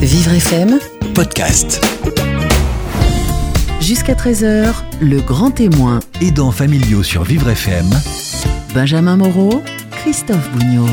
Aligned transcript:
Vivre 0.00 0.32
FM, 0.32 0.78
podcast. 1.14 1.84
jusqu'à 3.80 4.14
13h, 4.14 4.72
le 5.00 5.20
grand 5.20 5.50
témoin. 5.50 6.00
Aidants 6.22 6.52
familiaux 6.52 7.02
sur 7.02 7.22
Vivre 7.22 7.50
FM. 7.50 7.88
Benjamin 8.74 9.16
Moreau, 9.16 9.62
Christophe 9.90 10.50
Bougnot. 10.52 10.88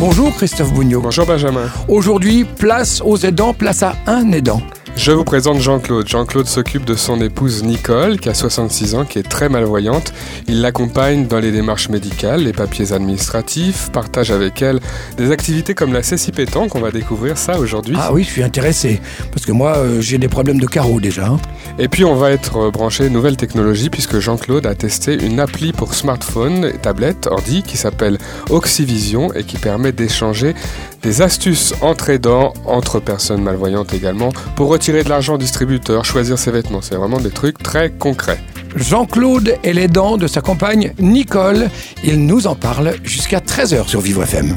Bonjour 0.00 0.34
Christophe 0.34 0.72
Bougnot. 0.72 1.00
Bonjour 1.02 1.26
Benjamin. 1.26 1.68
Aujourd'hui, 1.88 2.44
place 2.44 3.00
aux 3.04 3.16
aidants, 3.18 3.54
place 3.54 3.82
à 3.82 3.94
un 4.06 4.32
aidant. 4.32 4.60
Je 4.94 5.10
vous 5.10 5.24
présente 5.24 5.58
Jean-Claude. 5.58 6.06
Jean-Claude 6.06 6.46
s'occupe 6.46 6.84
de 6.84 6.94
son 6.94 7.20
épouse 7.20 7.64
Nicole, 7.64 8.20
qui 8.20 8.28
a 8.28 8.34
66 8.34 8.94
ans, 8.94 9.04
qui 9.04 9.18
est 9.18 9.28
très 9.28 9.48
malvoyante. 9.48 10.12
Il 10.46 10.60
l'accompagne 10.60 11.26
dans 11.26 11.40
les 11.40 11.50
démarches 11.50 11.88
médicales, 11.88 12.44
les 12.44 12.52
papiers 12.52 12.92
administratifs, 12.92 13.90
partage 13.90 14.30
avec 14.30 14.60
elle 14.62 14.80
des 15.16 15.30
activités 15.32 15.74
comme 15.74 15.92
la 15.92 16.02
cécile 16.04 16.34
pétanque. 16.34 16.74
On 16.76 16.80
va 16.80 16.90
découvrir 16.92 17.36
ça 17.38 17.58
aujourd'hui. 17.58 17.96
Ah 17.98 18.12
oui, 18.12 18.22
je 18.22 18.28
suis 18.30 18.42
intéressé. 18.44 19.00
Parce 19.32 19.44
que 19.44 19.50
moi, 19.50 19.76
euh, 19.78 20.00
j'ai 20.00 20.18
des 20.18 20.28
problèmes 20.28 20.60
de 20.60 20.66
carreaux 20.66 21.00
déjà. 21.00 21.26
hein. 21.26 21.40
Et 21.78 21.88
puis 21.88 22.04
on 22.04 22.14
va 22.14 22.30
être 22.30 22.58
euh, 22.58 22.70
branché 22.70 23.08
nouvelle 23.08 23.36
technologie 23.38 23.88
puisque 23.90 24.20
Jean-Claude 24.20 24.66
a 24.66 24.74
testé 24.74 25.14
une 25.14 25.40
appli 25.40 25.72
pour 25.72 25.94
smartphone, 25.94 26.70
tablette, 26.80 27.26
ordi 27.28 27.62
qui 27.62 27.76
s'appelle 27.78 28.18
Oxyvision 28.50 29.32
et 29.32 29.42
qui 29.44 29.56
permet 29.56 29.90
d'échanger 29.92 30.54
des 31.02 31.22
astuces 31.22 31.74
entre 31.80 32.10
aidants, 32.10 32.52
entre 32.66 33.00
personnes 33.00 33.42
malvoyantes 33.42 33.92
également, 33.94 34.28
pour 34.54 34.68
retirer 34.82 35.04
de 35.04 35.10
l'argent 35.10 35.34
au 35.34 35.38
distributeur, 35.38 36.04
choisir 36.04 36.36
ses 36.40 36.50
vêtements. 36.50 36.82
C'est 36.82 36.96
vraiment 36.96 37.20
des 37.20 37.30
trucs 37.30 37.56
très 37.62 37.90
concrets. 37.90 38.40
Jean-Claude 38.74 39.54
est 39.62 39.72
l'aidant 39.72 40.16
de 40.16 40.26
sa 40.26 40.40
compagne 40.40 40.92
Nicole. 40.98 41.70
Il 42.02 42.26
nous 42.26 42.48
en 42.48 42.56
parle 42.56 42.94
jusqu'à 43.04 43.38
13h 43.38 43.86
sur 43.86 44.00
Vivre 44.00 44.24
FM. 44.24 44.56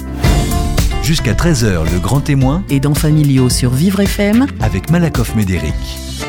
Jusqu'à 1.04 1.34
13h, 1.34 1.84
le 1.94 2.00
grand 2.00 2.22
témoin 2.22 2.64
Aidants 2.72 2.96
familiaux 2.96 3.50
sur 3.52 3.70
Vivre 3.70 4.00
FM. 4.00 4.48
avec 4.62 4.90
Malakoff 4.90 5.36
Médéric. 5.36 5.76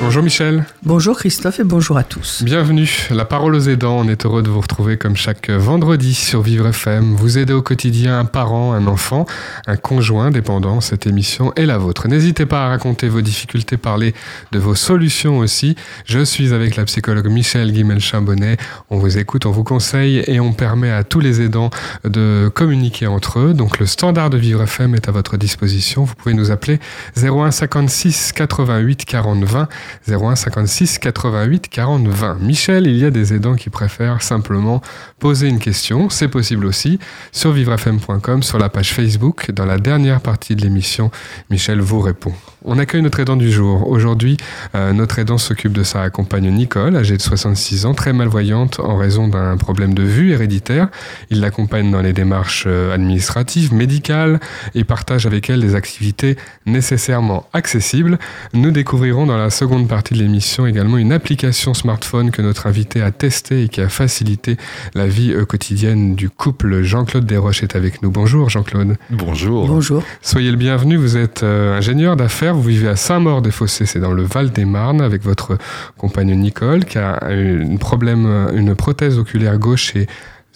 Bonjour 0.00 0.22
Michel. 0.22 0.64
Bonjour 0.82 1.16
Christophe 1.16 1.60
et 1.60 1.64
bonjour 1.64 1.96
à 1.96 2.04
tous. 2.04 2.42
Bienvenue, 2.42 2.88
la 3.10 3.24
parole 3.24 3.54
aux 3.54 3.68
aidants. 3.68 3.98
On 3.98 4.08
est 4.08 4.26
heureux 4.26 4.42
de 4.42 4.50
vous 4.50 4.60
retrouver 4.60 4.98
comme 4.98 5.16
chaque 5.16 5.48
vendredi 5.48 6.12
sur 6.12 6.42
Vivre 6.42 6.66
FM. 6.68 7.14
Vous 7.14 7.38
aidez 7.38 7.52
au 7.52 7.62
quotidien 7.62 8.18
un 8.18 8.24
parent, 8.24 8.72
un 8.72 8.86
enfant, 8.86 9.26
un 9.66 9.76
conjoint 9.76 10.30
dépendant. 10.30 10.80
Cette 10.80 11.06
émission 11.06 11.52
est 11.56 11.66
la 11.66 11.78
vôtre. 11.78 12.08
N'hésitez 12.08 12.46
pas 12.46 12.66
à 12.66 12.68
raconter 12.68 13.08
vos 13.08 13.20
difficultés, 13.20 13.76
parler 13.76 14.14
de 14.52 14.58
vos 14.58 14.74
solutions 14.74 15.38
aussi. 15.38 15.76
Je 16.04 16.24
suis 16.24 16.52
avec 16.52 16.76
la 16.76 16.84
psychologue 16.84 17.28
Michel 17.28 17.72
Guimel-Chambonnet. 17.72 18.58
On 18.90 18.98
vous 18.98 19.18
écoute, 19.18 19.46
on 19.46 19.50
vous 19.50 19.64
conseille 19.64 20.22
et 20.26 20.40
on 20.40 20.52
permet 20.52 20.90
à 20.90 21.04
tous 21.04 21.20
les 21.20 21.40
aidants 21.40 21.70
de 22.04 22.50
communiquer 22.54 23.06
entre 23.06 23.38
eux. 23.38 23.54
Donc 23.54 23.78
le 23.78 23.86
standard 23.86 24.30
de 24.30 24.36
Vivre 24.36 24.62
FM 24.62 24.94
est 24.94 25.08
à 25.08 25.12
votre 25.12 25.36
disposition. 25.36 26.04
Vous 26.04 26.14
pouvez 26.14 26.34
nous 26.34 26.50
appeler 26.50 26.80
01 27.16 27.50
56 27.50 28.32
88 28.32 29.04
40 29.04 29.44
20. 29.44 29.68
01 30.08 30.36
56 30.36 30.98
88 30.98 31.68
40 31.68 32.08
20. 32.08 32.38
Michel, 32.40 32.86
il 32.86 32.96
y 32.96 33.04
a 33.04 33.10
des 33.10 33.34
aidants 33.34 33.54
qui 33.54 33.70
préfèrent 33.70 34.22
simplement 34.22 34.80
poser 35.18 35.48
une 35.48 35.58
question. 35.58 36.10
C'est 36.10 36.28
possible 36.28 36.66
aussi 36.66 36.98
sur 37.32 37.52
vivrefm.com, 37.52 38.42
sur 38.42 38.58
la 38.58 38.68
page 38.68 38.92
Facebook. 38.92 39.50
Dans 39.50 39.66
la 39.66 39.78
dernière 39.78 40.20
partie 40.20 40.56
de 40.56 40.62
l'émission, 40.62 41.10
Michel 41.50 41.80
vous 41.80 42.00
répond. 42.00 42.32
On 42.68 42.80
accueille 42.80 43.02
notre 43.02 43.20
aidant 43.20 43.36
du 43.36 43.52
jour. 43.52 43.88
Aujourd'hui, 43.88 44.36
euh, 44.74 44.92
notre 44.92 45.20
aidant 45.20 45.38
s'occupe 45.38 45.72
de 45.72 45.84
sa 45.84 46.10
compagne 46.10 46.50
Nicole, 46.50 46.96
âgée 46.96 47.16
de 47.16 47.22
66 47.22 47.86
ans, 47.86 47.94
très 47.94 48.12
malvoyante 48.12 48.80
en 48.80 48.96
raison 48.96 49.28
d'un 49.28 49.56
problème 49.56 49.94
de 49.94 50.02
vue 50.02 50.32
héréditaire. 50.32 50.88
Il 51.30 51.40
l'accompagne 51.40 51.92
dans 51.92 52.02
les 52.02 52.12
démarches 52.12 52.64
euh, 52.66 52.92
administratives, 52.92 53.72
médicales 53.72 54.40
et 54.74 54.82
partage 54.82 55.26
avec 55.26 55.48
elle 55.48 55.60
des 55.60 55.76
activités 55.76 56.36
nécessairement 56.66 57.48
accessibles. 57.52 58.18
Nous 58.52 58.72
découvrirons 58.72 59.26
dans 59.26 59.38
la 59.38 59.50
seconde 59.50 59.86
partie 59.86 60.14
de 60.14 60.18
l'émission 60.18 60.66
également 60.66 60.98
une 60.98 61.12
application 61.12 61.72
smartphone 61.72 62.32
que 62.32 62.42
notre 62.42 62.66
invité 62.66 63.00
a 63.00 63.12
testée 63.12 63.62
et 63.62 63.68
qui 63.68 63.80
a 63.80 63.88
facilité 63.88 64.56
la 64.94 65.06
vie 65.06 65.30
euh, 65.32 65.44
quotidienne 65.44 66.16
du 66.16 66.30
couple. 66.30 66.82
Jean-Claude 66.82 67.26
Desroches 67.26 67.62
est 67.62 67.76
avec 67.76 68.02
nous. 68.02 68.10
Bonjour 68.10 68.50
Jean-Claude. 68.50 68.96
Bonjour. 69.10 69.68
Bonjour. 69.68 70.02
Soyez 70.20 70.50
le 70.50 70.56
bienvenu, 70.56 70.96
vous 70.96 71.16
êtes 71.16 71.44
euh, 71.44 71.78
ingénieur 71.78 72.16
d'affaires, 72.16 72.55
vous 72.56 72.68
vivez 72.68 72.88
à 72.88 72.96
Saint-Maur-des-Fossés, 72.96 73.86
c'est 73.86 74.00
dans 74.00 74.12
le 74.12 74.22
Val-des-Marne, 74.22 75.00
avec 75.00 75.22
votre 75.22 75.58
compagne 75.96 76.34
Nicole, 76.34 76.84
qui 76.84 76.98
a 76.98 77.30
une, 77.30 77.78
problème, 77.78 78.48
une 78.54 78.74
prothèse 78.74 79.18
oculaire 79.18 79.58
gauche 79.58 79.94
et 79.94 80.06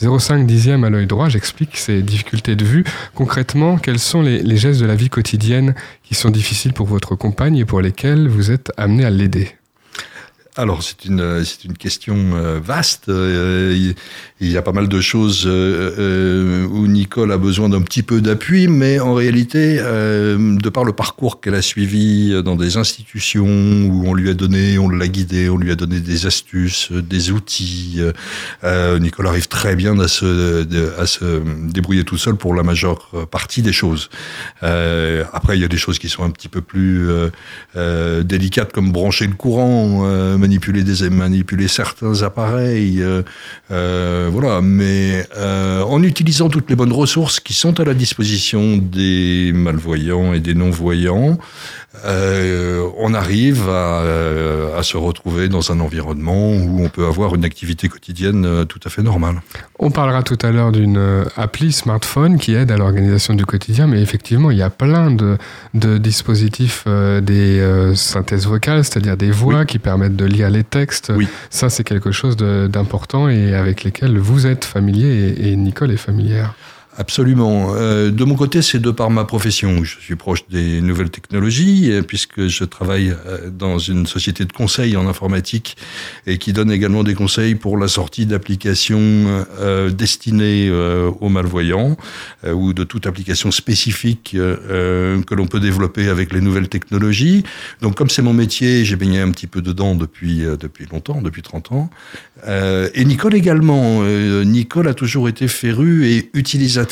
0,5 0.00 0.47
dixième 0.47 0.84
à 0.84 0.91
l'œil 0.91 1.06
droit. 1.06 1.28
J'explique 1.28 1.77
ces 1.77 2.03
difficultés 2.03 2.56
de 2.56 2.65
vue. 2.65 2.84
Concrètement, 3.15 3.77
quels 3.77 3.99
sont 3.99 4.22
les 4.22 4.56
gestes 4.56 4.81
de 4.81 4.87
la 4.87 4.97
vie 4.97 5.10
quotidienne 5.10 5.75
qui 6.03 6.15
sont 6.15 6.31
difficiles 6.31 6.72
pour 6.72 6.87
votre 6.87 7.15
compagne 7.15 7.56
et 7.56 7.65
pour 7.65 7.81
lesquels 7.81 8.28
vous 8.28 8.50
êtes 8.50 8.72
amené 8.77 9.05
à 9.05 9.10
l'aider? 9.10 9.59
Alors 10.56 10.83
c'est 10.83 11.05
une 11.05 11.21
euh, 11.21 11.44
c'est 11.44 11.65
une 11.65 11.77
question 11.77 12.16
euh, 12.34 12.59
vaste. 12.62 13.09
Euh, 13.09 13.75
il- 13.77 13.94
y 14.43 14.56
a 14.56 14.62
pas 14.62 14.72
mal 14.72 14.88
de 14.88 15.00
choses 15.03 15.47
où 15.47 16.87
Nicole 16.87 17.31
a 17.31 17.37
besoin 17.37 17.69
d'un 17.69 17.83
petit 17.83 18.03
peu 18.03 18.22
d'appui, 18.22 18.69
mais 18.69 18.99
en 18.99 19.12
réalité, 19.12 19.77
de 19.77 20.69
par 20.71 20.84
le 20.84 20.93
parcours 20.94 21.43
qu'elle 21.43 21.55
a 21.55 21.60
suivi 21.60 22.43
dans 22.43 22.56
des 22.56 22.78
institutions 22.78 23.44
où 23.47 24.05
on 24.06 24.15
lui 24.15 24.31
a 24.31 24.34
donné, 24.34 24.78
on 24.78 24.89
l'a 24.89 25.09
guidé, 25.09 25.50
on 25.50 25.59
lui 25.59 25.71
a 25.71 25.75
donné 25.77 26.00
des 26.00 26.25
astuces, 26.25 26.91
des 26.91 27.31
outils, 27.33 28.00
Nicole 28.65 29.27
arrive 29.27 29.47
très 29.49 29.77
bien 29.77 29.99
à 30.00 30.09
se 30.09 30.66
à 30.99 31.06
se 31.06 31.43
débrouiller 31.71 32.05
tout 32.05 32.16
seul 32.19 32.37
pour 32.37 32.55
la 32.55 32.62
majeure 32.62 33.10
partie 33.31 33.60
des 33.60 33.72
choses. 33.75 34.09
Après, 34.62 35.59
il 35.59 35.60
y 35.60 35.65
a 35.65 35.69
des 35.69 35.77
choses 35.77 35.99
qui 35.99 36.09
sont 36.09 36.25
un 36.25 36.31
petit 36.31 36.49
peu 36.49 36.62
plus 36.62 37.09
délicates, 38.25 38.72
comme 38.72 38.91
brancher 38.91 39.27
le 39.27 39.34
courant, 39.34 40.39
manipuler 40.41 40.83
des 40.83 41.09
manipuler 41.11 41.69
certains 41.69 42.23
appareils, 42.23 43.03
euh, 43.03 43.23
euh, 43.71 44.28
voilà. 44.33 44.61
Mais 44.61 45.27
euh, 45.37 45.83
en 45.83 46.03
utilisant 46.03 46.49
toutes 46.49 46.69
les 46.71 46.77
bonnes 46.77 46.93
ressources 46.93 47.39
qui 47.39 47.55
sont 47.55 47.78
à 47.78 47.84
la 47.84 47.95
disposition 47.95 48.77
des 48.78 49.53
malvoyants 49.55 50.33
et 50.33 50.41
des 50.41 50.55
non-voyants, 50.55 51.39
euh, 52.05 52.89
on 52.99 53.15
arrive 53.15 53.69
à, 53.69 54.01
euh, 54.03 54.78
à 54.78 54.83
se 54.83 54.97
retrouver 54.97 55.49
dans 55.49 55.73
un 55.73 55.81
environnement 55.81 56.53
où 56.53 56.84
on 56.84 56.89
peut 56.89 57.06
avoir 57.06 57.34
une 57.34 57.45
activité 57.45 57.89
quotidienne 57.89 58.45
euh, 58.47 58.65
tout 58.65 58.78
à 58.84 58.91
fait 58.91 59.03
normale. 59.03 59.43
On 59.78 59.91
parlera 59.91 60.23
tout 60.23 60.39
à 60.43 60.53
l'heure 60.53 60.71
d'une 60.71 61.25
appli 61.37 61.73
smartphone 61.73 62.39
qui 62.39 62.55
aide 62.55 62.71
à 62.71 62.77
l'organisation 62.77 63.34
du 63.34 63.45
quotidien, 63.45 63.87
mais 63.87 64.01
effectivement, 64.01 64.51
il 64.51 64.59
y 64.59 64.62
a 64.62 64.71
plein 64.71 65.11
de, 65.11 65.37
de 65.75 65.99
dispositifs, 65.99 66.84
euh, 66.87 67.21
des 67.21 67.59
euh, 67.59 67.95
synthèses 67.95 68.47
vocales, 68.47 68.84
c'est-à-dire 68.84 69.17
des 69.17 69.31
voix 69.31 69.65
qui 69.65 69.78
permettent 69.78 70.17
de 70.17 70.25
lire 70.25 70.51
les 70.51 70.65
textes. 70.65 71.12
Oui. 71.17 71.27
Ça, 71.51 71.71
c'est 71.71 71.84
quelque 71.84 72.12
chose 72.12 72.37
d'important 72.37 73.28
et 73.28 73.55
avec 73.55 73.83
lesquels 73.83 74.19
vous 74.19 74.47
êtes 74.47 74.65
familier 74.65 75.34
et, 75.37 75.51
et 75.51 75.57
Nicole 75.57 75.91
est 75.91 75.97
familière. 75.97 76.55
Absolument. 77.00 77.72
Euh, 77.77 78.11
de 78.11 78.25
mon 78.25 78.34
côté, 78.34 78.61
c'est 78.61 78.78
de 78.78 78.91
par 78.91 79.09
ma 79.09 79.25
profession. 79.25 79.83
Je 79.84 79.99
suis 80.00 80.16
proche 80.16 80.47
des 80.50 80.83
nouvelles 80.83 81.09
technologies, 81.09 81.91
euh, 81.91 82.03
puisque 82.03 82.47
je 82.47 82.62
travaille 82.62 83.15
euh, 83.27 83.49
dans 83.49 83.78
une 83.78 84.06
société 84.06 84.44
de 84.44 84.53
conseil 84.53 84.99
en 84.99 85.09
informatique 85.09 85.78
et 86.27 86.37
qui 86.37 86.53
donne 86.53 86.71
également 86.71 87.03
des 87.03 87.15
conseils 87.15 87.55
pour 87.55 87.78
la 87.78 87.89
sortie 87.89 88.27
d'applications 88.27 89.47
euh, 89.60 89.89
destinées 89.89 90.69
euh, 90.69 91.10
aux 91.22 91.31
malvoyants 91.31 91.97
euh, 92.44 92.53
ou 92.53 92.75
de 92.75 92.84
toute 92.84 93.06
application 93.06 93.50
spécifique 93.50 94.33
que 94.33 95.34
l'on 95.34 95.47
peut 95.47 95.60
développer 95.60 96.10
avec 96.10 96.34
les 96.34 96.43
nouvelles 96.43 96.69
technologies. 96.69 97.44
Donc, 97.81 97.94
comme 97.94 98.10
c'est 98.10 98.21
mon 98.21 98.34
métier, 98.34 98.84
j'ai 98.84 98.97
baigné 98.97 99.21
un 99.21 99.31
petit 99.31 99.47
peu 99.47 99.62
dedans 99.62 99.94
depuis 99.94 100.41
depuis 100.60 100.87
longtemps, 100.93 101.22
depuis 101.22 101.41
30 101.41 101.72
ans. 101.72 101.91
Et 102.47 103.05
Nicole 103.06 103.34
également. 103.34 104.03
Nicole 104.44 104.89
a 104.89 104.94
toujours 104.94 105.28
été 105.28 105.49
férue 105.49 106.06
et 106.06 106.31
utilisatrice 106.34 106.90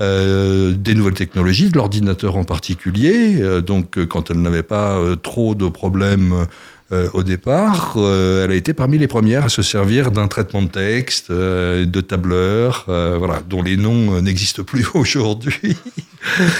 euh, 0.00 0.72
des 0.72 0.94
nouvelles 0.94 1.14
technologies, 1.14 1.68
de 1.68 1.76
l'ordinateur 1.76 2.36
en 2.36 2.44
particulier. 2.44 3.42
Euh, 3.42 3.60
donc, 3.60 3.98
euh, 3.98 4.06
quand 4.06 4.30
elle 4.30 4.40
n'avait 4.40 4.62
pas 4.62 4.98
trop 5.22 5.54
de 5.54 5.68
problèmes 5.68 6.46
euh, 6.92 7.08
au 7.12 7.22
départ, 7.22 7.94
euh, 7.96 8.44
elle 8.44 8.50
a 8.50 8.54
été 8.54 8.74
parmi 8.74 8.98
les 8.98 9.06
premières 9.06 9.44
à 9.44 9.48
se 9.48 9.62
servir 9.62 10.10
d'un 10.10 10.26
traitement 10.26 10.62
de 10.62 10.68
texte, 10.68 11.30
euh, 11.30 11.84
de 11.86 12.00
tableur, 12.00 12.84
voilà, 12.86 13.42
dont 13.48 13.62
les 13.62 13.76
noms 13.76 14.20
n'existent 14.20 14.64
plus 14.64 14.84
aujourd'hui. 14.94 15.76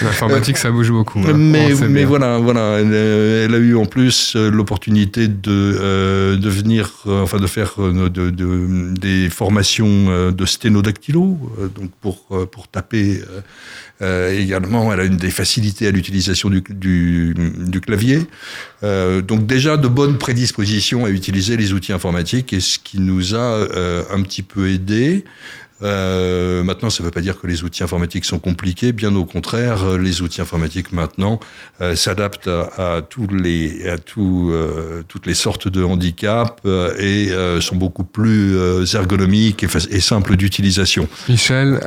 L'informatique, 0.03 0.57
ça 0.57 0.71
bouge 0.71 0.91
beaucoup. 0.91 1.19
hein. 1.21 1.33
Mais, 1.89 2.05
voilà, 2.05 2.39
voilà, 2.39 2.79
elle, 2.81 2.95
elle 2.95 3.55
a 3.55 3.59
eu 3.59 3.75
en 3.77 3.85
plus 3.87 4.35
l'opportunité 4.37 5.29
de 5.29 6.37
de 6.37 6.49
venir, 6.49 6.91
enfin 7.07 7.39
de 7.39 7.47
faire 7.47 7.75
de, 7.79 8.09
de- 8.09 8.95
des 8.95 9.29
formations 9.29 10.31
de 10.31 10.47
sténodactylo, 10.47 11.39
donc 11.75 11.91
pour 12.01 12.27
pour 12.51 12.69
taper. 12.69 13.21
également, 14.01 14.93
elle 14.93 15.01
a 15.01 15.05
une 15.05 15.17
des 15.17 15.31
facilités 15.31 15.87
à 15.87 15.91
l'utilisation 15.91 16.49
du, 16.49 16.63
du, 16.71 17.35
du 17.59 17.81
clavier. 17.81 18.21
Euh, 18.83 19.21
donc 19.21 19.47
déjà 19.47 19.77
de 19.77 19.89
bonnes 19.89 20.17
prédispositions 20.17 21.05
à 21.05 21.11
utiliser 21.11 21.57
les 21.57 21.73
outils 21.73 21.93
informatiques 21.93 22.53
et 22.53 22.61
ce 22.61 22.79
qui 22.79 22.99
nous 22.99 23.35
a 23.35 23.39
euh, 23.39 24.05
un 24.11 24.23
petit 24.23 24.43
peu 24.43 24.71
aidé. 24.71 25.25
Euh, 25.83 26.63
maintenant, 26.63 26.91
ça 26.91 27.03
ne 27.03 27.07
veut 27.07 27.11
pas 27.11 27.21
dire 27.21 27.41
que 27.41 27.47
les 27.47 27.65
outils 27.65 27.83
informatiques 27.83 28.25
sont 28.25 28.39
compliqués. 28.39 28.93
Bien 28.93 29.15
au 29.15 29.25
contraire, 29.25 29.85
euh, 29.85 29.99
les 29.99 30.23
outils 30.23 30.41
informatiques 30.41 30.93
maintenant 30.93 31.41
euh, 31.81 31.97
s'adaptent 31.97 32.49
à, 32.49 32.97
à, 32.97 33.03
tous 33.03 33.29
les, 33.29 33.89
à 33.89 33.99
tout, 33.99 34.51
euh, 34.53 35.03
toutes 35.09 35.27
les 35.27 35.35
sortes 35.35 35.69
de 35.69 35.83
handicaps 35.83 36.53
euh, 36.67 36.95
et 36.99 37.31
euh, 37.31 37.61
sont 37.61 37.77
beaucoup 37.77 38.05
plus 38.05 38.57
euh, 38.57 38.85
ergonomiques 38.95 39.63
et, 39.63 39.69
et 39.91 40.01
simples 40.01 40.37
d'utilisation. 40.37 41.09
Michel, 41.29 41.81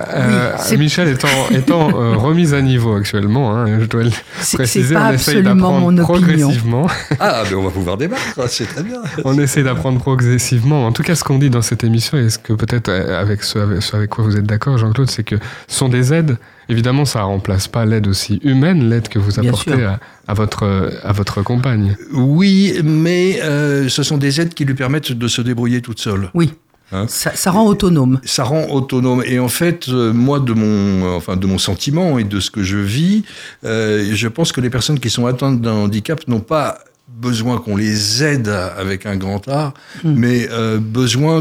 oui, 0.72 0.78
Michel 0.78 1.10
étant, 1.10 1.50
étant 1.52 1.88
remise 2.18 2.54
à 2.54 2.62
niveau 2.62 2.96
actuellement, 2.96 3.56
hein, 3.56 3.80
je 3.80 3.86
dois 3.86 4.04
le 4.04 4.12
préciser, 4.54 4.96
on 4.96 5.12
essaye 5.12 5.44
d'apprendre 5.44 6.02
progressivement. 6.02 6.88
Ah, 7.20 7.44
mais 7.50 7.56
on 7.56 7.64
va 7.64 7.70
pouvoir 7.70 7.98
débattre, 7.98 8.22
c'est 8.48 8.66
très 8.66 8.84
bien. 8.84 9.02
on 9.26 9.38
essaie 9.38 9.64
d'apprendre 9.64 10.00
progressivement. 10.00 10.86
En 10.86 10.92
tout 10.92 11.04
cas, 11.04 11.16
ce 11.16 11.24
qu'on 11.24 11.38
dit 11.38 11.50
dans 11.50 11.62
cette 11.62 11.84
émission, 11.84 12.18
et 12.18 12.30
ce 12.30 12.40
que 12.40 12.54
peut-être 12.54 12.90
avec 12.90 13.44
ce, 13.44 13.60
avec 13.60 13.83
ce 13.84 13.96
avec 13.96 14.10
quoi 14.10 14.24
vous 14.24 14.38
êtes 14.38 14.46
d'accord, 14.46 14.78
Jean-Claude, 14.78 15.10
c'est 15.10 15.24
que 15.24 15.36
ce 15.68 15.78
sont 15.78 15.90
des 15.90 16.14
aides. 16.14 16.38
Évidemment, 16.70 17.06
ça 17.06 17.20
ne 17.20 17.26
remplace 17.26 17.68
pas 17.68 17.86
l'aide 17.86 18.08
aussi 18.08 18.40
humaine, 18.44 18.90
l'aide 18.90 19.10
que 19.10 19.20
vous 19.20 19.40
apportez 19.40 19.84
à, 19.84 20.00
à, 20.28 20.34
votre, 20.34 20.92
à 21.04 21.12
votre 21.12 21.42
compagne. 21.42 21.96
Oui, 22.14 22.80
mais 22.84 23.40
euh, 23.44 23.90
ce 23.90 24.04
sont 24.04 24.18
des 24.18 24.42
aides 24.42 24.54
qui 24.54 24.66
lui 24.66 24.74
permettent 24.74 25.12
de 25.12 25.28
se 25.28 25.42
débrouiller 25.42 25.82
toute 25.82 26.00
seule. 26.00 26.30
Oui. 26.34 26.54
Hein? 26.92 27.06
Ça, 27.08 27.32
ça, 27.36 27.52
rend 27.52 27.66
autonome. 27.66 28.20
Ça 28.24 28.44
rend 28.44 28.68
autonome. 28.70 29.24
Et 29.26 29.40
en 29.40 29.48
fait, 29.50 29.90
euh, 29.90 30.14
moi, 30.14 30.40
de 30.40 30.54
mon, 30.54 31.06
euh, 31.06 31.18
enfin, 31.18 31.36
de 31.36 31.48
mon 31.48 31.58
sentiment 31.58 32.20
et 32.20 32.24
de 32.24 32.40
ce 32.40 32.52
que 32.52 32.64
je 32.64 32.78
vis, 32.78 33.24
euh, 33.66 34.12
je 34.14 34.28
pense 34.28 34.52
que 34.52 34.62
les 34.62 34.70
personnes 34.70 35.00
qui 35.00 35.10
sont 35.10 35.26
atteintes 35.26 35.60
d'un 35.62 35.74
handicap 35.74 36.28
n'ont 36.28 36.40
pas 36.40 36.80
besoin 37.08 37.58
qu'on 37.58 37.76
les 37.76 38.24
aide 38.24 38.48
avec 38.50 39.06
un 39.06 39.16
grand 39.16 39.48
A, 39.48 39.74
mmh. 40.04 40.14
mais 40.16 40.48
euh, 40.52 40.80
besoin 40.80 41.40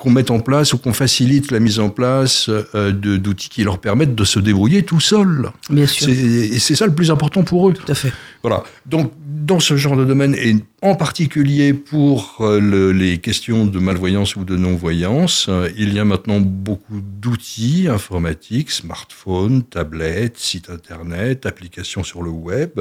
qu'on 0.00 0.10
mette 0.10 0.30
en 0.30 0.40
place 0.40 0.72
ou 0.72 0.78
qu'on 0.78 0.94
facilite 0.94 1.50
la 1.50 1.60
mise 1.60 1.78
en 1.78 1.90
place 1.90 2.48
euh, 2.48 2.90
d'outils 2.92 3.50
qui 3.50 3.62
leur 3.62 3.78
permettent 3.78 4.14
de 4.14 4.24
se 4.24 4.40
débrouiller 4.40 4.82
tout 4.82 4.98
seuls. 4.98 5.50
Bien 5.68 5.86
sûr. 5.86 6.08
Et 6.08 6.58
c'est 6.58 6.74
ça 6.74 6.86
le 6.86 6.94
plus 6.94 7.10
important 7.10 7.42
pour 7.42 7.68
eux. 7.68 7.74
Tout 7.74 7.92
à 7.92 7.94
fait. 7.94 8.12
Voilà. 8.42 8.64
Donc, 8.86 9.12
dans 9.50 9.60
ce 9.60 9.76
genre 9.76 9.96
de 9.96 10.04
domaine, 10.04 10.34
et 10.34 10.56
en 10.80 10.94
particulier 10.94 11.74
pour 11.74 12.38
euh, 12.40 12.58
le, 12.58 12.92
les 12.92 13.18
questions 13.18 13.66
de 13.66 13.78
malvoyance 13.78 14.36
ou 14.36 14.44
de 14.44 14.56
non-voyance, 14.56 15.46
euh, 15.48 15.68
il 15.76 15.92
y 15.92 15.98
a 15.98 16.04
maintenant 16.04 16.40
beaucoup 16.40 17.00
d'outils 17.00 17.88
informatiques, 17.88 18.70
smartphones, 18.70 19.62
tablettes, 19.62 20.38
sites 20.38 20.70
internet, 20.70 21.44
applications 21.44 22.02
sur 22.02 22.22
le 22.22 22.30
web, 22.30 22.80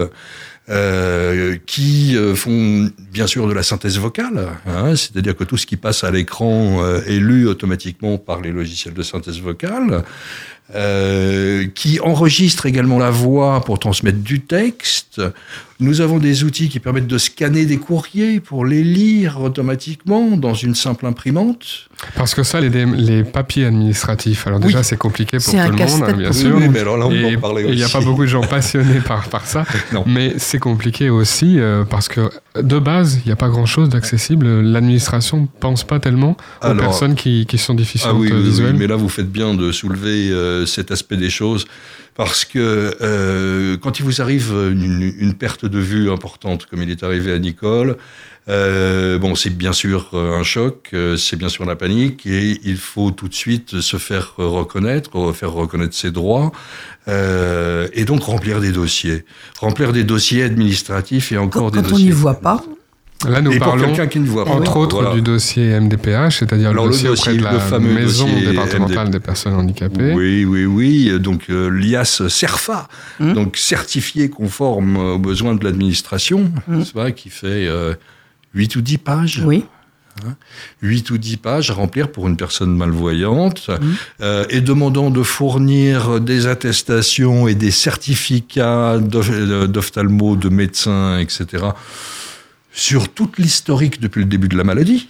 euh, 0.69 1.57
qui 1.65 2.15
font 2.35 2.89
bien 3.11 3.27
sûr 3.27 3.47
de 3.47 3.53
la 3.53 3.63
synthèse 3.63 3.97
vocale, 3.97 4.47
hein, 4.65 4.95
c'est-à-dire 4.95 5.35
que 5.35 5.43
tout 5.43 5.57
ce 5.57 5.65
qui 5.65 5.75
passe 5.75 6.03
à 6.03 6.11
l'écran 6.11 6.85
est 7.05 7.19
lu 7.19 7.47
automatiquement 7.47 8.17
par 8.17 8.41
les 8.41 8.51
logiciels 8.51 8.93
de 8.93 9.03
synthèse 9.03 9.41
vocale. 9.41 10.03
Euh, 10.75 11.65
qui 11.73 11.99
enregistre 11.99 12.67
également 12.67 12.99
la 12.99 13.09
voix 13.09 13.61
pour 13.65 13.79
transmettre 13.79 14.19
du 14.19 14.41
texte. 14.41 15.19
Nous 15.81 16.01
avons 16.01 16.17
des 16.17 16.43
outils 16.43 16.67
qui 16.67 16.81
permettent 16.81 17.07
de 17.07 17.17
scanner 17.17 17.65
des 17.65 17.77
courriers 17.77 18.41
pour 18.41 18.65
les 18.65 18.83
lire 18.83 19.39
automatiquement 19.39 20.35
dans 20.35 20.53
une 20.53 20.75
simple 20.75 21.05
imprimante. 21.05 21.87
Parce 22.17 22.35
que 22.35 22.43
ça, 22.43 22.59
les, 22.59 22.85
les 22.85 23.23
papiers 23.23 23.65
administratifs, 23.65 24.45
alors 24.45 24.59
déjà 24.59 24.79
oui. 24.79 24.83
c'est 24.83 24.97
compliqué 24.97 25.37
pour 25.37 25.53
tout 25.53 25.57
le 25.57 25.71
monde, 25.71 26.03
hein, 26.03 26.13
bien 26.17 26.33
sûr. 26.33 26.53
Oui, 26.57 26.67
mais 26.67 26.79
alors 26.79 26.97
là, 26.97 27.07
on 27.07 27.11
et 27.11 27.37
il 27.69 27.75
n'y 27.75 27.83
a 27.83 27.87
pas 27.87 28.01
beaucoup 28.01 28.23
de 28.23 28.27
gens 28.27 28.41
passionnés 28.49 28.99
par, 28.99 29.29
par 29.29 29.45
ça. 29.45 29.63
Non. 29.93 30.03
Mais 30.05 30.33
c'est 30.37 30.59
compliqué 30.59 31.09
aussi 31.09 31.59
euh, 31.59 31.85
parce 31.85 32.09
que 32.09 32.29
de 32.61 32.77
base, 32.77 33.21
il 33.23 33.27
n'y 33.27 33.31
a 33.31 33.37
pas 33.37 33.47
grand-chose 33.47 33.87
d'accessible. 33.87 34.47
L'administration 34.59 35.41
ne 35.41 35.47
pense 35.61 35.85
pas 35.85 35.99
tellement 35.99 36.35
aux 36.61 36.65
Alors, 36.65 36.83
personnes 36.83 37.15
qui, 37.15 37.45
qui 37.45 37.57
sont 37.57 37.73
déficientes 37.73 38.15
ah 38.15 38.19
oui, 38.19 38.29
oui, 38.33 38.43
visuelles. 38.43 38.73
Oui, 38.73 38.79
mais 38.79 38.87
là, 38.87 38.97
vous 38.97 39.07
faites 39.07 39.31
bien 39.31 39.53
de 39.53 39.71
soulever 39.71 40.29
euh, 40.29 40.65
cet 40.65 40.91
aspect 40.91 41.15
des 41.15 41.29
choses 41.29 41.65
parce 42.19 42.43
que 42.43 42.97
euh, 42.99 43.77
quand 43.77 43.99
il 43.99 44.03
vous 44.03 44.21
arrive 44.21 44.51
une, 44.51 45.13
une, 45.19 45.35
perte 45.35 45.65
de 45.65 45.79
vue 45.79 46.11
importante, 46.11 46.65
comme 46.65 46.83
il 46.83 46.89
est 46.89 47.01
arrivé 47.01 47.31
à 47.31 47.39
Nicole, 47.39 47.95
euh, 48.49 49.17
bon, 49.17 49.35
c'est 49.35 49.51
bien 49.51 49.71
sûr 49.71 50.09
un 50.13 50.43
choc, 50.43 50.89
euh, 50.93 51.15
c'est 51.15 51.37
bien 51.37 51.47
sûr 51.47 51.63
la 51.63 51.77
panique, 51.77 52.25
et 52.25 52.59
il 52.65 52.75
faut 52.75 53.11
tout 53.11 53.29
de 53.29 53.33
suite 53.33 53.79
se 53.79 53.95
faire 53.95 54.33
reconnaître, 54.35 55.31
faire 55.31 55.53
reconnaître 55.53 55.95
ses 55.95 56.11
droits, 56.11 56.51
euh, 57.07 57.87
et 57.93 58.03
donc 58.03 58.23
remplir 58.23 58.59
des 58.59 58.73
dossiers, 58.73 59.23
remplir 59.57 59.93
des 59.93 60.03
dossiers 60.03 60.43
administratifs 60.43 61.31
et 61.31 61.37
encore 61.37 61.61
quand, 61.61 61.69
des 61.71 61.77
quand 61.77 61.83
dossiers. 61.83 62.03
on 62.03 62.09
n'y 62.09 62.11
voit 62.11 62.41
pas. 62.41 62.61
Là, 63.27 63.41
nous 63.41 63.51
et 63.51 63.59
parlons 63.59 63.77
pour 63.83 63.87
quelqu'un 63.87 64.07
qui 64.07 64.19
ne 64.21 64.25
voit 64.27 64.45
pas, 64.45 64.51
entre 64.51 64.77
autres 64.77 64.95
voilà. 65.01 65.13
du 65.13 65.21
dossier 65.21 65.77
MDPH, 65.77 66.39
c'est-à-dire 66.39 66.71
le, 66.73 66.81
dossier 66.81 67.09
dossier, 67.09 67.31
auprès 67.33 67.37
de 67.37 67.43
la 67.43 67.51
le 67.53 67.59
fameux 67.59 67.93
maison 67.93 68.27
départementale 68.27 69.07
MD. 69.07 69.11
des 69.11 69.19
personnes 69.19 69.53
handicapées. 69.55 70.13
Oui, 70.13 70.45
oui, 70.45 70.63
oui. 70.65 71.19
Donc 71.19 71.43
euh, 71.49 71.69
l'IAS 71.69 72.21
CERFA, 72.29 72.87
Mmh. 73.19 73.33
donc 73.33 73.57
certifié 73.57 74.29
conforme 74.29 74.95
aux 74.95 75.19
besoins 75.19 75.53
de 75.55 75.63
l'administration, 75.65 76.49
Mmh. 76.69 76.83
c'est 76.85 76.93
vrai, 76.93 77.13
qui 77.13 77.29
fait 77.29 77.67
euh, 77.67 77.93
8 78.53 78.77
ou 78.77 78.81
10 78.81 78.97
pages. 78.99 79.43
Oui. 79.45 79.65
8 80.81 81.11
ou 81.11 81.17
10 81.17 81.37
pages 81.37 81.71
à 81.71 81.73
remplir 81.73 82.11
pour 82.11 82.27
une 82.27 82.35
personne 82.37 82.75
malvoyante 82.75 83.67
Mmh. 83.69 83.83
euh, 84.21 84.45
et 84.49 84.61
demandant 84.61 85.09
de 85.11 85.23
fournir 85.23 86.21
des 86.21 86.47
attestations 86.47 87.47
et 87.49 87.55
des 87.55 87.71
certificats 87.71 88.97
d'oph- 88.97 89.67
d'ophtalmo, 89.67 90.35
de 90.37 90.47
médecins, 90.49 91.19
etc. 91.19 91.65
sur 92.71 93.09
toute 93.09 93.37
l'historique 93.39 93.99
depuis 93.99 94.19
le 94.19 94.25
début 94.25 94.47
de 94.47 94.55
la 94.55 94.63
maladie. 94.63 95.07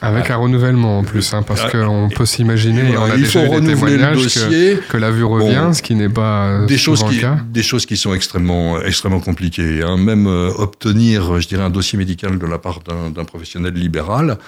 Avec 0.00 0.30
un 0.30 0.36
renouvellement 0.36 0.98
en 1.00 1.04
plus, 1.04 1.34
hein, 1.34 1.42
parce 1.46 1.70
qu'on 1.70 2.08
peut 2.14 2.24
s'imaginer, 2.24 2.92
et 2.92 2.96
on 2.96 3.04
a 3.04 3.16
il 3.16 3.22
déjà 3.24 3.40
faut 3.40 3.46
eu 3.46 3.48
des 3.48 3.54
renouveler 3.56 3.92
le 3.92 3.98
témoignages 3.98 4.80
que, 4.88 4.96
la 4.96 5.10
vue 5.10 5.24
revient, 5.24 5.60
Bon. 5.66 5.72
ce 5.72 5.82
qui 5.82 5.94
n'est 5.94 6.08
pas 6.08 6.46
euh, 6.46 6.66
des 6.66 6.78
choses 6.78 7.02
qui 7.04 7.16
le 7.16 7.20
cas. 7.20 7.38
des 7.50 7.62
choses 7.62 7.86
qui 7.86 7.96
sont 7.96 8.14
extrêmement 8.14 8.80
extrêmement 8.80 9.20
compliquées 9.20 9.82
hein. 9.82 9.96
même 9.96 10.26
euh, 10.26 10.50
obtenir 10.56 11.40
je 11.40 11.48
dirais 11.48 11.62
un 11.62 11.70
dossier 11.70 11.98
médical 11.98 12.38
de 12.38 12.46
la 12.46 12.58
part 12.58 12.80
d'un 12.84 13.24
professionnel 13.24 13.74
libéral 13.74 14.38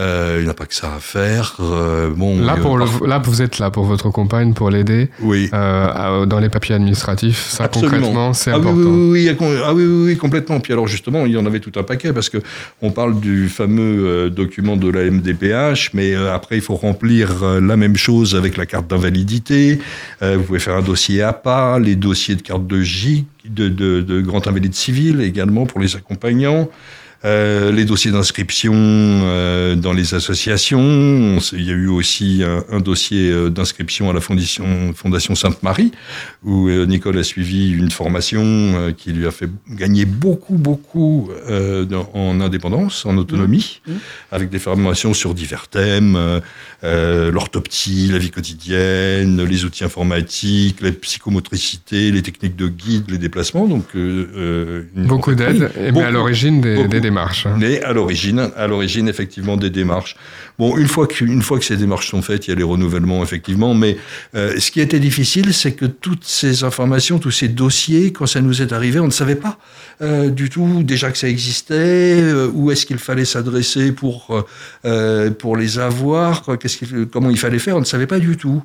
euh, 0.00 0.38
il 0.40 0.46
n'a 0.46 0.54
pas 0.54 0.66
que 0.66 0.74
ça 0.74 0.94
à 0.94 1.00
faire 1.00 1.56
euh, 1.60 2.10
bon 2.14 2.40
Là, 2.42 2.56
pour 2.56 2.78
le, 2.78 2.86
là, 3.06 3.18
vous 3.18 3.42
êtes 3.42 3.58
là 3.58 3.70
pour 3.70 3.84
votre 3.84 4.08
compagne, 4.10 4.54
pour 4.54 4.70
l'aider 4.70 5.10
oui 5.20 5.48
à- 5.52 6.24
dans 6.26 6.38
les 6.38 6.48
papiers 6.48 6.74
administratifs. 6.74 7.48
Ça, 7.50 7.64
Absolument. 7.64 7.92
concrètement, 7.92 8.32
c'est 8.32 8.50
ah 8.50 8.58
oui, 8.58 8.60
important. 8.60 8.78
oui, 8.90 9.28
oui, 9.30 9.36
oui, 9.40 9.56
ah 9.64 9.74
oui, 9.74 9.84
oui, 9.84 10.04
oui, 10.06 10.16
complètement. 10.16 10.60
Puis 10.60 10.72
alors 10.72 10.86
justement, 10.86 11.26
il 11.26 11.32
y 11.32 11.36
en 11.36 11.46
avait 11.46 11.60
tout 11.60 11.71
un 11.76 11.82
paquet 11.82 12.12
parce 12.12 12.28
que 12.28 12.38
on 12.80 12.90
parle 12.90 13.20
du 13.20 13.48
fameux 13.48 14.06
euh, 14.06 14.30
document 14.30 14.76
de 14.76 14.88
la 14.88 15.10
MDPH, 15.10 15.90
mais 15.94 16.14
euh, 16.14 16.34
après 16.34 16.56
il 16.56 16.62
faut 16.62 16.76
remplir 16.76 17.42
euh, 17.42 17.60
la 17.60 17.76
même 17.76 17.96
chose 17.96 18.34
avec 18.34 18.56
la 18.56 18.66
carte 18.66 18.88
d'invalidité. 18.88 19.78
Vous 20.20 20.42
pouvez 20.42 20.58
faire 20.58 20.76
un 20.76 20.82
dossier 20.82 21.22
APA, 21.22 21.78
les 21.78 21.96
dossiers 21.96 22.36
de 22.36 22.42
carte 22.42 22.66
de 22.66 22.80
J, 22.80 23.26
de, 23.44 23.68
de 23.68 24.20
grand 24.20 24.46
invalide 24.46 24.74
civil 24.74 25.20
également 25.20 25.66
pour 25.66 25.80
les 25.80 25.96
accompagnants. 25.96 26.68
Euh, 27.24 27.70
les 27.70 27.84
dossiers 27.84 28.10
d'inscription 28.10 28.72
euh, 28.74 29.76
dans 29.76 29.92
les 29.92 30.14
associations. 30.14 31.38
Il 31.52 31.62
y 31.62 31.70
a 31.70 31.74
eu 31.74 31.86
aussi 31.86 32.42
un, 32.44 32.64
un 32.68 32.80
dossier 32.80 33.30
euh, 33.30 33.48
d'inscription 33.48 34.10
à 34.10 34.12
la 34.12 34.20
Fondation, 34.20 34.92
Fondation 34.92 35.36
Sainte-Marie, 35.36 35.92
où 36.42 36.68
euh, 36.68 36.84
Nicole 36.84 37.16
a 37.18 37.22
suivi 37.22 37.70
une 37.70 37.92
formation 37.92 38.42
euh, 38.44 38.90
qui 38.90 39.12
lui 39.12 39.26
a 39.26 39.30
fait 39.30 39.48
gagner 39.70 40.04
beaucoup, 40.04 40.54
beaucoup 40.56 41.30
euh, 41.48 41.84
dans- 41.84 42.10
en 42.14 42.40
indépendance, 42.40 43.06
en 43.06 43.16
autonomie, 43.16 43.80
Mmh. 43.86 43.92
avec 44.32 44.50
des 44.50 44.58
formations 44.58 45.14
sur 45.14 45.34
divers 45.34 45.68
thèmes, 45.68 46.18
l'orthoptie, 46.82 48.08
la 48.10 48.18
vie 48.18 48.30
quotidienne, 48.30 49.42
les 49.44 49.64
outils 49.64 49.84
informatiques, 49.84 50.80
la 50.80 50.90
psychomotricité, 50.92 52.10
les 52.10 52.22
techniques 52.22 52.56
de 52.56 52.68
guide, 52.68 53.10
les 53.10 53.18
déplacements. 53.18 53.66
Donc, 53.68 53.84
Beaucoup 54.96 55.34
d'aide, 55.34 55.70
et 55.80 55.92
mais 55.92 56.02
à 56.02 56.10
l'origine 56.10 56.60
des, 56.60 56.88
des 56.88 57.00
hein. 57.18 57.56
mais 57.58 57.82
à 57.82 57.92
l'origine, 57.92 58.50
à 58.56 58.66
l'origine 58.66 59.08
effectivement 59.08 59.56
des 59.56 59.70
démarches. 59.70 60.16
Bon, 60.58 60.76
une 60.76 60.86
fois 60.86 61.06
que 61.06 61.24
une 61.24 61.42
fois 61.42 61.58
que 61.58 61.64
ces 61.64 61.76
démarches 61.76 62.10
sont 62.10 62.22
faites, 62.22 62.46
il 62.46 62.50
y 62.50 62.52
a 62.52 62.56
les 62.56 62.62
renouvellements 62.62 63.22
effectivement. 63.22 63.74
Mais 63.74 63.96
euh, 64.34 64.58
ce 64.58 64.70
qui 64.70 64.80
était 64.80 65.00
difficile, 65.00 65.54
c'est 65.54 65.72
que 65.72 65.86
toutes 65.86 66.24
ces 66.24 66.64
informations, 66.64 67.18
tous 67.18 67.30
ces 67.30 67.48
dossiers, 67.48 68.12
quand 68.12 68.26
ça 68.26 68.40
nous 68.40 68.60
est 68.60 68.72
arrivé, 68.72 69.00
on 69.00 69.06
ne 69.06 69.10
savait 69.10 69.34
pas 69.34 69.58
euh, 70.02 70.30
du 70.30 70.50
tout 70.50 70.82
déjà 70.82 71.10
que 71.10 71.18
ça 71.18 71.28
existait, 71.28 72.20
euh, 72.20 72.50
où 72.52 72.70
est-ce 72.70 72.84
qu'il 72.86 72.98
fallait 72.98 73.24
s'adresser 73.24 73.92
pour 73.92 74.44
pour 75.38 75.56
les 75.56 75.78
avoir, 75.78 76.44
comment 77.10 77.30
il 77.30 77.38
fallait 77.38 77.58
faire, 77.58 77.76
on 77.76 77.80
ne 77.80 77.84
savait 77.84 78.06
pas 78.06 78.18
du 78.18 78.36
tout. 78.36 78.62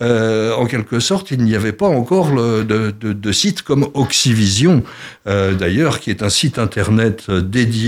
En 0.00 0.66
quelque 0.66 1.00
sorte, 1.00 1.30
il 1.30 1.42
n'y 1.44 1.54
avait 1.54 1.72
pas 1.72 1.86
encore 1.86 2.30
de, 2.34 2.90
de, 2.90 3.32
site 3.32 3.62
comme 3.62 3.88
Oxyvision, 3.94 4.82
d'ailleurs, 5.26 6.00
qui 6.00 6.10
est 6.10 6.22
un 6.22 6.28
site 6.28 6.58
internet 6.58 7.30
dédié 7.30 7.87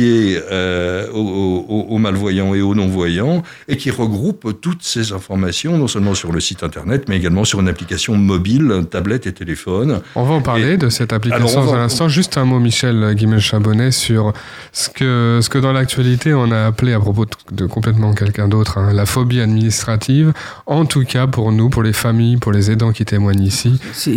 euh, 0.51 1.07
aux, 1.13 1.65
aux, 1.69 1.87
aux, 1.95 1.99
malvoyants 1.99 2.55
et 2.55 2.63
aux 2.63 2.75
non-voyants 2.75 3.43
et 3.69 3.77
qui 3.77 3.91
regroupe 3.91 4.61
toutes 4.61 4.83
ces 4.83 5.13
informations, 5.13 5.77
non 5.79 5.87
seulement 5.87 6.15
sur 6.15 6.33
le 6.33 6.41
site 6.41 6.63
internet, 6.63 7.05
mais 7.09 7.17
également 7.17 7.45
sur 7.45 7.61
une 7.61 7.69
application 7.69 8.17
mobile, 8.17 8.85
tablette 8.91 9.27
et 9.27 9.33
téléphone. 9.33 10.01
On 10.15 10.25
va 10.25 10.35
en 10.35 10.43
parler 10.43 10.73
et, 10.73 10.77
de 10.77 10.89
cette 10.89 11.13
application 11.13 11.65
dans 11.65 11.75
un 11.75 11.83
instant. 11.83 12.09
Juste 12.09 12.37
un 12.37 12.45
mot, 12.45 12.59
Michel 12.59 13.15
Guimel-Chabonnet, 13.15 13.91
sur 13.91 14.33
ce 14.73 14.89
que, 14.89 15.41
ce 15.43 15.49
que 15.49 15.59
dans 15.59 15.73
l'actualité 15.73 16.35
on 16.35 16.51
a 16.51 16.67
appelé, 16.67 16.93
à 16.93 17.01
propos 17.01 17.27
de, 17.27 17.31
de 17.53 17.67
complètement 17.67 18.15
quelqu'un 18.15 18.49
d'autre, 18.49 18.79
hein, 18.79 18.93
la 18.93 19.07
phobie 19.07 19.41
administrative. 19.41 20.33
En 20.67 20.85
tout 20.85 21.05
cas, 21.05 21.27
pour 21.27 21.53
nous, 21.53 21.71
pour 21.71 21.83
les 21.83 21.93
familles, 21.93 22.37
pour 22.37 22.53
les 22.53 22.71
aidants 22.71 22.93
qui 22.93 23.05
témoignent 23.05 23.43
ici, 23.43 23.79
c'est 23.93 24.13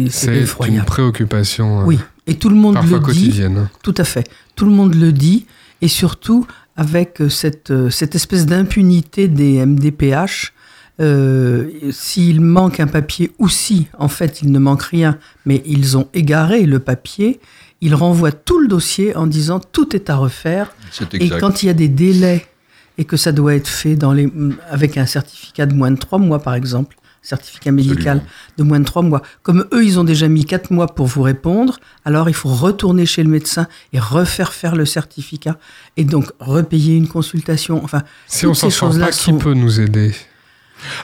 une 0.67 0.83
préoccupation. 0.83 1.85
Oui, 1.85 1.99
et 2.27 2.35
tout 2.35 2.49
le 2.49 2.55
monde 2.55 2.75
parfois 2.75 2.99
le 2.99 3.03
quotidienne. 3.03 3.69
dit. 3.71 3.79
Tout 3.83 3.95
à 3.97 4.03
fait. 4.03 4.29
Tout 4.55 4.65
le 4.65 4.71
monde 4.71 4.95
le 4.95 5.11
dit, 5.11 5.45
et 5.83 5.89
surtout 5.89 6.47
avec 6.77 7.21
cette, 7.29 7.73
cette 7.89 8.15
espèce 8.15 8.45
d'impunité 8.45 9.27
des 9.27 9.63
MDPH. 9.63 10.53
Euh, 11.01 11.69
s'il 11.91 12.39
manque 12.39 12.79
un 12.79 12.87
papier 12.87 13.31
ou 13.39 13.49
si, 13.49 13.87
en 13.97 14.07
fait, 14.07 14.41
il 14.41 14.51
ne 14.51 14.59
manque 14.59 14.83
rien, 14.83 15.17
mais 15.45 15.61
ils 15.65 15.97
ont 15.97 16.07
égaré 16.13 16.65
le 16.65 16.79
papier, 16.79 17.39
ils 17.81 17.95
renvoient 17.95 18.31
tout 18.31 18.59
le 18.59 18.67
dossier 18.67 19.15
en 19.15 19.27
disant 19.27 19.59
tout 19.59 19.95
est 19.95 20.09
à 20.09 20.15
refaire. 20.15 20.73
Et 21.13 21.29
quand 21.29 21.63
il 21.63 21.65
y 21.65 21.69
a 21.69 21.73
des 21.73 21.89
délais 21.89 22.45
et 22.97 23.05
que 23.05 23.17
ça 23.17 23.31
doit 23.31 23.55
être 23.55 23.67
fait 23.67 23.95
dans 23.95 24.13
les, 24.13 24.31
avec 24.69 24.97
un 24.97 25.07
certificat 25.07 25.65
de 25.65 25.73
moins 25.73 25.91
de 25.91 25.97
trois 25.97 26.19
mois, 26.19 26.39
par 26.39 26.53
exemple, 26.53 26.95
certificat 27.23 27.71
médical 27.71 28.17
Absolument. 28.17 28.23
de 28.57 28.63
moins 28.63 28.79
de 28.79 28.85
trois 28.85 29.01
mois. 29.01 29.21
Comme 29.41 29.65
eux, 29.73 29.83
ils 29.83 29.97
ont 29.99 30.03
déjà 30.03 30.27
mis 30.27 30.45
quatre 30.45 30.69
mois 30.71 30.87
pour 30.87 31.07
vous 31.07 31.21
répondre, 31.23 31.79
alors 32.05 32.29
il 32.29 32.35
faut 32.35 32.49
retourner 32.49 33.05
chez 33.07 33.23
le 33.23 33.29
médecin 33.29 33.67
et 33.93 33.99
refaire 33.99 34.53
faire 34.53 34.75
le 34.75 34.85
certificat 34.85 35.57
et 35.97 36.03
donc 36.03 36.25
repayer 36.39 36.95
une 36.95 37.07
consultation. 37.07 37.83
Enfin, 37.83 38.03
Si 38.27 38.41
toutes 38.41 38.51
on 38.51 38.53
s'en 38.53 38.69
ces 38.69 38.77
sort 38.99 39.09
qui 39.09 39.13
sont- 39.19 39.37
peut 39.39 39.53
nous 39.55 39.79
aider? 39.79 40.13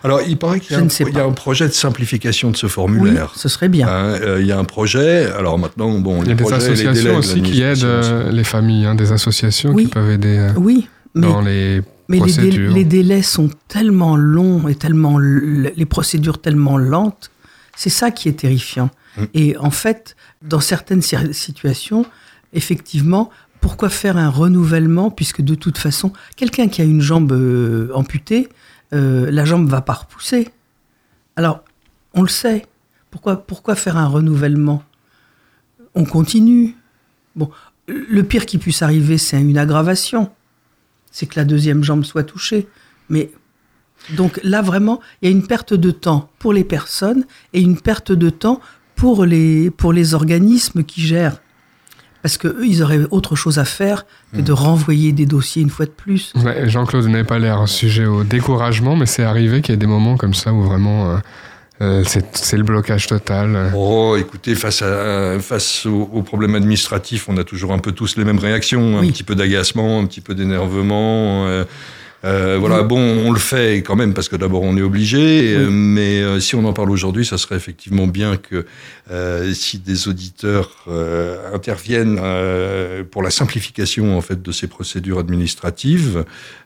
Alors, 0.04 0.20
il 0.28 0.36
paraît 0.38 0.60
qu'il 0.60 0.74
y, 0.76 0.80
a 0.80 0.84
un- 0.84 0.88
y 0.88 1.20
a 1.20 1.32
projet 1.32 1.66
de 1.66 1.72
simplification 1.74 2.52
de 2.52 2.58
ce 2.58 2.66
Oui, 2.66 2.72
formulaire. 2.72 3.32
ce 3.38 3.48
serait 3.48 3.70
bien. 3.70 3.88
Hein, 3.88 4.18
euh, 4.22 4.42
il 4.42 4.46
y 4.48 4.52
a 4.52 4.60
un 4.60 4.66
projet. 4.66 5.28
Alors 5.32 5.58
maintenant, 5.58 5.98
bon, 6.00 6.22
Il 6.22 6.28
y 6.28 6.32
a 6.32 6.36
des 6.36 6.44
projets, 6.44 6.58
les 6.70 6.76
délais 6.76 6.90
associations 6.90 7.18
aussi 7.18 7.42
qui 7.42 7.62
aident 7.62 7.84
euh, 7.86 8.30
les 8.30 8.44
familles, 8.44 8.86
hein, 8.88 8.96
des 8.96 9.14
associations 9.14 9.72
Oui. 9.72 9.86
qui 9.86 9.90
peuvent 9.92 10.10
aider 10.10 10.38
euh, 10.38 10.52
Oui, 10.58 10.90
mais 11.16 11.28
dans 11.28 11.40
les 11.42 11.82
Mais 12.10 12.18
les, 12.20 12.26
dé- 12.26 12.32
procédures. 12.34 12.74
les 12.74 12.84
délais 12.84 13.22
sont 13.22 13.50
tellement 13.68 14.18
longs 14.18 14.68
et 14.68 14.76
tellement 14.76 15.18
les 15.20 15.86
procédures 15.86 16.42
tellement 16.42 16.78
lentes, 16.78 17.32
c'est 17.78 17.90
ça 17.92 18.12
qui 18.12 18.28
est 18.28 18.34
terrifiant. 18.40 18.90
Mm. 19.18 19.24
Et 19.36 19.58
en 19.58 19.72
fait, 19.72 20.16
dans 20.42 20.60
certaines 20.60 21.02
si- 21.02 21.16
situations, 21.34 22.06
effectivement, 22.54 23.30
pourquoi 23.62 23.90
faire 23.90 24.18
un 24.18 24.30
renouvellement 24.30 25.12
puisque 25.12 25.42
de 25.42 25.54
toute 25.56 25.78
façon, 25.78 26.12
quelqu'un 26.36 26.68
qui 26.68 26.82
a 26.82 26.86
une 26.86 27.02
jambe 27.02 27.32
euh, 27.32 27.90
amputée, 27.94 28.50
euh, 28.94 29.30
la 29.30 29.46
jambe 29.46 29.70
va 29.70 29.82
pas 29.82 29.94
repousser. 29.94 30.50
Alors, 31.36 31.64
on 32.16 32.24
le 32.24 32.28
sait. 32.28 32.66
Pourquoi, 33.12 33.38
pourquoi 33.46 33.76
faire 33.76 33.98
un 33.98 34.08
renouvellement? 34.08 34.84
On 35.94 36.06
continue. 36.06 36.76
Bon, 37.36 37.50
le 37.88 38.24
pire 38.24 38.46
qui 38.46 38.58
puisse 38.58 38.82
arriver, 38.82 39.18
c'est 39.18 39.40
une 39.40 39.58
aggravation 39.58 40.32
c'est 41.12 41.26
que 41.26 41.40
la 41.40 41.46
deuxième 41.46 41.84
jambe 41.84 42.04
soit 42.04 42.24
touchée. 42.24 42.68
Mais 43.10 43.32
donc 44.16 44.40
là, 44.44 44.62
vraiment, 44.62 45.00
il 45.22 45.30
y 45.30 45.32
a 45.32 45.36
une 45.36 45.46
perte 45.46 45.74
de 45.74 45.92
temps 45.92 46.30
pour 46.40 46.54
les 46.54 46.64
personnes 46.64 47.26
et 47.54 47.62
une 47.62 47.80
perte 47.80 48.12
de 48.12 48.30
temps 48.30 48.62
pour 48.96 49.26
les, 49.26 49.70
pour 49.70 49.94
les 49.94 50.14
organismes 50.14 50.84
qui 50.84 51.02
gèrent. 51.02 51.38
Parce 52.22 52.38
qu'eux, 52.38 52.66
ils 52.66 52.84
auraient 52.84 53.00
autre 53.12 53.38
chose 53.38 53.60
à 53.60 53.66
faire 53.66 54.06
que 54.34 54.42
de 54.42 54.52
renvoyer 54.52 55.14
des 55.14 55.26
dossiers 55.26 55.62
une 55.62 55.70
fois 55.70 55.86
de 55.86 55.92
plus. 55.92 56.34
Ouais, 56.36 56.68
Jean-Claude 56.68 57.08
n'avait 57.08 57.24
pas 57.24 57.40
l'air 57.40 57.66
sujet 57.68 58.06
au 58.06 58.26
découragement, 58.26 58.98
mais 58.98 59.06
c'est 59.06 59.24
arrivé 59.24 59.62
qu'il 59.62 59.72
y 59.72 59.76
ait 59.76 59.78
des 59.78 59.88
moments 59.88 60.18
comme 60.18 60.34
ça 60.34 60.52
où 60.52 60.62
vraiment 60.62 61.12
euh, 61.12 61.18
euh, 61.82 62.04
c'est 62.06 62.26
c'est 62.36 62.58
le 62.58 62.64
blocage 62.64 63.08
total. 63.08 63.72
Oh, 63.76 64.16
écoutez, 64.20 64.56
face, 64.56 64.82
à, 64.82 65.40
face 65.40 65.86
aux, 65.86 66.10
aux 66.14 66.22
problèmes 66.24 66.56
administratifs, 66.56 67.30
on 67.30 67.38
a 67.38 67.44
toujours 67.44 67.72
un 67.74 67.80
peu 67.80 67.92
tous 67.94 68.18
les 68.18 68.26
mêmes 68.26 68.40
réactions, 68.40 68.98
un 68.98 69.02
Oui. 69.02 69.12
petit 69.12 69.24
peu 69.24 69.36
d'agacement, 69.36 70.00
un 70.00 70.06
petit 70.06 70.22
peu 70.22 70.36
d'énervement. 70.36 71.46
euh, 71.48 71.64
euh, 72.26 72.58
voilà, 72.60 72.84
bon, 72.84 73.00
on 73.00 73.32
le 73.32 73.40
fait 73.40 73.78
quand 73.78 73.96
même 73.96 74.14
parce 74.14 74.28
que 74.28 74.36
d'abord 74.36 74.64
on 74.64 74.76
est 74.76 74.82
obligé, 74.82 75.56
euh, 75.56 75.70
mais 75.70 76.22
euh, 76.22 76.40
si 76.42 76.56
on 76.56 76.66
en 76.66 76.74
parle 76.74 76.92
aujourd'hui, 76.92 77.26
ça 77.26 77.38
serait 77.38 77.56
effectivement 77.56 78.08
bien 78.08 78.36
que 78.38 78.66
euh, 79.12 79.54
si 79.54 79.80
des 79.80 80.08
auditeurs 80.10 80.72
euh, 80.90 81.38
interviennent 81.56 82.20
euh, 82.22 83.04
pour 83.10 83.24
la 83.24 83.32
simplification 83.32 84.18
en 84.18 84.22
fait 84.22 84.42
de 84.42 84.52
ces 84.52 84.68
procédures 84.68 85.18
administratives, 85.20 86.26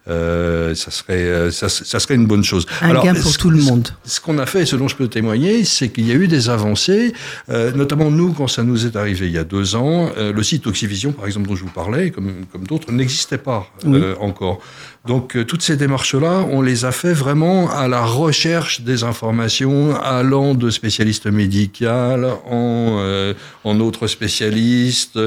euh, 0.10 0.76
ça 0.76 0.92
serait 0.92 1.52
ça, 1.52 1.70
ça 1.70 2.00
serait 2.00 2.16
une 2.16 2.26
bonne 2.28 2.44
chose. 2.44 2.66
Un 2.82 2.90
Alors, 2.90 3.04
gain 3.06 3.14
pour 3.14 3.32
ce- 3.32 3.38
tout 3.38 3.50
le 3.50 3.62
monde. 3.62 3.90
ce 4.04 4.20
qu'on 4.20 4.38
a 4.40 4.46
fait, 4.46 4.66
ce 4.66 4.76
dont 4.76 4.88
je 4.88 4.96
peux 4.96 5.08
témoigner, 5.08 5.64
c'est 5.64 5.90
qu'il 5.90 6.06
y 6.08 6.12
a 6.12 6.16
eu 6.16 6.28
des 6.28 6.50
avancées, 6.50 7.14
euh, 7.50 7.72
notamment 7.74 8.12
nous, 8.12 8.34
quand 8.34 8.48
ça 8.48 8.64
nous 8.64 8.86
est 8.86 8.96
arrivé 8.96 9.28
il 9.28 9.32
y 9.34 9.38
a 9.38 9.44
deux 9.46 9.76
ans, 9.76 10.12
euh, 10.18 10.34
le 10.34 10.44
site 10.44 10.68
Oxyvision, 10.68 11.12
par 11.14 11.26
exemple, 11.28 11.48
dont 11.48 11.56
je 11.56 11.64
vous 11.64 11.70
parlais, 11.70 12.10
comme, 12.12 12.34
comme 12.52 12.66
d'autres, 12.68 12.92
n'existait 12.92 13.38
pas 13.38 13.68
euh, 13.86 14.16
encore. 14.20 14.60
Donc, 15.06 15.36
euh, 15.36 15.44
toutes 15.44 15.62
ces 15.62 15.76
démarches-là, 15.76 16.46
on 16.50 16.62
les 16.62 16.86
a 16.86 16.94
fait 16.94 17.12
vraiment 17.12 17.70
à 17.70 17.90
la 17.90 18.06
recherche 18.06 18.82
des 18.82 19.04
informations, 19.04 19.96
allant 20.02 20.56
de 20.56 20.70
spécialistes 20.70 21.26
médicaux 21.28 21.86
en, 21.86 22.98
euh, 23.00 23.34
en 23.66 23.80
autres 23.82 24.08
spécialistes, 24.08 25.20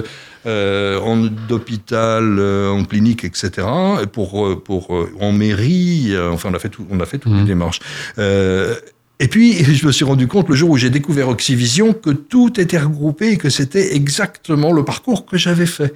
euh, 0.46 0.98
en 1.00 1.16
d'hôpital, 1.48 2.38
euh, 2.38 2.70
en 2.70 2.84
clinique, 2.84 3.24
etc. 3.24 3.66
Et 4.02 4.06
pour, 4.06 4.46
euh, 4.46 4.56
pour 4.56 4.96
euh, 4.96 5.12
en 5.20 5.32
mairie, 5.32 6.08
euh, 6.12 6.30
enfin 6.30 6.48
on 6.50 6.54
a 6.54 6.58
fait 6.58 6.70
tout, 6.70 6.86
on 6.90 7.00
a 7.00 7.06
fait 7.06 7.18
toutes 7.18 7.34
les 7.34 7.42
démarches. 7.44 7.80
Et 9.36 9.38
puis, 9.38 9.74
je 9.74 9.86
me 9.86 9.92
suis 9.92 10.06
rendu 10.06 10.28
compte 10.28 10.48
le 10.48 10.54
jour 10.54 10.70
où 10.70 10.76
j'ai 10.78 10.88
découvert 10.88 11.28
Oxyvision 11.28 11.92
que 11.92 12.08
tout 12.08 12.58
était 12.58 12.78
regroupé 12.78 13.32
et 13.32 13.36
que 13.36 13.50
c'était 13.50 13.94
exactement 13.94 14.72
le 14.72 14.82
parcours 14.82 15.26
que 15.26 15.36
j'avais 15.36 15.66
fait. 15.66 15.92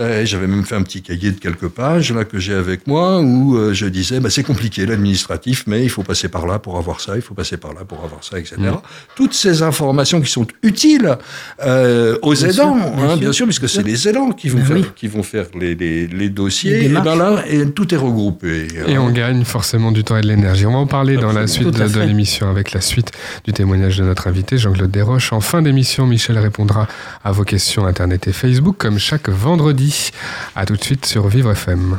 Euh, 0.00 0.24
j'avais 0.24 0.46
même 0.46 0.64
fait 0.64 0.76
un 0.76 0.82
petit 0.82 1.02
cahier 1.02 1.32
de 1.32 1.40
quelques 1.40 1.68
pages 1.68 2.12
là 2.12 2.24
que 2.24 2.38
j'ai 2.38 2.54
avec 2.54 2.86
moi 2.86 3.20
où 3.20 3.56
euh, 3.56 3.74
je 3.74 3.84
disais 3.86 4.20
bah, 4.20 4.30
c'est 4.30 4.44
compliqué 4.44 4.86
l'administratif, 4.86 5.64
mais 5.66 5.82
il 5.82 5.90
faut 5.90 6.04
passer 6.04 6.28
par 6.28 6.46
là 6.46 6.60
pour 6.60 6.78
avoir 6.78 7.00
ça, 7.00 7.16
il 7.16 7.20
faut 7.20 7.34
passer 7.34 7.56
par 7.56 7.74
là 7.74 7.80
pour 7.84 8.04
avoir 8.04 8.22
ça, 8.22 8.38
etc. 8.38 8.54
Mhm. 8.58 8.76
Toutes 9.16 9.34
ces 9.34 9.62
informations 9.62 10.20
qui 10.20 10.30
sont 10.30 10.46
utiles 10.62 11.18
euh, 11.64 12.16
aux 12.22 12.32
Bien 12.32 12.48
aidants, 12.48 12.78
sûr, 12.78 12.90
bien 12.92 13.04
hein, 13.04 13.08
sûr, 13.08 13.18
bien 13.18 13.32
sûr, 13.32 13.46
puisque 13.46 13.68
c'est 13.68 13.82
les 13.82 14.08
aidants 14.08 14.30
qui 14.30 14.48
vont 14.48 14.60
Ben 14.60 14.66
faire, 14.66 14.76
oui. 14.76 14.84
qui 14.94 15.08
vont 15.08 15.24
faire 15.24 15.46
les, 15.58 15.74
les, 15.74 16.06
les 16.06 16.28
dossiers. 16.28 16.80
Les 16.80 16.86
et 16.86 16.88
ben 16.88 17.16
là, 17.16 17.44
et 17.48 17.68
tout 17.70 17.92
est 17.92 17.98
regroupé. 17.98 18.68
Et 18.86 18.96
on 18.96 19.10
gagne 19.10 19.44
forcément 19.44 19.90
du 19.92 20.04
temps 20.04 20.16
et 20.16 20.22
de 20.22 20.28
l'énergie. 20.28 20.64
On 20.64 20.72
va 20.72 20.78
en 20.78 20.86
parler 20.86 21.16
dans 21.16 21.32
la 21.32 21.46
suite 21.46 21.70
de, 21.70 21.88
de 21.88 22.00
l'émission 22.00 22.48
avec 22.48 22.72
la 22.72 22.77
suite 22.80 23.12
du 23.44 23.52
témoignage 23.52 23.98
de 23.98 24.04
notre 24.04 24.26
invité 24.26 24.58
Jean-Claude 24.58 24.90
Desroches. 24.90 25.32
En 25.32 25.40
fin 25.40 25.62
d'émission, 25.62 26.06
Michel 26.06 26.38
répondra 26.38 26.86
à 27.24 27.32
vos 27.32 27.44
questions 27.44 27.86
Internet 27.86 28.28
et 28.28 28.32
Facebook 28.32 28.76
comme 28.78 28.98
chaque 28.98 29.28
vendredi. 29.28 30.10
À 30.56 30.66
tout 30.66 30.76
de 30.76 30.82
suite 30.82 31.06
sur 31.06 31.28
Vivre 31.28 31.52
FM. 31.52 31.98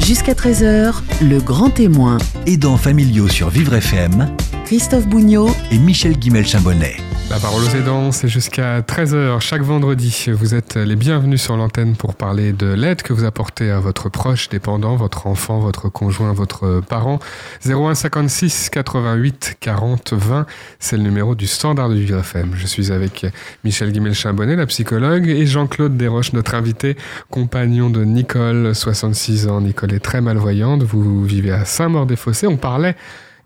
Jusqu'à 0.00 0.32
13h, 0.32 0.94
le 1.22 1.38
grand 1.38 1.70
témoin, 1.70 2.18
Aidants 2.46 2.76
familiaux 2.76 3.28
sur 3.28 3.50
Vivre 3.50 3.74
FM 3.74 4.28
Christophe 4.72 5.06
Bougnot, 5.06 5.50
et 5.70 5.76
Michel 5.76 6.16
Guimel-Chambonnet. 6.16 7.11
La 7.32 7.38
parole 7.38 7.62
aux 7.62 7.74
aidants, 7.74 8.12
c'est 8.12 8.28
jusqu'à 8.28 8.82
13h 8.82 9.40
chaque 9.40 9.62
vendredi. 9.62 10.26
Vous 10.28 10.54
êtes 10.54 10.76
les 10.76 10.96
bienvenus 10.96 11.40
sur 11.40 11.56
l'antenne 11.56 11.96
pour 11.96 12.14
parler 12.14 12.52
de 12.52 12.66
l'aide 12.66 13.00
que 13.00 13.14
vous 13.14 13.24
apportez 13.24 13.70
à 13.70 13.80
votre 13.80 14.10
proche 14.10 14.50
dépendant, 14.50 14.96
votre 14.96 15.26
enfant, 15.26 15.58
votre 15.58 15.88
conjoint, 15.88 16.34
votre 16.34 16.82
parent. 16.86 17.20
01 17.64 17.94
56 17.94 18.68
88 18.68 19.56
40 19.60 20.12
20, 20.12 20.44
c'est 20.78 20.98
le 20.98 21.04
numéro 21.04 21.34
du 21.34 21.46
standard 21.46 21.88
de 21.88 21.94
Vivre 21.94 22.18
FM. 22.18 22.52
Je 22.54 22.66
suis 22.66 22.92
avec 22.92 23.24
Michel 23.64 23.92
Guimel-Chambonnet, 23.92 24.54
la 24.54 24.66
psychologue, 24.66 25.26
et 25.26 25.46
Jean-Claude 25.46 25.96
Desroches, 25.96 26.34
notre 26.34 26.54
invité, 26.54 26.98
compagnon 27.30 27.88
de 27.88 28.04
Nicole, 28.04 28.74
66 28.74 29.48
ans. 29.48 29.62
Nicole 29.62 29.94
est 29.94 30.00
très 30.00 30.20
malvoyante, 30.20 30.82
vous 30.82 31.24
vivez 31.24 31.52
à 31.52 31.64
Saint-Maur-des-Fossés. 31.64 32.46
On 32.46 32.58
parlait 32.58 32.94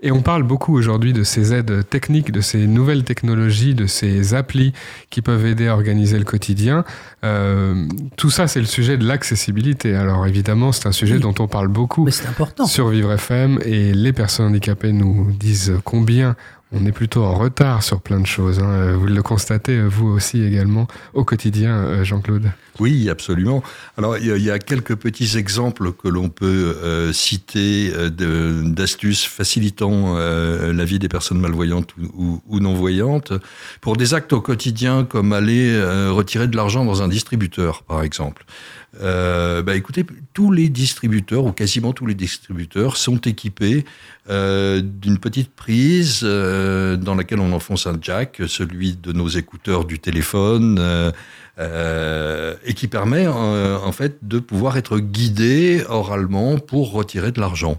et 0.03 0.13
on 0.13 0.21
parle 0.23 0.43
beaucoup 0.43 0.77
aujourd'hui 0.77 1.13
de 1.13 1.23
ces 1.25 1.55
aides 1.55 1.89
techniques, 1.89 2.31
de 2.31 2.41
ces 2.41 2.67
nouvelles 2.67 3.05
technologies, 3.05 3.75
de 3.75 3.87
ces 3.87 4.35
applis 4.35 4.73
qui 5.11 5.23
peuvent 5.23 5.47
aider 5.47 5.69
à 5.69 5.75
organiser 5.75 6.19
le 6.19 6.25
quotidien. 6.25 6.85
Euh, 7.25 7.87
tout 8.17 8.31
ça, 8.31 8.47
c'est 8.47 8.61
le 8.61 8.67
sujet 8.67 8.97
de 8.99 9.07
l'accessibilité. 9.07 9.95
Alors 9.95 10.27
évidemment, 10.27 10.73
c'est 10.73 10.87
un 10.87 10.93
sujet 10.93 11.15
Oui. 11.15 11.21
dont 11.21 11.35
on 11.39 11.49
parle 11.49 11.69
beaucoup 11.69 12.05
Mais 12.05 12.11
c'est 12.11 12.27
important. 12.27 12.67
sur 12.67 12.89
Vivre 12.89 13.13
FM 13.13 13.59
et 13.65 13.95
les 13.95 14.13
personnes 14.13 14.47
handicapées 14.47 14.93
nous 14.93 15.31
disent 15.33 15.75
combien 15.85 16.37
On 16.73 16.85
est 16.85 16.93
plutôt 16.93 17.23
en 17.23 17.35
retard 17.35 17.85
sur 17.85 18.01
plein 18.01 18.19
de 18.19 18.27
choses. 18.27 18.59
Hein. 18.59 18.97
Vous 18.97 19.07
le 19.07 19.23
constatez, 19.23 19.81
vous 19.83 20.09
aussi 20.09 20.43
également, 20.43 20.89
au 21.15 21.23
quotidien, 21.23 21.77
euh, 21.77 22.05
Jean-Claude. 22.05 22.51
Oui, 22.81 23.09
absolument. 23.09 23.63
Alors, 23.97 24.19
il 24.19 24.43
y, 24.43 24.51
a 24.51 24.59
quelques 24.59 24.97
petits 24.97 25.39
exemples 25.39 25.93
que 25.93 26.09
l'on 26.09 26.29
peut 26.29 26.77
euh, 26.83 27.13
citer 27.13 27.93
euh, 27.95 28.63
d'astuces 28.63 29.25
facilitant 29.25 30.17
la 30.17 30.85
vie 30.85 30.99
des 30.99 31.09
personnes 31.09 31.39
malvoyantes 31.39 31.95
ou, 32.15 32.43
ou 32.49 32.61
non-voyantes 32.61 33.33
pour 33.81 33.97
des 33.97 34.13
actes 34.13 34.33
au 34.33 34.41
quotidien 34.41 35.05
comme 35.05 35.33
aller 35.33 35.81
retirer 36.11 36.49
de 36.49 36.57
l'argent 36.57 36.85
dans 36.85 37.03
un 37.03 37.09
distributeur, 37.09 37.85
par 37.85 38.03
exemple. 38.03 38.45
Euh, 39.01 39.63
bah 39.63 39.77
écoutez, 39.77 40.05
tous 40.33 40.51
les 40.51 40.69
distributeurs, 40.69 41.45
ou 41.45 41.53
quasiment 41.53 41.93
tous 41.93 42.07
les 42.07 42.15
distributeurs, 42.15 42.97
sont 42.97 43.19
équipés 43.19 43.85
euh, 44.31 44.81
d'une 44.83 45.19
petite 45.19 45.51
prise 45.51 46.21
euh, 46.23 46.97
dans 46.97 47.15
laquelle 47.15 47.41
on 47.41 47.53
enfonce 47.53 47.87
un 47.87 47.99
jack, 48.01 48.41
celui 48.47 48.97
de 48.97 49.13
nos 49.13 49.29
écouteurs 49.29 49.85
du 49.85 49.99
téléphone, 49.99 50.79
euh, 50.79 51.13
et 51.59 52.75
qui 52.75 52.87
permet 52.87 53.27
en 53.27 53.93
fait 53.93 54.19
de 54.23 54.39
pouvoir 54.39 54.77
être 54.77 54.99
guidé 54.99 55.83
oralement 55.89 56.59
pour 56.59 56.93
retirer 56.93 57.33
de 57.33 57.41
l'argent. 57.41 57.79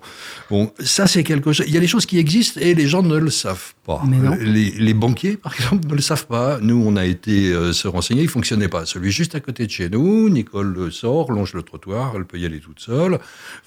Bon, 0.49 0.71
ça 0.79 1.05
c'est 1.05 1.23
quelque 1.23 1.51
chose. 1.51 1.65
Il 1.67 1.73
y 1.73 1.77
a 1.77 1.79
des 1.79 1.87
choses 1.87 2.07
qui 2.07 2.17
existent 2.17 2.59
et 2.59 2.73
les 2.73 2.87
gens 2.87 3.03
ne 3.03 3.17
le 3.17 3.29
savent 3.29 3.73
pas. 3.85 4.01
Les, 4.41 4.71
les, 4.71 4.93
banquiers, 4.93 5.37
par 5.37 5.53
exemple, 5.53 5.87
ne 5.87 5.93
le 5.93 6.01
savent 6.01 6.25
pas. 6.25 6.57
Nous, 6.59 6.81
on 6.83 6.95
a 6.95 7.05
été 7.05 7.53
se 7.71 7.87
renseigner, 7.87 8.23
il 8.23 8.29
fonctionnait 8.29 8.67
pas. 8.67 8.85
Celui 8.85 9.11
juste 9.11 9.35
à 9.35 9.39
côté 9.39 9.67
de 9.67 9.71
chez 9.71 9.89
nous, 9.89 10.29
Nicole 10.29 10.91
sort, 10.91 11.31
longe 11.31 11.53
le 11.53 11.63
trottoir, 11.63 12.13
elle 12.15 12.25
peut 12.25 12.39
y 12.39 12.45
aller 12.45 12.59
toute 12.59 12.79
seule, 12.79 13.19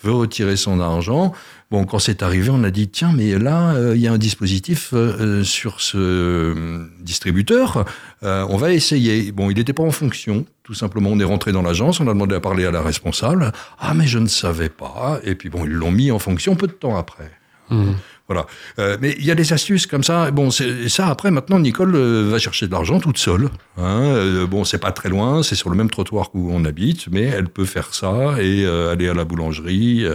veut 0.03 0.13
retirer 0.13 0.57
son 0.57 0.81
argent. 0.81 1.33
Bon, 1.71 1.85
quand 1.85 2.01
c'est 2.01 2.25
arrivé, 2.25 2.51
on 2.51 2.65
a 2.65 2.73
dit 2.73 2.89
tiens, 2.89 3.13
mais 3.15 3.39
là, 3.39 3.75
euh, 3.75 3.95
il 3.95 4.03
y 4.03 4.09
a 4.09 4.13
un 4.13 4.19
dispositif 4.19 4.91
euh, 4.93 5.17
euh, 5.21 5.45
sur 5.45 5.81
ce 5.81 6.85
distributeur. 7.01 7.85
On 8.23 8.57
va 8.57 8.73
essayer. 8.73 9.33
Bon, 9.33 9.51
il 9.51 9.57
n'était 9.57 9.73
pas 9.73 9.83
en 9.83 9.91
fonction. 9.91 10.45
Tout 10.63 10.75
simplement, 10.75 11.11
on 11.11 11.19
est 11.19 11.25
rentré 11.25 11.53
dans 11.53 11.63
l'agence, 11.63 12.01
on 12.01 12.07
a 12.07 12.13
demandé 12.13 12.35
à 12.35 12.41
parler 12.41 12.65
à 12.65 12.71
la 12.71 12.83
responsable. 12.83 13.53
Ah, 13.79 13.95
mais 13.95 14.07
je 14.07 14.19
ne 14.19 14.29
savais 14.29 14.69
pas. 14.69 15.21
Et 15.25 15.35
puis 15.35 15.49
bon, 15.49 15.65
ils 15.65 15.73
l'ont 15.73 15.91
mis 15.91 16.11
en 16.11 16.19
fonction 16.19 16.55
peu 16.57 16.67
de 16.67 16.73
temps 16.73 16.97
après. 16.97 17.31
Mmh. 17.71 17.93
Voilà. 18.31 18.47
Euh, 18.79 18.97
mais 19.01 19.17
il 19.19 19.25
y 19.25 19.33
a 19.33 19.35
des 19.35 19.53
astuces 19.53 19.89
comme 19.89 20.05
ça. 20.05 20.31
Bon, 20.31 20.51
ça 20.53 21.09
après 21.09 21.33
maintenant 21.33 21.59
Nicole 21.59 21.97
euh, 21.97 22.29
va 22.31 22.39
chercher 22.39 22.69
de 22.69 22.73
l'argent 22.73 23.01
toute 23.01 23.19
seule. 23.19 23.49
Hein. 23.77 24.03
Euh, 24.05 24.47
bon, 24.47 24.63
c'est 24.63 24.79
pas 24.79 24.93
très 24.93 25.09
loin, 25.09 25.43
c'est 25.43 25.57
sur 25.57 25.69
le 25.69 25.77
même 25.77 25.91
trottoir 25.91 26.31
où 26.35 26.53
on 26.53 26.65
habite, 26.65 27.09
mais 27.11 27.25
elle 27.25 27.49
peut 27.49 27.65
faire 27.65 27.93
ça 27.93 28.41
et 28.41 28.65
aller 28.65 29.09
à 29.09 29.15
la 29.15 29.25
boulangerie 29.25 30.07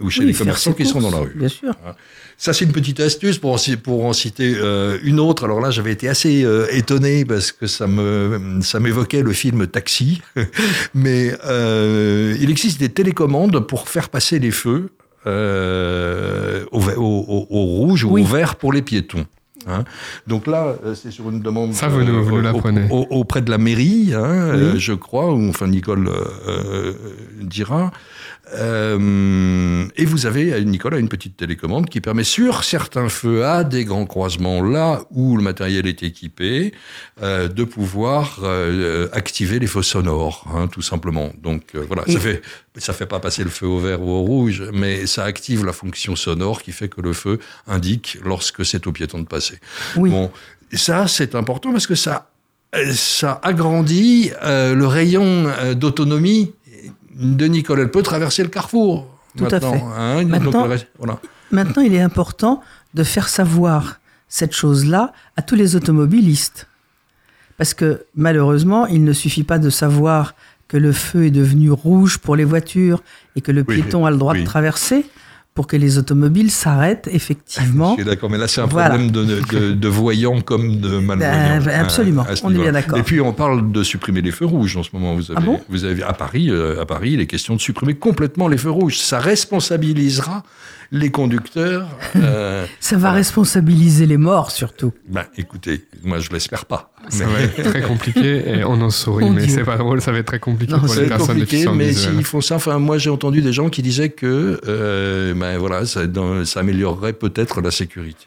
ou 0.00 0.10
chez 0.10 0.24
les 0.24 0.34
commerçants 0.34 0.72
qui 0.72 0.84
sont 0.84 1.00
dans 1.00 1.12
la 1.12 1.18
rue. 1.18 1.34
Bien 1.36 1.48
sûr. 1.48 1.74
Hein. 1.86 1.94
Ça 2.44 2.52
c'est 2.52 2.64
une 2.64 2.72
petite 2.72 2.98
astuce 2.98 3.38
pour 3.38 3.54
en, 3.54 3.56
pour 3.84 4.04
en 4.04 4.12
citer 4.12 4.56
une 5.04 5.20
autre. 5.20 5.44
Alors 5.44 5.60
là, 5.60 5.70
j'avais 5.70 5.92
été 5.92 6.08
assez 6.08 6.44
étonné 6.72 7.24
parce 7.24 7.52
que 7.52 7.68
ça 7.68 7.86
me 7.86 8.58
ça 8.62 8.80
m'évoquait 8.80 9.22
le 9.22 9.32
film 9.32 9.68
Taxi, 9.68 10.22
mais 10.94 11.28
il 12.40 12.50
existe 12.50 12.80
des 12.80 12.88
télécommandes 12.88 13.60
pour 13.60 13.88
faire 13.88 14.08
passer 14.08 14.40
les 14.40 14.50
feux 14.50 14.90
euh, 15.26 16.64
au, 16.72 16.80
au, 16.80 17.46
au, 17.48 17.64
rouge 17.64 18.04
ou 18.04 18.18
au 18.18 18.24
vert 18.24 18.56
pour 18.56 18.72
les 18.72 18.82
piétons. 18.82 19.24
Hein. 19.68 19.84
Donc 20.26 20.46
là, 20.46 20.74
euh, 20.84 20.94
c'est 20.94 21.10
sur 21.10 21.30
une 21.30 21.40
demande 21.40 21.72
Ça, 21.74 21.88
vous 21.88 22.02
nous, 22.02 22.36
euh, 22.36 22.88
auprès 22.90 23.42
de 23.42 23.50
la 23.50 23.58
mairie, 23.58 24.12
hein, 24.14 24.24
euh, 24.24 24.74
je 24.76 24.92
crois, 24.92 25.32
ou 25.32 25.48
enfin 25.48 25.68
Nicole 25.68 26.08
euh, 26.08 26.94
dira. 27.40 27.92
Euh, 28.54 29.86
et 29.96 30.04
vous 30.04 30.26
avez, 30.26 30.64
Nicole, 30.64 30.98
une 30.98 31.08
petite 31.08 31.36
télécommande 31.36 31.88
qui 31.88 32.00
permet 32.00 32.24
sur 32.24 32.64
certains 32.64 33.08
feux 33.08 33.44
à 33.44 33.64
des 33.64 33.84
grands 33.84 34.04
croisements, 34.04 34.62
là 34.62 35.04
où 35.10 35.36
le 35.36 35.42
matériel 35.42 35.86
est 35.86 36.02
équipé, 36.02 36.72
euh, 37.22 37.48
de 37.48 37.64
pouvoir 37.64 38.40
euh, 38.42 39.08
activer 39.12 39.58
les 39.58 39.66
feux 39.66 39.82
sonores, 39.82 40.46
hein, 40.54 40.66
tout 40.66 40.82
simplement. 40.82 41.32
Donc 41.40 41.74
voilà, 41.74 42.04
ça 42.06 42.18
fait 42.18 42.42
ça 42.78 42.92
fait 42.92 43.06
pas 43.06 43.20
passer 43.20 43.44
le 43.44 43.50
feu 43.50 43.66
au 43.66 43.78
vert 43.78 44.02
ou 44.02 44.10
au 44.10 44.22
rouge, 44.22 44.64
mais 44.72 45.06
ça 45.06 45.24
active 45.24 45.64
la 45.64 45.72
fonction 45.72 46.16
sonore 46.16 46.62
qui 46.62 46.72
fait 46.72 46.88
que 46.88 47.00
le 47.00 47.12
feu 47.12 47.38
indique 47.66 48.18
lorsque 48.24 48.64
c'est 48.64 48.86
au 48.86 48.92
piéton 48.92 49.18
de 49.18 49.26
passer. 49.26 49.58
Oui. 49.96 50.10
Bon, 50.10 50.30
ça 50.72 51.06
c'est 51.06 51.34
important 51.34 51.70
parce 51.70 51.86
que 51.86 51.94
ça 51.94 52.28
ça 52.94 53.38
agrandit 53.42 54.30
le 54.42 54.86
rayon 54.86 55.52
d'autonomie 55.74 56.52
de 57.14 57.46
Nicole. 57.46 57.80
Elle 57.80 57.90
peut 57.90 58.02
traverser 58.02 58.42
le 58.42 58.48
carrefour. 58.48 59.06
Tout 59.36 59.46
à 59.46 59.60
fait. 59.60 59.66
Hein, 59.66 60.24
maintenant, 61.50 61.82
il 61.82 61.94
est 61.94 62.00
important 62.00 62.62
de 62.94 63.02
faire 63.02 63.28
savoir 63.28 64.00
cette 64.28 64.54
chose-là 64.54 65.12
à 65.36 65.42
tous 65.42 65.54
les 65.54 65.76
automobilistes. 65.76 66.68
Parce 67.56 67.74
que 67.74 68.06
malheureusement, 68.14 68.86
il 68.86 69.04
ne 69.04 69.12
suffit 69.12 69.44
pas 69.44 69.58
de 69.58 69.70
savoir 69.70 70.34
que 70.68 70.76
le 70.76 70.92
feu 70.92 71.26
est 71.26 71.30
devenu 71.30 71.70
rouge 71.70 72.18
pour 72.18 72.34
les 72.34 72.44
voitures 72.44 73.02
et 73.36 73.40
que 73.40 73.52
le 73.52 73.62
piéton 73.62 74.06
a 74.06 74.10
le 74.10 74.16
droit 74.16 74.34
de 74.34 74.42
traverser 74.44 75.06
pour 75.54 75.66
que 75.66 75.76
les 75.76 75.98
automobiles 75.98 76.50
s'arrêtent 76.50 77.08
effectivement. 77.12 77.90
Je 77.90 78.02
suis 78.02 78.10
d'accord, 78.10 78.30
mais 78.30 78.38
là 78.38 78.48
c'est 78.48 78.62
un 78.62 78.68
problème 78.68 79.10
de, 79.10 79.72
de, 79.72 79.88
voyants 79.88 80.40
comme 80.40 80.80
de 80.80 80.98
malvoyants. 80.98 81.60
Ben, 81.62 81.80
absolument, 81.80 82.24
on 82.42 82.54
est 82.54 82.58
bien 82.58 82.72
d'accord. 82.72 82.98
Et 82.98 83.02
puis 83.02 83.20
on 83.20 83.32
parle 83.32 83.70
de 83.70 83.82
supprimer 83.82 84.22
les 84.22 84.30
feux 84.30 84.46
rouges 84.46 84.76
en 84.76 84.82
ce 84.82 84.90
moment. 84.94 85.14
Vous 85.14 85.30
ah 85.30 85.38
avez, 85.38 85.58
vous 85.68 85.84
avez 85.84 86.02
à 86.02 86.14
Paris, 86.14 86.48
euh, 86.50 86.80
à 86.80 86.86
Paris, 86.86 87.12
il 87.12 87.20
est 87.20 87.26
question 87.26 87.54
de 87.54 87.60
supprimer 87.60 87.94
complètement 87.94 88.48
les 88.48 88.56
feux 88.56 88.70
rouges. 88.70 88.98
Ça 88.98 89.18
responsabilisera 89.18 90.42
les 90.92 91.10
conducteurs. 91.10 91.88
Euh, 92.14 92.66
ça 92.78 92.98
va 92.98 93.10
responsabiliser 93.10 94.04
les 94.04 94.18
morts 94.18 94.50
surtout. 94.50 94.92
Ben, 95.08 95.24
écoutez, 95.36 95.86
moi 96.04 96.18
je 96.18 96.30
l'espère 96.30 96.66
pas. 96.66 96.92
Ça 97.08 97.26
va 97.26 97.40
être 97.40 97.62
très 97.62 97.80
compliqué 97.88 98.42
et 98.46 98.64
on 98.64 98.80
en 98.82 98.90
sourit, 98.90 99.30
mais 99.30 99.48
c'est 99.48 99.64
pas 99.64 99.78
drôle, 99.78 100.02
ça 100.02 100.12
va 100.12 100.18
être 100.18 100.26
très 100.26 100.38
compliqué 100.38 100.74
pour 100.74 100.94
les 100.94 101.06
personnes 101.06 101.38
compliqué, 101.38 101.66
mais 101.74 101.92
s'ils 101.92 102.24
font 102.24 102.42
ça, 102.42 102.56
enfin 102.56 102.78
moi 102.78 102.98
j'ai 102.98 103.10
entendu 103.10 103.40
des 103.40 103.52
gens 103.52 103.70
qui 103.70 103.82
disaient 103.82 104.10
que 104.10 104.60
euh, 104.68 105.32
ben 105.34 105.56
voilà, 105.56 105.86
ça, 105.86 106.02
ça 106.44 106.60
améliorerait 106.60 107.14
peut-être 107.14 107.62
la 107.62 107.70
sécurité. 107.70 108.26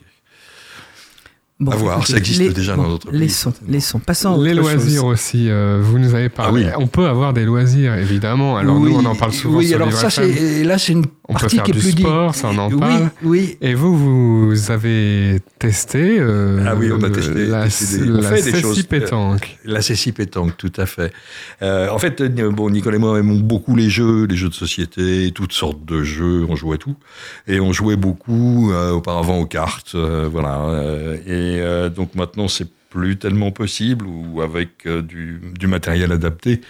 Bon, 1.57 1.71
à 1.71 1.75
voir, 1.77 2.05
ça 2.05 2.17
existe 2.17 2.53
déjà 2.53 2.75
dans 2.75 2.89
d'autres 2.89 3.09
pays. 3.09 3.19
Laissons, 3.19 3.53
laissons. 3.65 3.99
Passons 3.99 4.41
Les 4.41 4.53
loisirs 4.53 5.05
aussi, 5.05 5.49
euh, 5.49 5.79
vous 5.81 5.99
nous 5.99 6.13
avez 6.13 6.27
parlé. 6.27 6.69
Ah 6.69 6.75
on 6.79 6.87
peut 6.87 7.05
avoir 7.05 7.31
des 7.31 7.45
loisirs, 7.45 7.95
évidemment. 7.95 8.57
Alors 8.57 8.77
nous, 8.77 8.93
on 8.93 9.05
en 9.05 9.15
parle 9.15 9.31
souvent 9.31 9.59
oui, 9.59 9.67
sur 9.67 9.77
alors 9.77 9.93
ça, 9.93 10.09
c'est, 10.09 10.63
là, 10.65 10.77
c'est 10.77 10.91
une 10.91 11.05
on 11.27 11.33
peut 11.33 11.49
faire 11.49 11.63
du 11.63 11.81
sport, 11.81 12.35
ça 12.35 12.49
on 12.53 12.57
en 12.57 12.71
oui, 12.71 12.79
parle. 12.79 13.09
Oui, 13.23 13.57
Et 13.61 13.73
vous, 13.73 13.97
vous 14.49 14.71
avez 14.71 15.39
testé 15.59 16.17
euh, 16.19 16.63
Ah 16.67 16.75
oui, 16.75 16.91
on 16.91 17.01
a 17.03 17.09
testé. 17.09 17.45
la, 17.47 17.63
testé 17.63 17.97
des- 18.05 18.11
on 18.11 18.21
la 18.21 18.29
fait 18.29 18.35
des 18.35 18.41
Cécile 18.43 18.61
choses. 18.61 18.83
pétanque. 18.83 19.57
La 19.65 19.79
pétanque, 20.15 20.57
tout 20.57 20.71
à 20.77 20.85
fait. 20.85 21.11
Euh, 21.61 21.89
en 21.89 21.97
fait, 21.97 22.21
euh, 22.21 22.51
bon, 22.51 22.69
Nicole 22.69 22.95
et 22.95 22.97
moi 22.99 23.17
aimons 23.19 23.39
beaucoup 23.39 23.75
les 23.75 23.89
jeux, 23.89 24.25
les 24.25 24.35
jeux 24.35 24.49
de 24.49 24.53
société, 24.53 25.31
toutes 25.33 25.53
sortes 25.53 25.83
de 25.85 26.03
jeux, 26.03 26.45
on 26.47 26.55
jouait 26.55 26.77
tout. 26.77 26.95
Et 27.47 27.59
on 27.59 27.73
jouait 27.73 27.95
beaucoup 27.95 28.71
euh, 28.71 28.91
auparavant 28.91 29.39
aux 29.39 29.45
cartes, 29.47 29.93
euh, 29.95 30.29
voilà. 30.31 30.61
Euh, 30.65 31.15
et 31.25 31.59
euh, 31.61 31.89
donc 31.89 32.13
maintenant, 32.15 32.47
c'est 32.47 32.67
plus 32.89 33.17
tellement 33.17 33.51
possible 33.51 34.05
ou 34.07 34.41
avec 34.41 34.69
euh, 34.85 35.01
du, 35.01 35.41
du 35.59 35.67
matériel 35.67 36.11
adapté. 36.13 36.61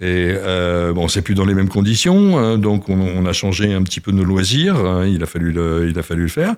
Et 0.00 0.30
euh, 0.32 0.92
bon, 0.92 1.08
c'est 1.08 1.22
plus 1.22 1.34
dans 1.34 1.44
les 1.44 1.54
mêmes 1.54 1.68
conditions, 1.68 2.38
hein, 2.38 2.56
donc 2.56 2.88
on, 2.88 3.00
on 3.00 3.26
a 3.26 3.32
changé 3.32 3.72
un 3.74 3.82
petit 3.82 3.98
peu 4.00 4.12
nos 4.12 4.22
loisirs. 4.22 4.76
hein, 4.76 5.06
il 5.06 5.22
a 5.24 5.26
fallu 5.26 5.50
le, 5.50 5.88
il 5.90 5.98
a 5.98 6.02
fallu 6.04 6.22
le 6.22 6.28
faire. 6.28 6.54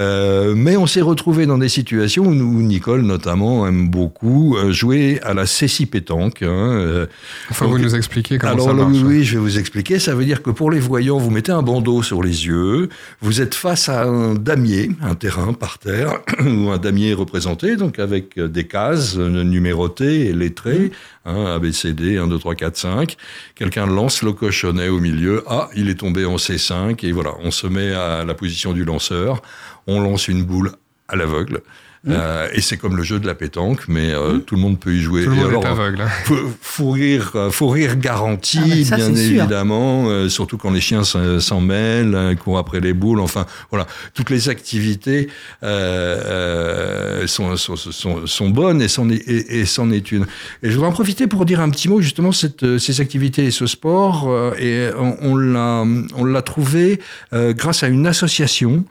Euh, 0.00 0.54
mais 0.56 0.76
on 0.76 0.86
s'est 0.88 1.00
retrouvé 1.00 1.46
dans 1.46 1.58
des 1.58 1.68
situations 1.68 2.24
où, 2.26 2.34
nous, 2.34 2.60
Nicole 2.62 3.02
notamment 3.02 3.66
aime 3.68 3.88
beaucoup 3.88 4.56
euh, 4.56 4.72
jouer 4.72 5.20
à 5.22 5.34
la 5.34 5.46
céci 5.46 5.86
pétanque. 5.86 6.42
Hein, 6.42 6.48
euh, 6.48 7.06
Enfin, 7.50 7.66
Donc, 7.66 7.74
vous 7.76 7.82
nous 7.82 7.94
expliquez 7.94 8.38
comment 8.38 8.52
alors 8.54 8.66
ça 8.66 8.72
marche. 8.74 8.90
oui, 8.92 9.02
oui, 9.06 9.24
je 9.24 9.34
vais 9.34 9.40
vous 9.40 9.58
expliquer. 9.58 9.98
Ça 10.00 10.14
veut 10.16 10.24
dire 10.24 10.42
que 10.42 10.50
pour 10.50 10.70
les 10.72 10.80
voyants, 10.80 11.18
vous 11.18 11.30
mettez 11.30 11.52
un 11.52 11.62
bandeau 11.62 12.02
sur 12.02 12.22
les 12.24 12.46
yeux, 12.46 12.88
vous 13.20 13.40
êtes 13.40 13.54
face 13.54 13.88
à 13.88 14.04
un 14.04 14.34
damier, 14.34 14.90
un 15.02 15.14
terrain 15.14 15.52
par 15.52 15.78
terre, 15.78 16.20
où 16.40 16.70
un 16.70 16.78
damier 16.78 17.10
est 17.10 17.14
représenté, 17.14 17.76
donc 17.76 17.98
avec 18.00 18.38
des 18.40 18.64
cases 18.66 19.16
numérotées 19.16 20.26
et 20.26 20.32
lettrées, 20.32 20.90
hein, 21.24 21.44
A, 21.54 21.58
B, 21.58 21.70
C, 21.70 21.92
D, 21.92 22.16
1, 22.16 22.26
2, 22.26 22.38
3, 22.38 22.54
4, 22.54 22.79
5. 22.80 23.16
Quelqu'un 23.54 23.86
lance 23.86 24.22
le 24.22 24.32
cochonnet 24.32 24.88
au 24.88 25.00
milieu. 25.00 25.44
Ah, 25.46 25.68
il 25.74 25.88
est 25.88 26.00
tombé 26.00 26.24
en 26.24 26.36
C5, 26.36 27.04
et 27.04 27.12
voilà, 27.12 27.34
on 27.40 27.50
se 27.50 27.66
met 27.66 27.92
à 27.92 28.24
la 28.24 28.34
position 28.34 28.72
du 28.72 28.84
lanceur, 28.84 29.42
on 29.86 30.00
lance 30.00 30.28
une 30.28 30.44
boule 30.44 30.72
à 31.08 31.16
l'aveugle. 31.16 31.62
Euh, 32.08 32.48
et 32.54 32.62
c'est 32.62 32.78
comme 32.78 32.96
le 32.96 33.02
jeu 33.02 33.20
de 33.20 33.26
la 33.26 33.34
pétanque, 33.34 33.82
mais 33.86 34.10
euh, 34.14 34.38
tout 34.38 34.54
le 34.54 34.60
monde 34.62 34.80
peut 34.80 34.94
y 34.94 35.00
jouer. 35.00 35.22
Tout 35.24 35.30
le 35.30 35.36
monde 35.36 35.48
alors, 35.48 35.64
est 35.64 35.68
aveugle. 35.68 36.00
hein. 36.00 36.34
faut, 36.62 36.90
rire, 36.90 37.32
euh, 37.34 37.50
faut 37.50 37.68
rire 37.68 37.96
garanti, 37.96 38.58
Ah, 38.62 38.84
ça, 38.84 38.96
bien 38.96 39.14
évidemment, 39.14 40.08
euh, 40.08 40.30
surtout 40.30 40.56
quand 40.56 40.70
les 40.70 40.80
chiens 40.80 41.04
s'en 41.04 41.40
s'en 41.40 41.60
mêlent, 41.60 42.14
euh, 42.14 42.34
courent 42.34 42.56
après 42.56 42.80
les 42.80 42.94
boules, 42.94 43.20
enfin 43.20 43.44
voilà, 43.70 43.86
toutes 44.14 44.30
les 44.30 44.48
activités 44.48 45.28
euh, 45.62 47.20
euh, 47.22 47.26
sont, 47.26 47.56
sont, 47.56 47.76
sont, 47.76 48.26
sont 48.26 48.48
bonnes 48.48 48.80
et 48.80 48.88
c'en 48.88 49.08
est, 49.10 49.16
et, 49.28 49.60
et 49.60 49.66
c'en 49.66 49.90
est 49.90 50.10
une. 50.10 50.24
Et 50.62 50.70
je 50.70 50.74
voudrais 50.74 50.88
en 50.88 50.92
profiter 50.92 51.26
pour 51.26 51.44
dire 51.44 51.60
un 51.60 51.68
petit 51.70 51.88
mot 51.88 52.00
justement 52.00 52.32
cette, 52.32 52.78
ces 52.78 53.00
activités 53.02 53.44
et 53.44 53.50
ce 53.50 53.66
sport. 53.66 54.26
euh, 54.28 54.54
et 54.58 54.90
on, 54.96 55.36
l'a, 55.36 55.84
on 56.16 56.24
l'a 56.24 56.42
trouvé 56.42 57.00
euh, 57.32 57.52
grâce 57.52 57.82
à 57.82 57.88
une 57.88 58.06
association, 58.06 58.84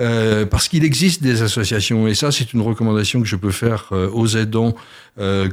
euh, 0.00 0.46
parce 0.46 0.68
qu'il 0.68 0.84
existe 0.84 1.22
des 1.22 1.42
associations 1.42 2.06
et 2.06 2.14
ça 2.14 2.30
c'est 2.30 2.51
une 2.52 2.62
recommandation 2.62 3.20
que 3.20 3.28
je 3.28 3.36
peux 3.36 3.50
faire 3.50 3.88
euh, 3.92 4.08
aux 4.10 4.26
aidants 4.26 4.74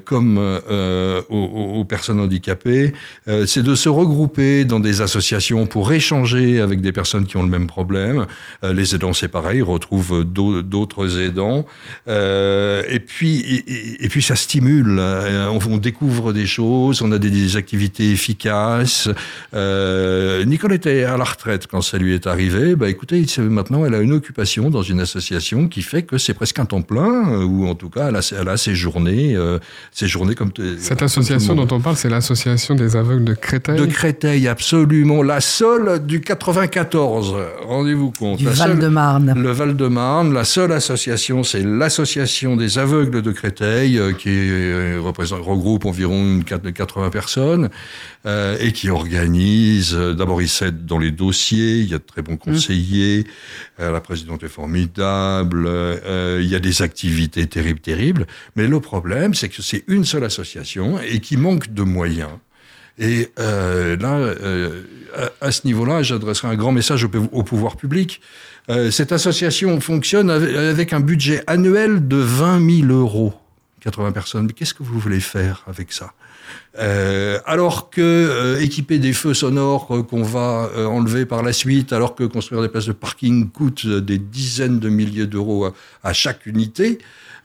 comme 0.05 0.37
euh, 0.39 1.21
aux, 1.29 1.83
personnes 1.85 2.19
handicapées, 2.19 2.93
euh, 3.27 3.45
c'est 3.45 3.63
de 3.63 3.75
se 3.75 3.89
regrouper 3.89 4.65
dans 4.65 4.79
des 4.79 5.01
associations 5.01 5.65
pour 5.67 5.91
échanger 5.91 6.61
avec 6.61 6.81
des 6.81 6.91
personnes 6.91 7.25
qui 7.25 7.37
ont 7.37 7.43
le 7.43 7.49
même 7.49 7.67
problème. 7.67 8.25
Euh, 8.63 8.73
les 8.73 8.95
aidants, 8.95 9.13
c'est 9.13 9.27
pareil, 9.27 9.59
ils 9.59 9.63
retrouvent 9.63 10.23
d'au- 10.23 10.61
d'autres 10.61 11.19
aidants. 11.19 11.65
Euh, 12.07 12.83
et 12.89 12.99
puis, 12.99 13.63
et, 13.99 14.09
puis 14.09 14.21
ça 14.21 14.35
stimule. 14.35 14.97
Euh, 14.99 15.47
On, 15.49 15.77
découvre 15.77 16.33
des 16.33 16.45
choses, 16.45 17.01
on 17.01 17.11
a 17.11 17.17
des, 17.17 17.57
activités 17.57 18.11
efficaces. 18.11 19.09
Euh, 19.53 20.45
Nicole 20.45 20.73
était 20.73 21.03
à 21.03 21.17
la 21.17 21.23
retraite 21.23 21.67
quand 21.67 21.81
ça 21.81 21.97
lui 21.97 22.13
est 22.13 22.27
arrivé. 22.27 22.75
Bah, 22.75 22.89
écoutez, 22.89 23.25
maintenant, 23.39 23.85
elle 23.85 23.95
a 23.95 23.99
une 24.01 24.13
occupation 24.13 24.69
dans 24.69 24.81
une 24.81 24.99
association 24.99 25.67
qui 25.67 25.81
fait 25.81 26.03
que 26.03 26.17
c'est 26.17 26.33
presque 26.33 26.59
un 26.59 26.65
temps 26.65 26.81
plein, 26.81 27.31
euh, 27.33 27.43
ou 27.43 27.67
en 27.67 27.75
tout 27.75 27.89
cas, 27.89 28.09
elle 28.09 28.47
a 28.49 28.57
ses 28.57 28.75
journées, 28.75 29.35
euh, 29.55 29.59
ses 29.91 30.07
journées 30.07 30.35
comme 30.35 30.51
Cette 30.79 30.99
comme 30.99 31.05
association 31.05 31.55
dont 31.55 31.67
on 31.75 31.79
parle, 31.81 31.95
c'est 31.95 32.09
l'association 32.09 32.75
des 32.75 32.95
aveugles 32.95 33.25
de 33.25 33.33
Créteil. 33.33 33.77
De 33.79 33.85
Créteil, 33.85 34.47
absolument. 34.47 35.23
La 35.23 35.41
seule 35.41 36.05
du 36.05 36.21
94. 36.21 37.35
Rendez-vous 37.63 38.11
compte. 38.11 38.39
Du 38.39 38.45
La 38.45 38.55
seule- 38.55 38.69
Val-de-Marne. 38.71 39.33
Le 39.37 39.51
Val-de-Marne, 39.51 40.33
la 40.33 40.43
seule 40.45 40.71
association, 40.71 41.43
c'est 41.43 41.63
l'association 41.63 42.55
des 42.55 42.77
aveugles 42.77 43.21
de 43.21 43.31
Créteil, 43.31 43.97
euh, 43.97 44.13
qui 44.13 44.29
euh, 44.29 44.99
représente, 45.01 45.41
regroupe 45.41 45.85
environ 45.85 46.21
une 46.23 46.43
quat- 46.43 46.71
80 46.73 47.09
personnes, 47.09 47.69
euh, 48.25 48.57
et 48.59 48.71
qui 48.71 48.89
organise, 48.89 49.93
euh, 49.95 50.13
d'abord 50.13 50.41
ils 50.41 50.49
s'aident 50.49 50.85
dans 50.85 50.97
les 50.99 51.11
dossiers, 51.11 51.79
il 51.79 51.89
y 51.89 51.93
a 51.93 51.97
de 51.97 52.03
très 52.03 52.21
bons 52.21 52.37
conseillers, 52.37 53.25
euh, 53.79 53.91
la 53.91 54.01
présidente 54.01 54.43
est 54.43 54.47
formidable, 54.49 55.65
euh, 55.67 56.39
il 56.41 56.47
y 56.49 56.55
a 56.55 56.59
des 56.59 56.81
activités 56.81 57.47
terribles, 57.47 57.79
terribles, 57.79 58.25
mais 58.55 58.67
le 58.67 58.79
problème, 58.79 59.33
c'est 59.39 59.49
que 59.49 59.61
c'est 59.61 59.83
une 59.87 60.05
seule 60.05 60.23
association 60.25 60.99
et 60.99 61.19
qui 61.19 61.37
manque 61.37 61.73
de 61.73 61.83
moyens. 61.83 62.31
Et 62.99 63.29
euh, 63.39 63.95
là, 63.95 64.17
euh, 64.17 64.83
à, 65.39 65.51
ce 65.51 65.65
niveau-là, 65.65 66.03
j'adresserai 66.03 66.49
un 66.49 66.55
grand 66.55 66.73
message 66.73 67.05
au, 67.05 67.09
pou- 67.09 67.29
au 67.31 67.43
pouvoir 67.43 67.77
public. 67.77 68.19
Euh, 68.69 68.91
cette 68.91 69.13
association 69.13 69.79
fonctionne 69.79 70.29
avec, 70.29 70.91
un 70.91 70.99
budget 70.99 71.41
annuel 71.47 72.07
de 72.07 72.17
20 72.17 72.85
000 72.87 72.91
euros. 72.91 73.33
80 73.79 74.11
personnes. 74.11 74.47
Mais 74.47 74.53
qu'est-ce 74.53 74.73
que 74.73 74.83
vous 74.83 74.99
voulez 74.99 75.21
faire 75.21 75.63
avec 75.67 75.93
ça? 75.93 76.11
Alors 77.45 77.89
que 77.89 78.57
équiper 78.61 78.99
des 78.99 79.13
feux 79.13 79.33
sonores 79.33 79.87
qu'on 80.09 80.23
va 80.23 80.69
enlever 80.87 81.25
par 81.25 81.43
la 81.43 81.53
suite, 81.53 81.93
alors 81.93 82.15
que 82.15 82.23
construire 82.23 82.61
des 82.61 82.69
places 82.69 82.85
de 82.85 82.91
parking 82.93 83.49
coûte 83.49 83.85
des 83.85 84.17
dizaines 84.17 84.79
de 84.79 84.89
milliers 84.89 85.27
d'euros 85.27 85.73
à 86.03 86.13
chaque 86.13 86.45
unité, 86.45 86.99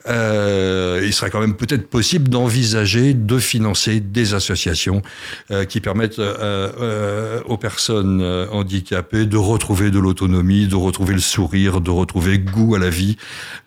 euh, 0.06 1.00
il 1.04 1.12
serait 1.12 1.30
quand 1.30 1.40
même 1.40 1.54
peut-être 1.54 1.88
possible 1.88 2.28
d'envisager 2.28 3.14
de 3.14 3.38
financer 3.38 4.00
des 4.00 4.34
associations 4.34 5.00
euh, 5.50 5.64
qui 5.64 5.80
permettent 5.80 6.18
euh, 6.18 6.70
euh, 6.78 7.40
aux 7.46 7.56
personnes 7.56 8.20
euh, 8.20 8.46
handicapées 8.50 9.26
de 9.26 9.36
retrouver 9.36 9.90
de 9.90 9.98
l'autonomie, 9.98 10.66
de 10.66 10.76
retrouver 10.76 11.14
le 11.14 11.20
sourire, 11.20 11.80
de 11.80 11.90
retrouver 11.90 12.38
goût 12.38 12.74
à 12.74 12.78
la 12.78 12.90
vie, 12.90 13.16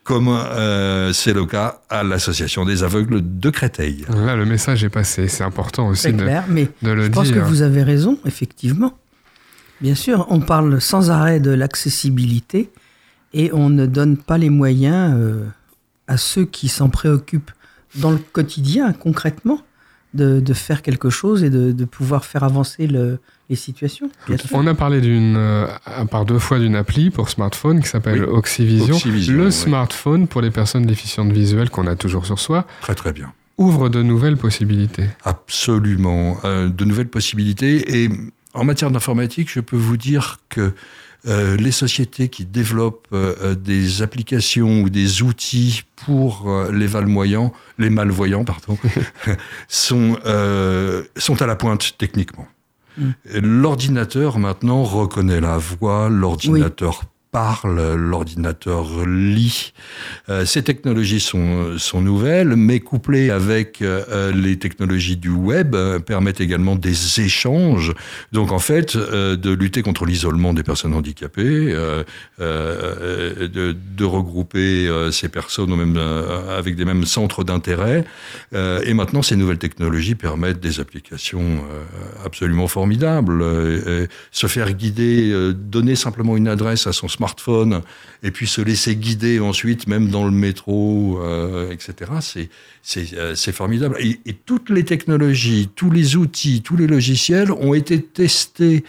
comme 0.04 0.28
euh, 0.30 1.12
c'est 1.14 1.34
le 1.34 1.46
cas 1.46 1.82
à 1.90 2.04
l'association 2.04 2.66
des 2.66 2.84
aveugles 2.84 3.22
de 3.40 3.50
Créteil. 3.50 4.06
Là, 4.10 4.36
le 4.36 4.46
message 4.46 4.84
est 4.84 4.90
passé. 4.90 5.28
C'est 5.28 5.44
important 5.44 5.88
aussi 5.88 6.04
C'est 6.04 6.14
de, 6.14 6.22
clair, 6.22 6.46
mais 6.50 6.70
de 6.84 6.92
le 6.92 7.04
je 7.06 7.10
pense 7.10 7.30
que 7.30 7.34
dire. 7.34 7.46
vous 7.46 7.62
avez 7.62 7.84
raison, 7.84 8.20
effectivement. 8.26 8.94
Bien 9.82 9.96
sûr, 9.96 10.26
on 10.30 10.40
parle 10.40 10.82
sans 10.82 11.12
arrêt 11.12 11.40
de 11.40 11.52
l'accessibilité 11.52 12.70
et 13.34 13.52
on 13.54 13.70
ne 13.70 13.86
donne 13.86 14.18
pas 14.18 14.38
les 14.38 14.50
moyens 14.50 15.14
euh, 15.20 15.46
à 16.08 16.18
ceux 16.18 16.46
qui 16.46 16.68
s'en 16.68 16.90
préoccupent 16.90 17.52
dans 17.96 18.12
le 18.12 18.18
quotidien, 18.18 18.94
concrètement, 18.94 19.62
de, 20.14 20.40
de 20.40 20.54
faire 20.54 20.82
quelque 20.82 21.10
chose 21.10 21.44
et 21.44 21.50
de, 21.50 21.72
de 21.72 21.86
pouvoir 21.86 22.26
faire 22.26 22.44
avancer 22.44 22.88
le- 22.88 23.20
les 23.50 23.56
situations. 23.56 24.10
On 24.52 24.68
a 24.68 24.74
parlé 24.74 25.00
d'une, 25.00 25.36
euh, 25.38 25.68
par 26.12 26.26
deux 26.26 26.40
fois 26.40 26.60
d'une 26.60 26.76
appli 26.76 27.12
pour 27.12 27.30
smartphone 27.30 27.82
qui 27.82 27.88
s'appelle 27.88 28.26
Oui. 28.26 28.30
Oxyvision. 28.30 28.96
Oxyvision, 28.96 29.34
le 29.36 29.46
oui. 29.46 29.52
smartphone 29.54 30.28
pour 30.28 30.42
les 30.42 30.52
personnes 30.52 30.86
déficientes 30.86 31.32
visuelles 31.32 31.70
qu'on 31.70 31.88
a 31.88 31.96
toujours 31.96 32.26
sur 32.26 32.40
soi 32.40 32.66
Très 32.82 32.96
très 32.96 33.14
bien. 33.14 33.32
ouvre 33.58 33.88
de 33.90 34.02
nouvelles 34.04 34.36
possibilités. 34.38 35.06
Absolument. 35.24 36.38
Euh, 36.44 36.68
de 36.70 36.84
nouvelles 36.86 37.08
possibilités. 37.08 38.04
Et 38.04 38.10
en 38.54 38.64
matière 38.66 38.92
d'informatique, 38.92 39.50
je 39.52 39.60
peux 39.62 39.78
vous 39.78 39.98
dire 39.98 40.40
que 40.50 40.74
euh, 41.26 41.58
les 41.58 41.72
sociétés 41.72 42.30
qui 42.30 42.46
développent 42.46 43.08
euh, 43.12 43.56
des 43.56 44.02
applications 44.02 44.82
ou 44.82 44.90
des 44.90 45.24
outils 45.24 45.82
pour 46.06 46.50
euh, 46.50 46.72
les 46.72 46.88
malvoyants, 46.88 47.52
les 47.80 47.90
malvoyants, 47.90 48.46
pardon, 48.46 48.78
sont, 49.68 50.18
sont 51.16 51.42
à 51.42 51.46
la 51.46 51.56
pointe 51.56 51.96
techniquement. 51.98 52.48
Et 53.32 53.42
L'ordinateur 53.42 54.40
maintenant 54.40 54.84
reconnaît 54.84 55.42
la 55.42 55.58
voix, 55.58 56.10
l'ordinateur 56.10 57.04
parle, 57.38 57.94
l'ordinateur 57.94 59.06
lit. 59.06 59.72
Euh, 60.28 60.44
ces 60.44 60.64
technologies 60.64 61.20
sont, 61.20 62.02
nouvelles, 62.02 62.56
mais 62.56 62.80
couplées 62.80 63.30
avec 63.30 63.84
euh, 63.84 64.32
les 64.32 64.58
technologies 64.58 65.18
du 65.18 65.30
web 65.30 65.76
euh, 65.76 66.00
permettent 66.00 66.42
également 66.42 66.76
des 66.76 67.22
échanges. 67.22 67.94
Donc 68.32 68.52
en 68.52 68.58
fait, 68.58 68.96
euh, 68.96 69.36
de 69.36 69.52
lutter 69.52 69.84
contre 69.84 70.06
l'isolement 70.06 70.52
des 70.52 70.64
personnes 70.64 70.96
handicapées, 70.96 71.72
euh, 71.74 72.04
euh, 72.42 73.48
de, 73.48 74.06
regrouper 74.06 74.88
euh, 74.88 75.12
ces 75.12 75.30
personnes 75.30 75.72
au 75.72 75.76
même, 75.76 75.98
euh, 75.98 76.58
avec 76.58 76.76
des 76.76 76.86
mêmes 76.86 77.06
centres 77.06 77.44
d'intérêt. 77.44 78.04
Euh, 78.56 78.82
et 78.84 78.96
maintenant, 78.96 79.22
ces 79.22 79.36
nouvelles 79.36 79.60
technologies 79.60 80.16
permettent 80.16 80.60
des 80.60 80.80
applications 80.80 81.42
euh, 81.42 82.26
absolument 82.26 82.68
formidables. 82.68 83.44
Euh, 83.44 84.08
se 84.32 84.48
faire 84.48 84.72
guider, 84.74 85.30
euh, 85.32 85.54
donner 85.54 85.96
simplement 85.96 86.36
une 86.36 86.48
adresse 86.48 86.88
à 86.88 86.94
son 86.94 87.08
smartphone 87.08 87.27
et 88.24 88.32
puis 88.32 88.48
se 88.48 88.62
laisser 88.62 88.96
guider 88.96 89.40
ensuite, 89.40 89.88
même 89.88 90.10
dans 90.10 90.26
le 90.26 90.32
métro, 90.32 91.20
euh, 91.22 91.72
etc. 91.72 92.12
Euh, 93.14 93.36
c'est 93.36 93.52
formidable. 93.52 93.98
Et 94.00 94.34
toutes 94.34 94.70
les 94.70 94.86
technologies, 94.86 95.70
tous 95.76 95.92
les 95.92 96.16
outils, 96.16 96.62
tous 96.62 96.76
les 96.76 96.88
logiciels 96.88 97.52
ont 97.52 97.74
été 97.74 98.02
testés. 98.02 98.84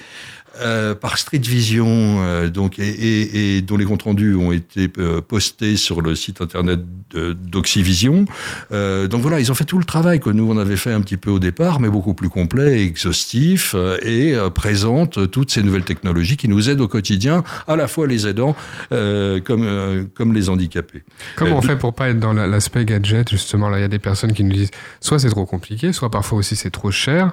Euh, 0.61 0.95
par 0.95 1.19
Street 1.19 1.39
Vision, 1.39 1.87
euh, 2.21 2.49
donc 2.49 2.79
et, 2.79 2.89
et, 2.89 3.57
et 3.57 3.63
dont 3.63 3.77
les 3.77 3.85
comptes 3.85 4.03
rendus 4.03 4.35
ont 4.35 4.53
été 4.53 4.91
euh, 4.99 5.21
postés 5.21 5.77
sur 5.77 6.01
le 6.03 6.15
site 6.15 6.41
internet 6.41 6.81
d'Oxyvision. 7.15 8.27
Donc 8.71 9.21
voilà, 9.23 9.41
ils 9.41 9.51
ont 9.51 9.55
fait 9.55 9.65
tout 9.65 9.79
le 9.79 9.85
travail 9.85 10.21
que 10.21 10.31
nous 10.31 10.51
on 10.51 10.59
avait 10.59 10.77
fait 10.77 10.93
un 10.93 11.01
petit 11.01 11.17
peu 11.17 11.31
au 11.31 11.39
départ, 11.39 11.81
mais 11.81 11.89
beaucoup 11.89 12.15
plus 12.15 12.29
complet 12.29 12.81
et 12.81 12.85
exhaustif, 12.85 13.75
et 14.03 14.35
présente 14.55 15.31
toutes 15.31 15.51
ces 15.51 15.63
nouvelles 15.63 15.85
technologies 15.85 16.37
qui 16.37 16.49
nous 16.49 16.69
aident 16.69 16.83
au 16.83 16.89
quotidien, 16.89 17.45
à 17.67 17.77
la 17.77 17.89
fois 17.89 18.07
les 18.07 18.27
aidants 18.27 18.55
comme 18.91 20.09
comme 20.15 20.35
les 20.35 20.49
handicapés. 20.49 21.03
Comment 21.37 21.59
on 21.59 21.63
fait 21.63 21.77
pour 21.77 21.95
pas 21.95 22.11
être 22.11 22.21
dans 22.21 22.33
la- 22.33 22.47
l'aspect 22.47 22.85
gadget 22.85 23.31
justement? 23.31 23.69
Là, 23.71 23.79
il 23.79 23.83
y 23.83 23.85
a 23.85 23.89
des 23.89 23.99
personnes 23.99 24.33
qui 24.33 24.45
nous 24.45 24.53
disent 24.53 24.71
soit 25.01 25.19
c'est 25.19 25.31
trop 25.31 25.47
compliqué, 25.47 25.93
soit 25.93 26.11
parfois 26.11 26.39
aussi 26.39 26.57
c'est 26.57 26.71
trop 26.71 26.91
cher, 26.91 27.33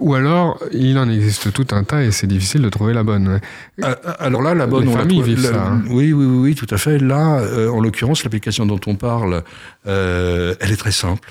ou 0.00 0.14
alors 0.14 0.58
il 0.72 0.98
en 0.98 1.08
existe 1.08 1.52
tout 1.52 1.66
un 1.72 1.84
tas 1.84 2.02
et 2.02 2.10
c'est 2.14 2.26
difficile 2.26 2.62
de 2.62 2.68
trouver 2.70 2.94
la 2.94 3.02
bonne. 3.02 3.28
ouais. 3.28 3.40
Ah, 3.82 3.96
ah, 4.06 4.10
Alors 4.12 4.40
là, 4.40 4.54
la 4.54 4.66
bonne, 4.66 4.84
Les 4.86 4.92
on 4.94 4.96
la 4.96 5.04
trouve- 5.06 5.24
vivent 5.24 5.42
la- 5.42 5.50
ça, 5.50 5.66
hein. 5.66 5.82
Oui, 5.90 6.12
oui, 6.14 6.24
oui, 6.24 6.38
oui, 6.38 6.54
tout 6.54 6.66
à 6.70 6.78
fait. 6.78 6.98
Là, 6.98 7.40
euh, 7.40 7.68
en 7.68 7.80
l'occurrence, 7.80 8.24
l'application 8.24 8.64
dont 8.64 8.80
on 8.86 8.94
parle, 8.96 9.42
euh, 9.86 10.54
elle 10.60 10.72
est 10.72 10.76
très 10.76 10.92
simple. 10.92 11.30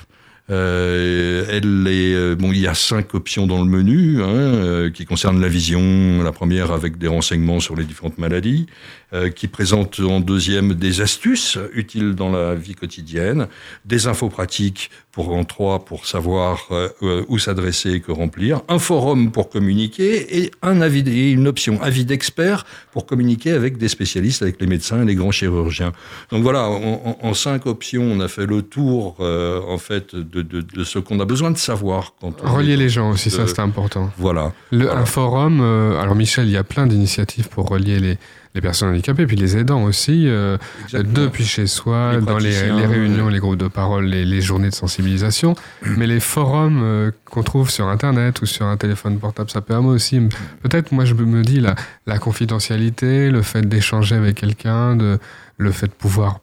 Euh, 0.49 1.45
elle 1.49 1.87
est, 1.87 2.35
bon, 2.35 2.51
il 2.51 2.59
y 2.59 2.67
a 2.67 2.73
cinq 2.73 3.15
options 3.15 3.47
dans 3.47 3.63
le 3.63 3.69
menu 3.69 4.21
hein, 4.21 4.27
euh, 4.27 4.89
qui 4.91 5.05
concernent 5.05 5.39
la 5.39 5.47
vision. 5.47 6.21
La 6.21 6.31
première 6.33 6.71
avec 6.71 6.97
des 6.97 7.07
renseignements 7.07 7.59
sur 7.61 7.75
les 7.77 7.85
différentes 7.85 8.17
maladies, 8.17 8.67
euh, 9.13 9.29
qui 9.29 9.47
présente 9.47 9.99
en 9.99 10.19
deuxième 10.19 10.73
des 10.73 11.01
astuces 11.01 11.57
utiles 11.73 12.15
dans 12.15 12.31
la 12.31 12.55
vie 12.55 12.75
quotidienne, 12.75 13.47
des 13.85 14.07
infos 14.07 14.29
pratiques 14.29 14.89
pour 15.11 15.33
en 15.33 15.43
trois 15.43 15.85
pour 15.85 16.07
savoir 16.07 16.65
euh, 16.71 16.89
euh, 17.03 17.23
où 17.27 17.37
s'adresser 17.37 17.91
et 17.91 17.99
que 17.99 18.11
remplir, 18.11 18.61
un 18.67 18.79
forum 18.79 19.31
pour 19.31 19.49
communiquer 19.49 20.39
et 20.39 20.51
un 20.63 20.81
avis, 20.81 21.03
et 21.07 21.31
une 21.31 21.47
option 21.47 21.79
avis 21.81 22.05
d'expert 22.05 22.65
pour 22.91 23.05
communiquer 23.05 23.51
avec 23.51 23.77
des 23.77 23.87
spécialistes, 23.87 24.41
avec 24.41 24.59
les 24.59 24.65
médecins 24.67 25.03
et 25.03 25.05
les 25.05 25.15
grands 25.15 25.31
chirurgiens. 25.31 25.91
Donc 26.31 26.41
voilà, 26.41 26.67
en, 26.67 27.33
cinq 27.35 27.65
options, 27.67 28.03
on 28.03 28.19
a 28.21 28.27
fait 28.27 28.45
le 28.47 28.61
tour 28.63 29.15
euh, 29.19 29.61
en 29.67 29.77
fait 29.77 30.15
de, 30.15 30.41
de- 30.41 30.61
de 30.61 30.83
ce 30.83 30.97
qu'on 30.99 31.19
a 31.19 31.25
besoin 31.25 31.51
de 31.51 31.57
savoir 31.57 32.13
quand 32.19 32.33
on 32.43 32.51
Relier 32.53 32.77
les 32.77 32.89
gens 32.89 33.11
aussi, 33.11 33.29
ça 33.29 33.45
c'est 33.47 33.59
important. 33.59 34.11
Voilà. 34.17 34.53
Le, 34.71 34.85
Voilà. 34.85 35.01
Un 35.01 35.05
forum, 35.05 35.61
alors 36.01 36.15
Michel, 36.15 36.45
il 36.47 36.51
y 36.51 36.57
a 36.57 36.63
plein 36.63 36.87
d'initiatives 36.87 37.49
pour 37.49 37.69
relier 37.69 37.99
les, 37.99 38.17
les 38.55 38.61
personnes 38.61 38.89
handicapées, 38.89 39.25
puis 39.25 39.35
les 39.35 39.57
aidants 39.57 39.83
aussi, 39.83 40.27
euh, 40.27 40.57
depuis 40.93 41.43
chez 41.45 41.65
soi, 41.65 42.13
Les 42.13 42.21
dans 42.21 42.37
les, 42.37 42.55
réunions, 42.85 43.27
les 43.27 43.39
groupes 43.39 43.57
de 43.57 43.67
parole, 43.67 44.05
les, 44.05 44.25
les 44.25 44.41
journées 44.41 44.69
de 44.69 44.75
sensibilisation. 44.75 45.55
Mais 45.97 46.05
les 46.05 46.19
forums 46.19 46.81
euh, 46.83 47.11
qu'on 47.25 47.41
trouve 47.43 47.69
sur 47.71 47.87
Internet 47.87 48.41
ou 48.41 48.45
sur 48.45 48.65
un 48.67 48.77
téléphone 48.77 49.17
portable, 49.17 49.49
ça 49.49 49.61
permet 49.61 49.89
aussi, 49.89 50.19
peut-être 50.61 50.91
moi 50.91 51.05
je 51.05 51.15
me 51.15 51.41
dis, 51.41 51.59
la, 51.59 51.75
la 52.05 52.19
confidentialité, 52.19 53.31
le 53.31 53.41
fait 53.41 53.67
d'échanger 53.67 54.15
avec 54.15 54.35
quelqu'un, 54.35 54.95
de, 54.95 55.17
le 55.57 55.71
fait 55.71 55.87
de 55.87 55.91
pouvoir 55.93 56.39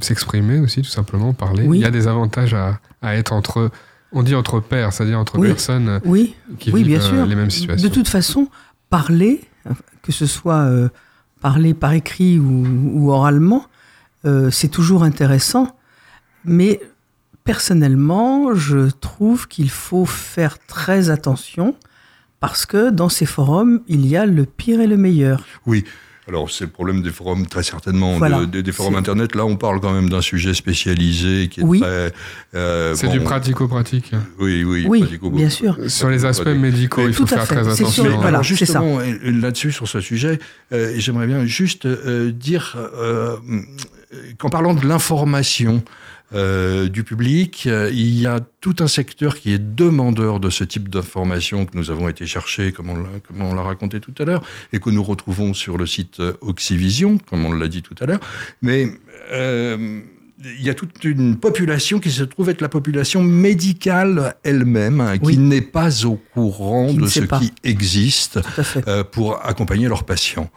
s'exprimer 0.00 0.58
aussi, 0.58 0.82
tout 0.82 0.90
simplement, 0.90 1.32
parler. 1.32 1.64
Oui. 1.66 1.78
Il 1.78 1.82
y 1.82 1.86
a 1.86 1.90
des 1.90 2.08
avantages 2.08 2.52
à, 2.52 2.78
à 3.00 3.14
être 3.16 3.32
entre, 3.32 3.70
on 4.12 4.22
dit 4.22 4.34
entre 4.34 4.60
pairs, 4.60 4.92
c'est-à-dire 4.92 5.18
entre 5.18 5.38
Oui. 5.38 5.48
personnes 5.48 5.88
euh, 5.88 6.00
Oui, 6.04 6.34
qui 6.58 6.70
oui, 6.72 6.82
vivent 6.82 6.98
bien 6.98 7.00
sûr. 7.00 7.24
les 7.24 7.34
mêmes 7.36 7.50
situations. 7.50 7.88
De 7.88 7.94
toute 7.94 8.08
façon, 8.08 8.48
parler, 8.90 9.40
que 10.02 10.12
ce 10.12 10.26
soit 10.26 10.62
euh, 10.62 10.88
parler 11.44 11.74
par 11.74 11.92
écrit 11.92 12.38
ou, 12.38 13.10
oralement, 13.10 13.66
euh, 14.24 14.50
c'est 14.50 14.68
toujours 14.68 15.02
intéressant. 15.02 15.76
Mais 16.46 16.80
personnellement, 17.44 18.54
je 18.54 18.88
trouve 18.88 19.46
qu'il 19.46 19.68
faut 19.68 20.06
faire 20.06 20.58
très 20.58 21.10
attention 21.10 21.76
parce 22.40 22.64
que 22.64 22.88
dans 22.88 23.10
ces 23.10 23.26
forums, 23.26 23.82
il 23.88 24.06
y 24.06 24.16
a 24.16 24.24
le 24.24 24.46
pire 24.46 24.80
et 24.80 24.86
le 24.86 24.96
meilleur. 24.96 25.44
Oui. 25.66 25.84
Alors, 26.26 26.50
c'est 26.50 26.64
le 26.64 26.70
problème 26.70 27.02
des 27.02 27.10
forums, 27.10 27.46
très 27.46 27.62
certainement, 27.62 28.16
Voilà. 28.16 28.40
de- 28.40 28.44
des- 28.46 28.62
des 28.62 28.72
forums 28.72 28.94
Internet. 28.96 29.34
Là, 29.34 29.44
on 29.44 29.56
parle 29.56 29.78
quand 29.80 29.92
même 29.92 30.08
d'un 30.08 30.22
sujet 30.22 30.54
spécialisé 30.54 31.48
qui 31.48 31.60
est 31.60 31.64
Oui. 31.64 31.80
très... 31.80 32.12
euh, 32.54 32.94
C'est 32.94 33.08
bon, 33.08 33.12
du 33.12 33.20
pratico-pratique. 33.20 34.12
Oui, 34.38 34.64
oui. 34.64 34.86
Oui, 34.88 35.02
pratico- 35.02 35.30
bien 35.30 35.50
sûr. 35.50 35.76
Sur 35.88 36.08
les 36.08 36.24
aspects 36.24 36.46
médicaux, 36.48 37.02
Mais 37.02 37.08
il 37.08 37.12
faut 37.14 37.24
tout 37.24 37.34
à 37.34 37.38
faire 37.38 37.46
fait, 37.48 37.54
très 37.56 37.64
attention. 37.66 37.88
sûr, 37.90 38.04
Mais 38.04 38.16
voilà, 38.16 38.40
justement, 38.40 39.00
euh, 39.00 39.14
là-dessus, 39.22 39.70
sur 39.72 39.86
ce 39.86 40.00
sujet, 40.00 40.38
euh, 40.72 40.94
j'aimerais 40.96 41.26
bien 41.26 41.44
juste 41.44 41.84
euh, 41.84 42.32
dire 42.32 42.76
euh, 42.98 43.36
qu'en 44.38 44.48
parlant 44.48 44.72
de 44.74 44.86
l'information 44.86 45.82
euh, 46.34 46.88
du 46.88 47.04
public, 47.04 47.64
euh, 47.66 47.90
il 47.92 48.20
y 48.20 48.26
a 48.26 48.40
tout 48.60 48.76
un 48.80 48.88
secteur 48.88 49.36
qui 49.36 49.52
est 49.52 49.58
demandeur 49.58 50.40
de 50.40 50.50
ce 50.50 50.64
type 50.64 50.88
d'information 50.88 51.64
que 51.64 51.76
nous 51.76 51.90
avons 51.90 52.08
été 52.08 52.26
chercher, 52.26 52.72
comme 52.72 52.90
on 52.90 52.96
l'a, 52.96 53.20
comme 53.26 53.42
on 53.42 53.54
l'a 53.54 53.62
raconté 53.62 54.00
tout 54.00 54.14
à 54.18 54.24
l'heure, 54.24 54.44
et 54.72 54.80
que 54.80 54.90
nous 54.90 55.02
retrouvons 55.02 55.54
sur 55.54 55.78
le 55.78 55.86
site 55.86 56.20
euh, 56.20 56.32
Oxyvision, 56.40 57.18
comme 57.18 57.44
on 57.44 57.52
l'a 57.52 57.68
dit 57.68 57.82
tout 57.82 57.94
à 58.00 58.06
l'heure. 58.06 58.20
Mais 58.62 58.88
euh, 59.32 60.00
il 60.58 60.64
y 60.64 60.70
a 60.70 60.74
toute 60.74 61.02
une 61.04 61.36
population 61.36 61.98
qui 62.00 62.10
se 62.10 62.22
trouve 62.22 62.50
être 62.50 62.60
la 62.60 62.68
population 62.68 63.22
médicale 63.22 64.34
elle-même, 64.44 65.00
hein, 65.00 65.18
qui 65.18 65.24
Oui. 65.24 65.36
n'est 65.38 65.60
pas 65.60 66.04
au 66.04 66.16
courant 66.34 66.88
Qui 66.88 66.96
de 66.98 67.06
ce 67.06 67.20
pas. 67.20 67.38
qui 67.38 67.52
existe 67.64 68.38
euh, 68.86 69.04
pour 69.04 69.44
accompagner 69.44 69.88
leurs 69.88 70.04
patients. 70.04 70.50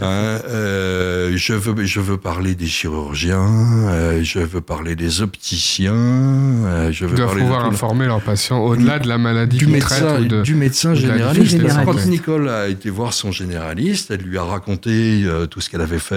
Hein, 0.00 0.40
euh, 0.48 1.32
je 1.36 1.52
veux 1.54 1.84
je 1.84 2.00
veux 2.00 2.16
parler 2.16 2.54
des 2.54 2.66
chirurgiens, 2.66 3.48
euh, 3.88 4.22
je 4.22 4.38
veux 4.40 4.60
parler 4.60 4.96
des 4.96 5.20
opticiens, 5.22 5.94
euh, 5.94 6.92
je 6.92 7.04
Ils 7.04 7.10
veux 7.10 7.16
doivent 7.16 7.28
parler 7.28 7.42
de 7.42 7.46
pouvoir 7.46 7.64
informer 7.66 8.06
leurs 8.06 8.22
patients 8.22 8.58
au-delà 8.58 8.98
de 8.98 9.08
la 9.08 9.18
maladie 9.18 9.56
du 9.58 9.66
médecin, 9.66 10.06
traitent 10.06 10.20
ou 10.20 10.24
de... 10.26 10.42
du 10.42 10.54
médecin 10.54 10.94
généraliste. 10.94 11.40
difficulté. 11.42 11.68
Quand 11.74 11.78
Généraliste. 11.80 12.08
Nicole 12.08 12.48
a 12.48 12.68
été 12.68 12.90
voir 12.90 13.12
son 13.12 13.30
généraliste, 13.32 14.10
elle 14.10 14.22
lui 14.22 14.38
a 14.38 14.44
raconté 14.44 15.22
euh, 15.24 15.46
tout 15.46 15.60
ce 15.60 15.68
qu'elle 15.70 15.80
avait 15.80 15.98
fait, 15.98 16.14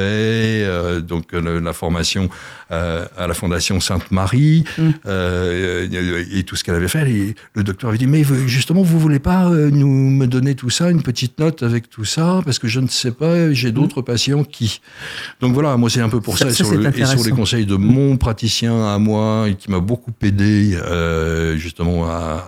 euh, 0.65 1.01
donc 1.01 1.33
euh, 1.33 1.59
la 1.59 1.73
formation 1.73 2.29
euh, 2.71 3.05
à 3.17 3.27
la 3.27 3.33
Fondation 3.33 3.79
Sainte-Marie 3.79 4.63
Mm. 4.77 4.89
euh, 5.07 6.27
et 6.31 6.43
tout 6.43 6.55
ce 6.55 6.63
qu'elle 6.63 6.75
avait 6.75 6.87
fait. 6.87 7.09
Et 7.11 7.35
le 7.55 7.63
docteur 7.63 7.89
avait 7.89 7.97
dit 7.97 8.07
mais 8.07 8.23
justement 8.45 8.81
vous 8.83 8.99
voulez 8.99 9.19
pas 9.19 9.49
euh, 9.49 9.69
nous 9.71 9.87
me 9.87 10.25
donner 10.27 10.55
tout 10.55 10.69
ça, 10.69 10.89
une 10.89 11.01
petite 11.01 11.39
note 11.39 11.63
avec 11.63 11.89
tout 11.89 12.05
ça 12.05 12.41
parce 12.45 12.59
que 12.59 12.67
je 12.67 12.79
ne 12.79 12.87
sais 12.87 13.11
pas, 13.11 13.51
j'ai 13.53 13.71
d'autres 13.71 14.01
patients 14.01 14.43
qui. 14.43 14.81
Donc 15.41 15.53
voilà, 15.53 15.75
moi 15.77 15.89
c'est 15.89 16.01
un 16.01 16.09
peu 16.09 16.21
pour 16.21 16.37
ça, 16.37 16.45
Ça- 16.45 16.49
et, 16.49 16.51
ça, 16.51 16.57
sur 16.57 16.67
c'est 16.67 16.77
le- 16.77 16.99
et 16.99 17.05
sur 17.05 17.23
les 17.23 17.31
conseils 17.31 17.65
de 17.65 17.75
mon 17.75 18.17
praticien 18.17 18.85
à 18.93 18.97
moi 18.99 19.47
et 19.49 19.55
qui 19.55 19.71
m'a 19.71 19.79
beaucoup 19.79 20.11
aidé 20.21 20.77
euh, 20.81 21.57
justement 21.57 22.05
à, 22.07 22.45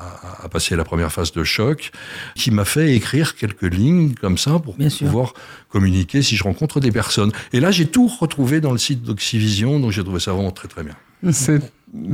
passer 0.52 0.76
la 0.76 0.84
première 0.84 1.12
phase 1.12 1.32
de 1.34 1.44
choc, 1.44 1.92
qui 2.34 2.50
m'a 2.50 2.66
fait 2.66 2.96
écrire 2.96 3.36
quelques 3.36 3.72
lignes 3.72 4.14
comme 4.20 4.38
ça 4.38 4.58
pour 4.58 4.76
Bien 4.78 4.90
sûr. 4.90 5.06
pouvoir 5.06 5.34
communiquer 5.70 6.22
si 6.24 6.36
je 6.38 6.44
rencontre 6.44 6.80
des 6.80 6.92
personnes. 6.92 7.32
Et 7.54 7.60
là 7.60 7.70
j'ai 7.72 7.86
tout 7.86 8.08
retrouvé 8.08 8.60
dans 8.62 8.72
le 8.72 8.78
site 8.80 9.04
d'Oxyvision, 9.04 9.80
donc 9.80 9.92
j'ai 9.92 10.04
trouvé 10.04 10.20
ça 10.20 10.32
vraiment 10.32 10.52
très 10.60 10.68
très 10.68 10.84
bien. 10.84 10.96
C'est 11.32 11.62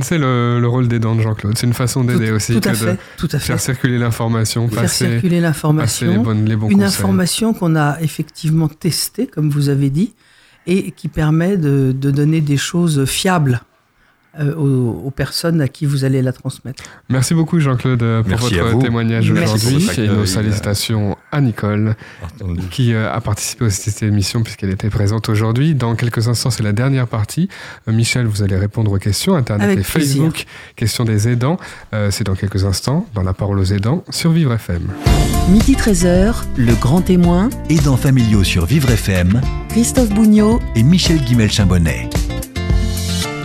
c'est 0.00 0.16
le, 0.18 0.58
le 0.58 0.68
rôle 0.68 0.88
d'aidant 0.88 1.14
de 1.14 1.20
Jean-Claude. 1.20 1.56
C'est 1.58 1.66
une 1.66 1.74
façon 1.74 2.02
d'aider 2.02 2.28
tout, 2.28 2.34
aussi 2.34 2.54
tout 2.54 2.60
que 2.60 2.68
à 2.68 2.72
de 2.72 2.76
fait, 2.76 2.98
tout 3.18 3.28
à 3.32 3.38
faire 3.38 3.60
circuler 3.60 3.98
l'information, 3.98 4.68
Faire 4.68 4.82
passer, 4.82 5.04
circuler 5.04 5.20
passer 5.20 5.28
les, 5.34 5.40
l'information. 5.40 6.22
bonnes, 6.22 6.44
les 6.46 6.56
bons 6.56 6.68
Une 6.70 6.78
conseils. 6.78 6.86
information 6.88 7.52
qu'on 7.52 7.76
a 7.76 8.00
effectivement 8.00 8.68
testée, 8.68 9.26
comme 9.26 9.50
vous 9.50 9.68
avez 9.68 9.90
dit, 9.90 10.14
et 10.66 10.92
qui 10.92 11.08
permet 11.08 11.56
de, 11.58 11.92
de 11.92 12.10
donner 12.10 12.40
des 12.40 12.56
choses 12.56 13.04
fiables 13.04 13.60
aux, 14.56 15.02
aux 15.06 15.10
personnes 15.10 15.60
à 15.60 15.68
qui 15.68 15.86
vous 15.86 16.04
allez 16.04 16.22
la 16.22 16.32
transmettre. 16.32 16.82
Merci 17.08 17.34
beaucoup 17.34 17.60
Jean-Claude 17.60 18.02
euh, 18.02 18.22
pour 18.22 18.30
Merci 18.30 18.58
votre 18.58 18.78
témoignage 18.80 19.30
aujourd'hui 19.30 19.88
et 19.98 20.06
nos 20.06 20.12
accueil. 20.14 20.26
salutations 20.26 21.16
à 21.32 21.40
Nicole 21.40 21.94
Entendu. 22.22 22.60
qui 22.70 22.92
euh, 22.94 23.12
a 23.12 23.20
participé 23.20 23.64
aussi 23.64 23.88
à 23.88 23.92
cette 23.92 24.02
émission 24.02 24.42
puisqu'elle 24.42 24.70
était 24.70 24.90
présente 24.90 25.28
aujourd'hui. 25.28 25.74
Dans 25.74 25.94
quelques 25.94 26.28
instants, 26.28 26.50
c'est 26.50 26.62
la 26.62 26.72
dernière 26.72 27.06
partie. 27.06 27.48
Euh, 27.88 27.92
Michel, 27.92 28.26
vous 28.26 28.42
allez 28.42 28.56
répondre 28.56 28.92
aux 28.92 28.98
questions 28.98 29.34
Internet 29.34 29.64
Avec 29.66 29.78
et 29.78 29.82
plaisir. 29.82 30.22
Facebook. 30.24 30.44
Questions 30.76 31.04
des 31.04 31.28
aidants. 31.28 31.58
Euh, 31.94 32.10
c'est 32.10 32.24
dans 32.24 32.34
quelques 32.34 32.64
instants 32.64 33.06
dans 33.14 33.22
la 33.22 33.32
parole 33.32 33.58
aux 33.58 33.64
aidants 33.64 34.04
sur 34.10 34.30
Vivre 34.32 34.52
FM. 34.52 34.88
Midi 35.48 35.74
13h, 35.74 36.34
le 36.56 36.74
grand 36.74 37.02
témoin, 37.02 37.50
Aidants 37.70 37.96
familiaux 37.96 38.44
sur 38.44 38.66
Vivre 38.66 38.90
FM 38.90 39.40
Christophe 39.68 40.10
Bougnot, 40.10 40.60
et 40.74 40.82
Michel 40.82 41.18
Guimel-Chambonnet. 41.18 42.08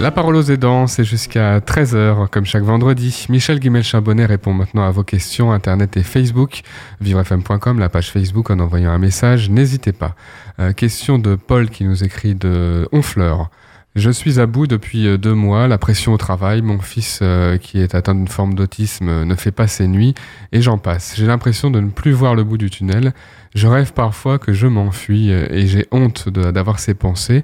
La 0.01 0.09
parole 0.09 0.35
aux 0.35 0.41
aidants, 0.41 0.87
c'est 0.87 1.03
jusqu'à 1.03 1.59
13h, 1.59 2.27
comme 2.29 2.43
chaque 2.43 2.63
vendredi. 2.63 3.27
Michel 3.29 3.59
Guimel-Charbonnet 3.59 4.25
répond 4.25 4.51
maintenant 4.51 4.83
à 4.83 4.89
vos 4.89 5.03
questions 5.03 5.51
Internet 5.51 5.95
et 5.95 6.01
Facebook. 6.01 6.61
vivrefm.com, 7.01 7.77
la 7.77 7.87
page 7.87 8.09
Facebook, 8.09 8.49
en 8.49 8.57
envoyant 8.57 8.89
un 8.89 8.97
message. 8.97 9.51
N'hésitez 9.51 9.91
pas. 9.91 10.15
Euh, 10.59 10.73
question 10.73 11.19
de 11.19 11.35
Paul 11.35 11.69
qui 11.69 11.83
nous 11.83 12.03
écrit 12.03 12.33
de 12.33 12.89
Honfleur. 12.91 13.51
Je 13.93 14.09
suis 14.09 14.39
à 14.39 14.47
bout 14.47 14.65
depuis 14.65 15.05
euh, 15.05 15.19
deux 15.19 15.35
mois, 15.35 15.67
la 15.67 15.77
pression 15.77 16.13
au 16.13 16.17
travail, 16.17 16.63
mon 16.63 16.79
fils 16.79 17.19
euh, 17.21 17.59
qui 17.59 17.79
est 17.79 17.93
atteint 17.93 18.15
d'une 18.15 18.27
forme 18.27 18.55
d'autisme 18.55 19.23
ne 19.23 19.35
fait 19.35 19.51
pas 19.51 19.67
ses 19.67 19.87
nuits, 19.87 20.15
et 20.51 20.63
j'en 20.63 20.79
passe. 20.79 21.13
J'ai 21.15 21.27
l'impression 21.27 21.69
de 21.69 21.79
ne 21.79 21.91
plus 21.91 22.11
voir 22.11 22.33
le 22.33 22.43
bout 22.43 22.57
du 22.57 22.71
tunnel. 22.71 23.13
Je 23.53 23.67
rêve 23.67 23.93
parfois 23.93 24.39
que 24.39 24.51
je 24.51 24.65
m'enfuis 24.65 25.29
et 25.29 25.67
j'ai 25.67 25.85
honte 25.91 26.27
d'avoir 26.27 26.79
ces 26.79 26.95
pensées. 26.95 27.43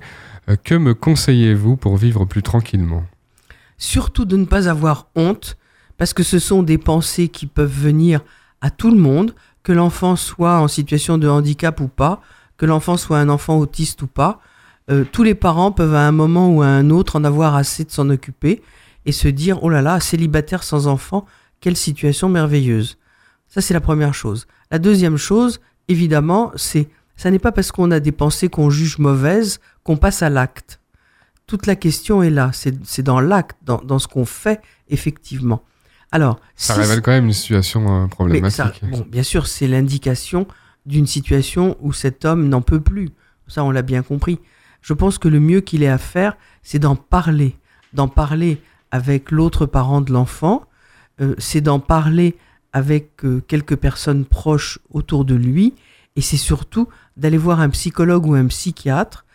Euh, 0.50 0.56
Que 0.62 0.76
me 0.76 0.94
conseillez-vous 0.94 1.78
pour 1.78 1.98
vivre 1.98 2.26
plus 2.26 2.44
tranquillement? 2.44 3.06
Surtout 3.78 4.26
de 4.26 4.38
ne 4.38 4.46
pas 4.46 4.70
avoir 4.70 5.08
honte, 5.16 5.58
parce 5.98 6.14
que 6.14 6.24
ce 6.24 6.40
sont 6.40 6.64
des 6.64 6.78
pensées 6.78 7.28
qui 7.28 7.46
peuvent 7.48 7.72
venir 7.72 8.22
à 8.62 8.70
tout 8.70 8.92
le 8.92 8.98
monde, 8.98 9.34
que 9.64 9.72
l'enfant 9.72 10.16
soit 10.16 10.60
en 10.60 10.68
situation 10.68 11.18
de 11.18 11.28
handicap 11.28 11.80
ou 11.82 11.88
pas, 11.88 12.22
que 12.58 12.66
l'enfant 12.66 12.98
soit 12.98 13.20
un 13.20 13.30
enfant 13.30 13.58
autiste 13.58 14.02
ou 14.02 14.08
pas. 14.08 14.40
Euh, 14.90 15.04
tous 15.12 15.24
les 15.24 15.36
parents 15.36 15.72
peuvent 15.72 15.94
à 15.94 16.08
un 16.08 16.12
moment 16.12 16.50
ou 16.50 16.62
à 16.62 16.68
un 16.68 16.90
autre 16.90 17.18
en 17.18 17.24
avoir 17.24 17.56
assez 17.56 17.84
de 17.84 17.92
s'en 17.92 18.10
occuper 18.10 18.62
et 19.06 19.12
se 19.12 19.28
dire 19.28 19.62
oh 19.64 19.70
là 19.70 19.82
là, 19.82 20.00
célibataire 20.00 20.64
sans 20.64 20.88
enfant, 20.88 21.26
quelle 21.60 21.76
situation 21.76 22.30
merveilleuse. 22.30 22.98
Ça 23.48 23.62
c'est 23.62 23.74
la 23.74 23.82
première 23.82 24.14
chose. 24.14 24.48
La 24.72 24.80
deuxième 24.80 25.18
chose, 25.18 25.60
évidemment, 25.88 26.52
c'est 26.56 26.88
ça 27.16 27.32
n'est 27.32 27.40
pas 27.40 27.52
parce 27.52 27.72
qu'on 27.72 27.92
a 27.92 28.00
des 28.00 28.12
pensées 28.12 28.48
qu'on 28.48 28.70
juge 28.70 29.00
mauvaises 29.00 29.60
qu'on 29.88 29.98
passe 29.98 30.22
à 30.22 30.30
l'acte. 30.30 30.80
Toute 31.48 31.66
la 31.66 31.78
question 31.78 32.22
est 32.22 32.30
là, 32.30 32.52
c'est 32.54 33.02
dans 33.04 33.22
l'acte, 33.22 33.58
dans, 33.64 33.78
dans 33.82 34.00
ce 34.00 34.08
qu'on 34.10 34.26
fait 34.26 34.62
effectivement. 34.90 35.64
Alors, 36.12 36.40
Ça 36.58 36.74
si- 36.74 36.80
révèle 36.82 37.02
quand 37.02 37.12
même 37.12 37.26
une 37.26 37.34
situation 37.34 38.04
euh, 38.04 38.08
problématique. 38.08 38.58
ça, 38.58 38.74
bon, 38.92 39.06
bien 39.10 39.24
sûr, 39.24 39.48
c'est 39.48 39.68
l'indication 39.68 40.46
d'une 40.86 41.08
situation 41.08 41.78
où 41.82 41.94
cet 41.94 42.26
homme 42.26 42.50
n'en 42.50 42.62
peut 42.62 42.82
plus. 42.82 43.10
Ça, 43.48 43.64
on 43.64 43.72
l'a 43.72 43.82
bien 43.82 44.04
compris. 44.04 44.40
Je 44.82 44.94
pense 44.94 45.18
que 45.18 45.28
le 45.30 45.40
mieux 45.40 45.62
qu'il 45.62 45.84
ait 45.84 45.88
à 45.90 45.98
faire, 45.98 46.36
c'est 46.64 46.80
d'en 46.80 46.96
parler, 46.98 47.56
d'en 47.94 48.08
parler 48.10 48.62
avec 48.92 49.32
l'autre 49.32 49.66
parent 49.66 50.02
de 50.02 50.12
l'enfant, 50.12 50.64
euh, 51.22 51.34
c'est 51.38 51.62
d'en 51.62 51.80
parler 51.80 52.36
avec 52.74 53.24
euh, 53.24 53.42
quelques 53.48 53.76
personnes 53.78 54.26
proches 54.26 54.80
autour 54.92 55.24
de 55.26 55.36
lui, 55.36 55.74
et 56.18 56.22
c'est 56.22 56.38
surtout 56.38 56.88
d'aller 57.16 57.38
voir 57.38 57.60
un 57.62 57.70
psychologue 57.70 58.26
ou 58.26 58.34
un 58.36 58.48
psychiatre 58.48 59.26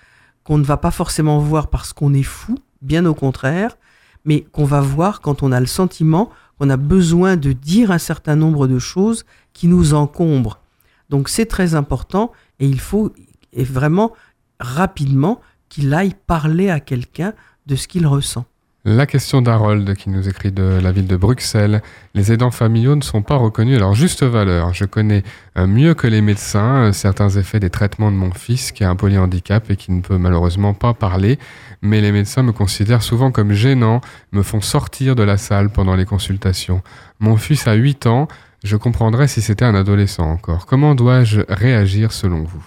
qu'on 0.44 0.58
ne 0.58 0.64
va 0.64 0.76
pas 0.76 0.90
forcément 0.90 1.38
voir 1.38 1.68
parce 1.68 1.92
qu'on 1.92 2.14
est 2.14 2.22
fou, 2.22 2.56
bien 2.80 3.04
au 3.06 3.14
contraire, 3.14 3.76
mais 4.24 4.42
qu'on 4.52 4.64
va 4.64 4.80
voir 4.80 5.20
quand 5.20 5.42
on 5.42 5.52
a 5.52 5.60
le 5.60 5.66
sentiment 5.66 6.30
qu'on 6.58 6.70
a 6.70 6.76
besoin 6.76 7.36
de 7.36 7.52
dire 7.52 7.90
un 7.90 7.98
certain 7.98 8.36
nombre 8.36 8.68
de 8.68 8.78
choses 8.78 9.24
qui 9.52 9.66
nous 9.66 9.94
encombrent. 9.94 10.60
Donc 11.10 11.28
c'est 11.28 11.46
très 11.46 11.74
important 11.74 12.30
et 12.60 12.66
il 12.66 12.78
faut 12.78 13.12
et 13.52 13.64
vraiment 13.64 14.12
rapidement 14.60 15.40
qu'il 15.68 15.92
aille 15.92 16.14
parler 16.26 16.70
à 16.70 16.78
quelqu'un 16.78 17.34
de 17.66 17.74
ce 17.74 17.88
qu'il 17.88 18.06
ressent. 18.06 18.44
La 18.84 19.06
question 19.06 19.42
d'Harold 19.42 19.94
qui 19.94 20.10
nous 20.10 20.28
écrit 20.28 20.50
de 20.50 20.80
la 20.82 20.90
ville 20.90 21.06
de 21.06 21.14
Bruxelles. 21.14 21.82
Les 22.14 22.32
aidants 22.32 22.50
familiaux 22.50 22.96
ne 22.96 23.00
sont 23.00 23.22
pas 23.22 23.36
reconnus 23.36 23.76
à 23.76 23.78
leur 23.78 23.94
juste 23.94 24.24
valeur. 24.24 24.74
Je 24.74 24.86
connais 24.86 25.22
euh, 25.56 25.68
mieux 25.68 25.94
que 25.94 26.08
les 26.08 26.20
médecins 26.20 26.86
euh, 26.86 26.92
certains 26.92 27.28
effets 27.28 27.60
des 27.60 27.70
traitements 27.70 28.10
de 28.10 28.16
mon 28.16 28.32
fils 28.32 28.72
qui 28.72 28.82
a 28.82 28.90
un 28.90 28.96
polyhandicap 28.96 29.70
et 29.70 29.76
qui 29.76 29.92
ne 29.92 30.00
peut 30.00 30.18
malheureusement 30.18 30.74
pas 30.74 30.94
parler, 30.94 31.38
mais 31.80 32.00
les 32.00 32.10
médecins 32.10 32.42
me 32.42 32.50
considèrent 32.50 33.04
souvent 33.04 33.30
comme 33.30 33.52
gênant, 33.52 34.00
me 34.32 34.42
font 34.42 34.60
sortir 34.60 35.14
de 35.14 35.22
la 35.22 35.36
salle 35.36 35.70
pendant 35.70 35.94
les 35.94 36.04
consultations. 36.04 36.82
Mon 37.20 37.36
fils 37.36 37.68
a 37.68 37.74
8 37.74 38.08
ans, 38.08 38.26
je 38.64 38.76
comprendrais 38.76 39.28
si 39.28 39.42
c'était 39.42 39.64
un 39.64 39.76
adolescent 39.76 40.28
encore. 40.28 40.66
Comment 40.66 40.96
dois-je 40.96 41.42
réagir 41.48 42.10
selon 42.10 42.42
vous? 42.42 42.64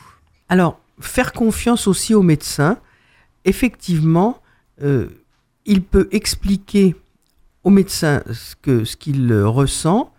Alors, 0.47 0.79
faire 1.01 1.33
confiance 1.33 1.87
aussi 1.87 2.13
aux 2.13 2.23
médecins. 2.23 2.77
Effectivement, 3.43 4.39
euh, 4.81 5.09
il 5.65 5.81
peut 5.81 6.07
expliquer 6.11 6.95
au 7.63 7.69
médecin 7.69 8.23
ce 8.31 8.95
qu'il 8.95 9.33
ressent, 9.43 10.13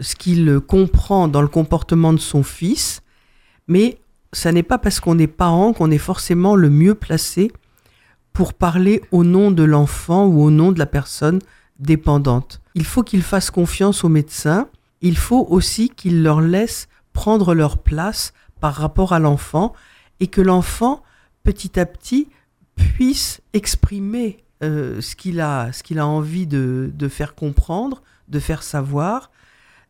ce 0.00 0.16
qu'il 0.16 0.60
comprend 0.60 1.28
dans 1.28 1.42
le 1.42 1.48
comportement 1.48 2.12
de 2.12 2.18
son 2.18 2.42
fils, 2.42 3.02
mais 3.66 3.98
ça 4.32 4.52
n'est 4.52 4.62
pas 4.62 4.78
parce 4.78 5.00
qu'on 5.00 5.18
est 5.18 5.26
parent 5.26 5.72
qu'on 5.72 5.90
est 5.90 5.98
forcément 5.98 6.54
le 6.54 6.70
mieux 6.70 6.94
placé 6.94 7.52
pour 8.32 8.54
parler 8.54 9.02
au 9.10 9.24
nom 9.24 9.50
de 9.50 9.62
l'enfant 9.62 10.26
ou 10.26 10.42
au 10.42 10.50
nom 10.50 10.72
de 10.72 10.78
la 10.78 10.86
personne 10.86 11.40
dépendante. 11.78 12.60
Il 12.74 12.84
faut 12.84 13.02
qu'il 13.02 13.22
fasse 13.22 13.50
confiance 13.50 14.04
aux 14.04 14.08
médecins, 14.08 14.68
il 15.00 15.16
faut 15.16 15.46
aussi 15.50 15.90
qu'il 15.90 16.22
leur 16.22 16.40
laisse 16.40 16.88
prendre 17.12 17.54
leur 17.54 17.78
place 17.78 18.32
par 18.60 18.74
rapport 18.74 19.12
à 19.12 19.18
l'enfant 19.18 19.72
et 20.20 20.28
que 20.28 20.40
l'enfant, 20.40 21.02
petit 21.42 21.78
à 21.78 21.86
petit, 21.86 22.28
puisse 22.76 23.40
exprimer 23.52 24.44
euh, 24.62 25.00
ce 25.00 25.14
qu'il 25.16 25.40
a, 25.40 25.70
a 25.70 26.06
envie 26.06 26.46
de, 26.46 26.90
de, 26.92 27.08
faire 27.08 27.34
comprendre, 27.34 28.02
de 28.28 28.38
faire 28.40 28.62
savoir. 28.62 29.30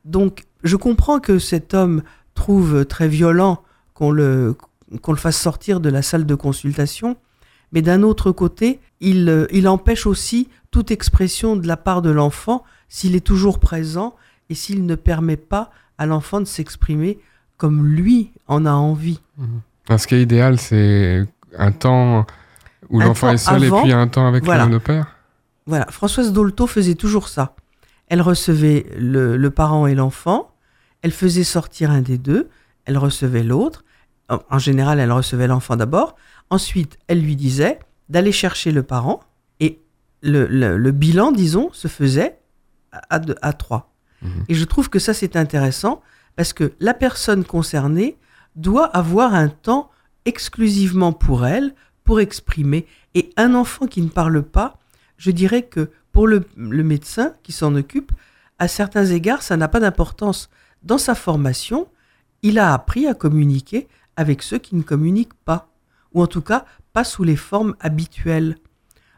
Donc, 0.04 0.44
je 0.62 0.76
comprends 0.76 1.20
que 1.20 1.38
cet 1.38 1.74
homme 1.74 2.02
trouve 2.34 2.84
très 2.84 3.08
violent 3.08 3.62
qu'on 3.94 4.10
le, 4.10 4.56
le 4.90 5.16
fasse 5.16 5.40
sortir 5.40 5.80
de 5.80 5.88
la 5.88 6.02
salle 6.02 6.26
de 6.26 6.34
consultation, 6.34 7.16
mais 7.72 7.82
d'un 7.82 8.02
autre 8.02 8.32
côté, 8.32 8.80
il, 9.00 9.46
il 9.50 9.68
empêche 9.68 10.06
aussi 10.06 10.48
toute 10.70 10.90
expression 10.90 11.56
de 11.56 11.66
la 11.66 11.76
part 11.76 12.02
de 12.02 12.10
l'enfant 12.10 12.64
s'il 12.88 13.16
est 13.16 13.26
toujours 13.26 13.58
présent 13.58 14.14
et 14.50 14.54
s'il 14.54 14.86
ne 14.86 14.94
permet 14.94 15.36
pas 15.36 15.70
à 15.98 16.06
l'enfant 16.06 16.40
de 16.40 16.46
s'exprimer 16.46 17.18
comme 17.56 17.86
lui 17.86 18.32
en 18.46 18.64
a 18.66 18.72
envie. 18.72 19.20
Mmh. 19.36 19.96
Ce 19.96 20.06
qui 20.06 20.14
est 20.14 20.22
idéal, 20.22 20.58
c'est 20.58 21.26
un 21.56 21.72
temps 21.72 22.26
où 22.90 23.00
l'enfant 23.00 23.30
est 23.30 23.38
seul 23.38 23.64
avant, 23.64 23.80
et 23.80 23.82
puis 23.82 23.92
un 23.92 24.08
temps 24.08 24.26
avec 24.26 24.44
voilà. 24.44 24.66
le 24.66 24.80
père 24.80 25.16
Voilà, 25.66 25.86
Françoise 25.90 26.32
Dolto 26.32 26.66
faisait 26.66 26.94
toujours 26.94 27.28
ça. 27.28 27.54
Elle 28.08 28.22
recevait 28.22 28.86
le, 28.98 29.36
le 29.36 29.50
parent 29.50 29.86
et 29.86 29.94
l'enfant, 29.94 30.50
elle 31.02 31.12
faisait 31.12 31.44
sortir 31.44 31.90
un 31.90 32.00
des 32.00 32.18
deux, 32.18 32.48
elle 32.84 32.98
recevait 32.98 33.42
l'autre. 33.42 33.84
En 34.28 34.58
général, 34.58 35.00
elle 35.00 35.12
recevait 35.12 35.46
l'enfant 35.46 35.76
d'abord. 35.76 36.16
Ensuite, 36.50 36.98
elle 37.06 37.20
lui 37.20 37.36
disait 37.36 37.78
d'aller 38.08 38.32
chercher 38.32 38.72
le 38.72 38.82
parent 38.82 39.20
et 39.60 39.80
le, 40.22 40.46
le, 40.46 40.76
le, 40.76 40.90
bilan, 40.92 41.32
disons, 41.32 41.70
se 41.72 41.88
faisait 41.88 42.38
à, 42.92 43.18
deux, 43.18 43.36
à 43.42 43.52
trois. 43.52 43.92
Mmh. 44.22 44.28
Et 44.48 44.54
je 44.54 44.64
trouve 44.64 44.90
que 44.90 44.98
ça, 44.98 45.14
c'est 45.14 45.36
intéressant 45.36 46.02
parce 46.36 46.52
que 46.52 46.72
la 46.80 46.94
personne 46.94 47.44
concernée 47.44 48.16
doit 48.56 48.86
avoir 48.86 49.34
un 49.34 49.48
temps 49.48 49.90
exclusivement 50.24 51.12
pour 51.12 51.46
elle, 51.46 51.74
pour 52.08 52.20
exprimer. 52.20 52.86
Et 53.14 53.28
un 53.36 53.52
enfant 53.52 53.86
qui 53.86 54.00
ne 54.00 54.08
parle 54.08 54.42
pas, 54.42 54.78
je 55.18 55.30
dirais 55.30 55.64
que 55.64 55.90
pour 56.10 56.26
le, 56.26 56.46
médecin 56.56 57.34
qui 57.42 57.52
s'en 57.52 57.74
occupe, 57.74 58.12
à 58.58 58.66
certains 58.66 59.04
égards, 59.04 59.42
ça 59.42 59.58
n'a 59.58 59.68
pas 59.68 59.78
d'importance. 59.78 60.48
Dans 60.82 60.96
sa 60.96 61.14
formation, 61.14 61.86
il 62.40 62.58
a 62.58 62.72
appris 62.72 63.06
à 63.06 63.12
communiquer 63.12 63.88
avec 64.16 64.42
ceux 64.42 64.56
qui 64.56 64.74
ne 64.74 64.80
communiquent 64.80 65.38
pas, 65.44 65.68
ou 66.14 66.22
en 66.22 66.26
tout 66.26 66.40
cas 66.40 66.64
pas 66.94 67.04
sous 67.04 67.24
les 67.24 67.36
formes 67.36 67.76
habituelles. 67.78 68.56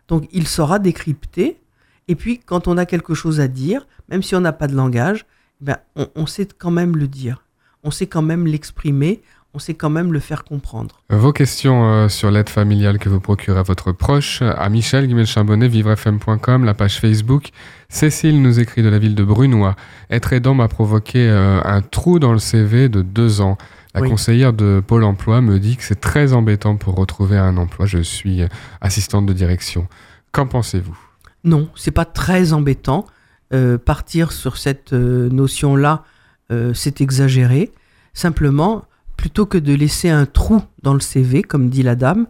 Donc 0.09 0.29
il 0.33 0.49
saura 0.49 0.81
décrypter, 0.81 1.61
et 2.09 2.17
puis 2.17 2.41
quand 2.41 2.67
on 2.67 2.77
a 2.77 2.87
quelque 2.87 3.15
chose 3.15 3.39
à 3.39 3.47
dire, 3.47 3.87
même 4.09 4.25
si 4.25 4.35
on 4.35 4.41
n'a 4.41 4.53
pas 4.53 4.67
de 4.67 4.75
langage, 4.75 5.27
ben, 5.61 5.77
on, 5.95 6.09
on 6.17 6.27
sait 6.27 6.49
quand 6.59 6.73
même 6.73 6.97
le 6.97 7.07
dire, 7.07 7.45
on 7.85 7.93
sait 7.93 8.09
quand 8.09 8.23
même 8.23 8.49
l'exprimer, 8.49 9.23
on 9.55 9.59
sait 9.59 9.75
quand 9.75 9.91
même 9.91 10.13
le 10.13 10.21
faire 10.21 10.45
comprendre. 10.45 11.03
Vos 11.11 11.33
questions 11.33 11.85
euh, 11.85 12.09
sur 12.09 12.31
l'aide 12.31 12.49
familiale 12.49 12.99
que 12.99 13.09
vous 13.09 13.21
procurez 13.21 13.59
à 13.59 13.63
votre 13.63 13.93
proche, 13.93 14.43
à 14.43 14.69
Michel 14.69 15.07
Guimel-Chambonnet, 15.07 15.69
vivrefm.com, 15.69 16.65
la 16.65 16.75
page 16.75 17.01
Facebook. 17.01 17.51
Cécile 17.89 18.41
nous 18.43 18.61
écrit 18.61 18.83
de 18.83 18.89
la 18.89 18.99
ville 18.99 19.15
de 19.15 19.25
Brunois. 19.25 19.77
Être 20.11 20.33
aidant 20.33 20.55
m'a 20.55 20.69
provoqué 20.69 21.29
euh, 21.29 21.61
un 21.65 21.83
trou 21.83 22.19
dans 22.19 22.33
le 22.33 22.39
CV 22.39 22.89
de 22.89 23.03
deux 23.03 23.41
ans. 23.41 23.59
La 23.95 24.03
oui. 24.03 24.09
conseillère 24.09 24.53
de 24.53 24.81
Pôle 24.87 25.03
emploi 25.03 25.41
me 25.41 25.59
dit 25.59 25.77
que 25.77 25.83
c'est 25.83 26.01
très 26.01 26.33
embêtant 26.33 26.77
pour 26.77 26.95
retrouver 26.95 27.37
un 27.37 27.57
emploi. 27.57 27.87
Je 27.87 27.99
suis 27.99 28.43
assistante 28.81 29.27
de 29.27 29.33
direction. 29.33 29.89
Qu'en 30.31 30.47
pensez-vous? 30.47 30.97
Non, 31.43 31.69
c'est 31.75 31.91
pas 31.91 32.05
très 32.05 32.53
embêtant. 32.53 33.07
Euh, 33.53 33.79
partir 33.79 34.31
sur 34.31 34.57
cette 34.57 34.93
euh, 34.93 35.29
notion-là, 35.29 36.05
euh, 36.53 36.73
c'est 36.73 37.01
exagéré. 37.01 37.73
Simplement, 38.15 38.85
plutôt 39.21 39.45
que 39.45 39.59
de 39.59 39.75
laisser 39.75 40.09
un 40.09 40.25
trou 40.25 40.63
dans 40.83 40.95
le 40.95 41.01
CV, 41.01 41.43
comme 41.43 41.69
dit 41.69 41.83
la 41.83 41.95
dame, 41.95 42.27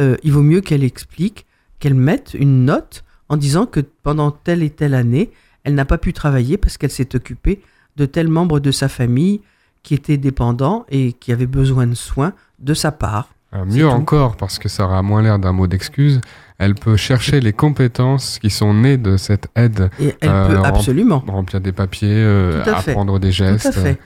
euh, 0.00 0.16
il 0.22 0.32
vaut 0.32 0.40
mieux 0.40 0.62
qu'elle 0.62 0.82
explique, 0.82 1.44
qu'elle 1.80 1.94
mette 1.94 2.32
une 2.32 2.64
note 2.64 3.04
en 3.28 3.36
disant 3.36 3.66
que 3.66 3.80
pendant 3.80 4.30
telle 4.30 4.62
et 4.62 4.70
telle 4.70 4.94
année, 4.94 5.32
elle 5.64 5.74
n'a 5.74 5.84
pas 5.84 5.98
pu 5.98 6.14
travailler 6.14 6.56
parce 6.56 6.78
qu'elle 6.78 6.90
s'est 6.90 7.14
occupée 7.14 7.60
de 7.96 8.06
tel 8.06 8.28
membre 8.28 8.58
de 8.58 8.70
sa 8.70 8.88
famille 8.88 9.42
qui 9.82 9.92
était 9.92 10.16
dépendant 10.16 10.86
et 10.88 11.12
qui 11.12 11.30
avait 11.30 11.46
besoin 11.46 11.86
de 11.86 11.94
soins 11.94 12.32
de 12.58 12.72
sa 12.72 12.90
part. 12.90 13.28
Euh, 13.52 13.66
mieux 13.66 13.86
encore, 13.86 14.36
parce 14.36 14.58
que 14.58 14.70
ça 14.70 14.84
aura 14.84 15.02
moins 15.02 15.20
l'air 15.20 15.38
d'un 15.38 15.52
mot 15.52 15.66
d'excuse, 15.66 16.22
elle 16.56 16.74
peut 16.74 16.96
chercher 16.96 17.40
les 17.40 17.52
compétences 17.52 18.38
qui 18.38 18.48
sont 18.48 18.72
nées 18.72 18.96
de 18.96 19.18
cette 19.18 19.48
aide. 19.56 19.90
Et 20.00 20.14
elle 20.22 20.30
euh, 20.30 20.48
peut 20.48 20.58
absolument 20.64 21.22
remplir 21.26 21.60
des 21.60 21.72
papiers, 21.72 22.08
euh, 22.14 22.64
apprendre 22.64 23.18
des 23.18 23.30
gestes. 23.30 23.70
Tout 23.70 23.78
à 23.78 23.82
fait. 23.82 23.98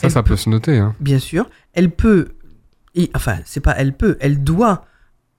Ça, 0.00 0.06
elle 0.06 0.12
ça 0.12 0.22
peut, 0.22 0.30
peut, 0.30 0.36
se 0.36 0.48
noter. 0.48 0.78
Hein. 0.78 0.94
Bien 0.98 1.18
sûr. 1.18 1.50
Elle 1.74 1.90
peut, 1.90 2.28
et, 2.94 3.10
enfin, 3.14 3.36
c'est 3.44 3.60
pas 3.60 3.74
elle 3.76 3.94
peut, 3.94 4.16
elle 4.20 4.42
doit 4.42 4.86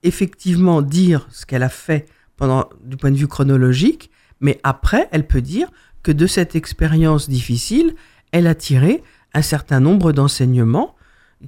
effectivement 0.03 0.83
dire 0.83 1.27
ce 1.31 1.47
qu'elle 1.47 1.63
a 1.63 1.69
fait 1.69 2.05
pendant, 2.37 2.69
du 2.83 2.95
point 2.95 3.09
de 3.09 3.17
vue 3.17 3.27
chronologique, 3.27 4.11
mais 4.39 4.59
après, 4.61 5.09
elle 5.11 5.25
peut 5.25 5.41
dire 5.41 5.67
que 6.03 6.11
de 6.11 6.27
cette 6.27 6.55
expérience 6.55 7.27
difficile, 7.27 7.95
elle 8.31 8.45
a 8.45 8.53
tiré 8.53 9.03
un 9.33 9.41
certain 9.41 9.79
nombre 9.79 10.11
d'enseignements 10.11 10.95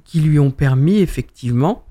qui 0.04 0.20
lui 0.20 0.40
ont 0.40 0.50
permis 0.50 0.98
effectivement 0.98 1.86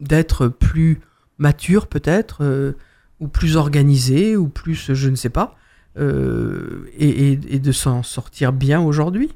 d'être 0.00 0.48
plus 0.48 1.00
mature 1.36 1.86
peut-être, 1.86 2.44
euh, 2.44 2.72
ou 3.20 3.28
plus 3.28 3.56
organisé, 3.56 4.38
ou 4.38 4.48
plus, 4.48 4.94
je 4.94 5.10
ne 5.10 5.16
sais 5.16 5.28
pas, 5.28 5.54
euh, 5.98 6.86
et, 6.96 7.32
et, 7.32 7.40
et 7.50 7.58
de 7.58 7.72
s'en 7.72 8.02
sortir 8.02 8.54
bien 8.54 8.80
aujourd'hui. 8.80 9.32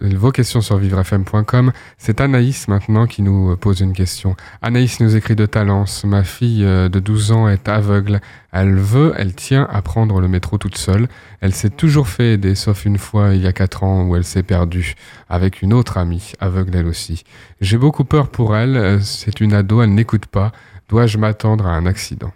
Vos 0.00 0.32
questions 0.32 0.62
sur 0.62 0.78
vivrefm.com. 0.78 1.70
C'est 1.98 2.22
Anaïs 2.22 2.68
maintenant 2.68 3.06
qui 3.06 3.20
nous 3.20 3.54
pose 3.58 3.80
une 3.80 3.92
question. 3.92 4.34
Anaïs 4.62 4.98
nous 5.00 5.14
écrit 5.14 5.36
de 5.36 5.44
Talence. 5.44 6.04
Ma 6.04 6.24
fille 6.24 6.64
euh, 6.64 6.88
de 6.88 7.00
12 7.00 7.32
ans 7.32 7.48
est 7.48 7.68
aveugle. 7.68 8.20
Elle 8.50 8.76
veut, 8.76 9.12
elle 9.18 9.34
tient 9.34 9.68
à 9.70 9.82
prendre 9.82 10.20
le 10.20 10.28
métro 10.28 10.56
toute 10.56 10.78
seule. 10.78 11.06
Elle 11.40 11.54
s'est 11.54 11.68
toujours 11.68 12.08
fait 12.08 12.32
aider, 12.32 12.54
sauf 12.54 12.86
une 12.86 12.96
fois 12.96 13.34
il 13.34 13.42
y 13.42 13.46
a 13.46 13.52
4 13.52 13.84
ans 13.84 14.06
où 14.06 14.16
elle 14.16 14.24
s'est 14.24 14.42
perdue 14.42 14.94
avec 15.28 15.60
une 15.60 15.74
autre 15.74 15.98
amie, 15.98 16.32
aveugle 16.40 16.76
elle 16.76 16.86
aussi. 16.86 17.24
J'ai 17.60 17.76
beaucoup 17.76 18.04
peur 18.04 18.30
pour 18.30 18.56
elle. 18.56 18.76
Euh, 18.78 19.00
c'est 19.00 19.40
une 19.42 19.52
ado, 19.52 19.82
elle 19.82 19.92
n'écoute 19.92 20.26
pas. 20.26 20.52
Dois-je 20.88 21.18
m'attendre 21.18 21.66
à 21.66 21.72
un 21.72 21.84
accident? 21.84 22.32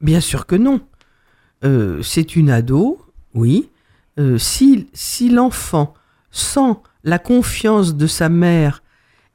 Bien 0.00 0.20
sûr 0.20 0.46
que 0.46 0.54
non. 0.54 0.80
Euh, 1.64 2.02
c'est 2.02 2.36
une 2.36 2.50
ado, 2.50 3.04
oui. 3.34 3.70
Euh, 4.20 4.38
si 4.38 4.86
si 4.92 5.28
l'enfant 5.28 5.94
sans 6.34 6.82
la 7.04 7.20
confiance 7.20 7.94
de 7.94 8.08
sa 8.08 8.28
mère 8.28 8.82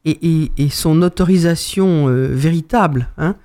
et, 0.03 0.51
son 0.69 1.01
autorisation 1.01 2.09
euh, 2.09 2.27
véritable, 2.27 3.07
hein, 3.17 3.35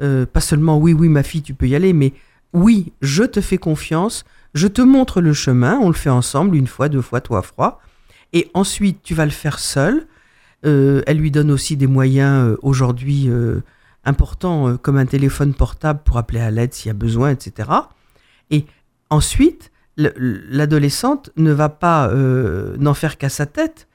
euh, 0.00 0.24
pas 0.24 0.40
seulement 0.40 0.78
oui, 0.78 0.92
oui, 0.92 1.08
ma 1.08 1.24
fille, 1.24 1.42
tu 1.42 1.52
peux 1.52 1.66
y 1.66 1.74
aller, 1.74 1.92
mais 1.92 2.12
oui, 2.52 2.92
je 3.02 3.24
te 3.24 3.40
fais 3.40 3.58
confiance, 3.58 4.24
Je 4.54 4.68
te 4.68 4.82
montre 4.82 5.20
le 5.20 5.32
chemin, 5.32 5.78
on 5.80 5.88
le 5.88 5.94
fait 5.94 6.10
ensemble, 6.10 6.56
une 6.56 6.66
fois, 6.66 6.90
deux 6.90 7.00
fois, 7.00 7.22
trois 7.22 7.40
fois. 7.40 7.80
Et 8.34 8.50
ensuite, 8.52 9.02
tu 9.02 9.14
vas 9.14 9.24
le 9.24 9.30
faire 9.30 9.58
seul. 9.58 10.06
Euh, 10.66 11.02
elle 11.06 11.16
lui 11.16 11.30
donne 11.30 11.50
aussi 11.50 11.76
des 11.76 11.86
moyens 11.86 12.56
aujourd'hui 12.60 13.30
importants, 14.04 14.76
comme 14.76 14.98
un 14.98 15.06
téléphone 15.06 15.54
portable 15.54 16.02
pour 16.04 16.18
appeler 16.18 16.40
à 16.40 16.50
l'aide 16.50 16.74
s'il 16.74 16.88
y 16.88 16.90
a 16.90 16.94
besoin, 16.94 17.30
etc. 17.30 17.70
Et 18.50 18.66
ensuite, 19.08 19.71
l'adolescente 19.96 21.30
ne 21.36 21.52
va 21.52 21.68
pas 21.68 22.08
euh, 22.08 22.76
n'en 22.78 22.94
faire 22.94 23.18
qu'à 23.18 23.28
sa 23.28 23.46
tête. 23.46 23.88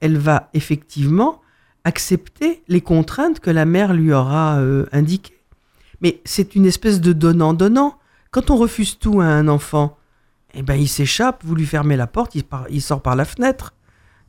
Elle 0.00 0.18
va 0.18 0.50
effectivement 0.54 1.40
accepter 1.84 2.62
les 2.68 2.80
contraintes 2.80 3.40
que 3.40 3.50
la 3.50 3.64
mère 3.64 3.94
lui 3.94 4.12
aura 4.12 4.58
euh, 4.58 4.86
indiquées. 4.92 5.38
Mais 6.00 6.20
c'est 6.24 6.54
une 6.54 6.66
espèce 6.66 7.00
de 7.00 7.12
donnant-donnant. 7.12 7.98
Quand 8.30 8.50
on 8.50 8.56
refuse 8.56 8.98
tout 8.98 9.20
à 9.20 9.26
un 9.26 9.48
enfant, 9.48 9.96
eh 10.54 10.62
ben 10.62 10.74
il 10.74 10.88
s'échappe, 10.88 11.42
vous 11.44 11.54
lui 11.54 11.66
fermez 11.66 11.96
la 11.96 12.06
porte, 12.06 12.34
il, 12.34 12.44
il 12.70 12.82
sort 12.82 13.02
par 13.02 13.16
la 13.16 13.24
fenêtre. 13.24 13.74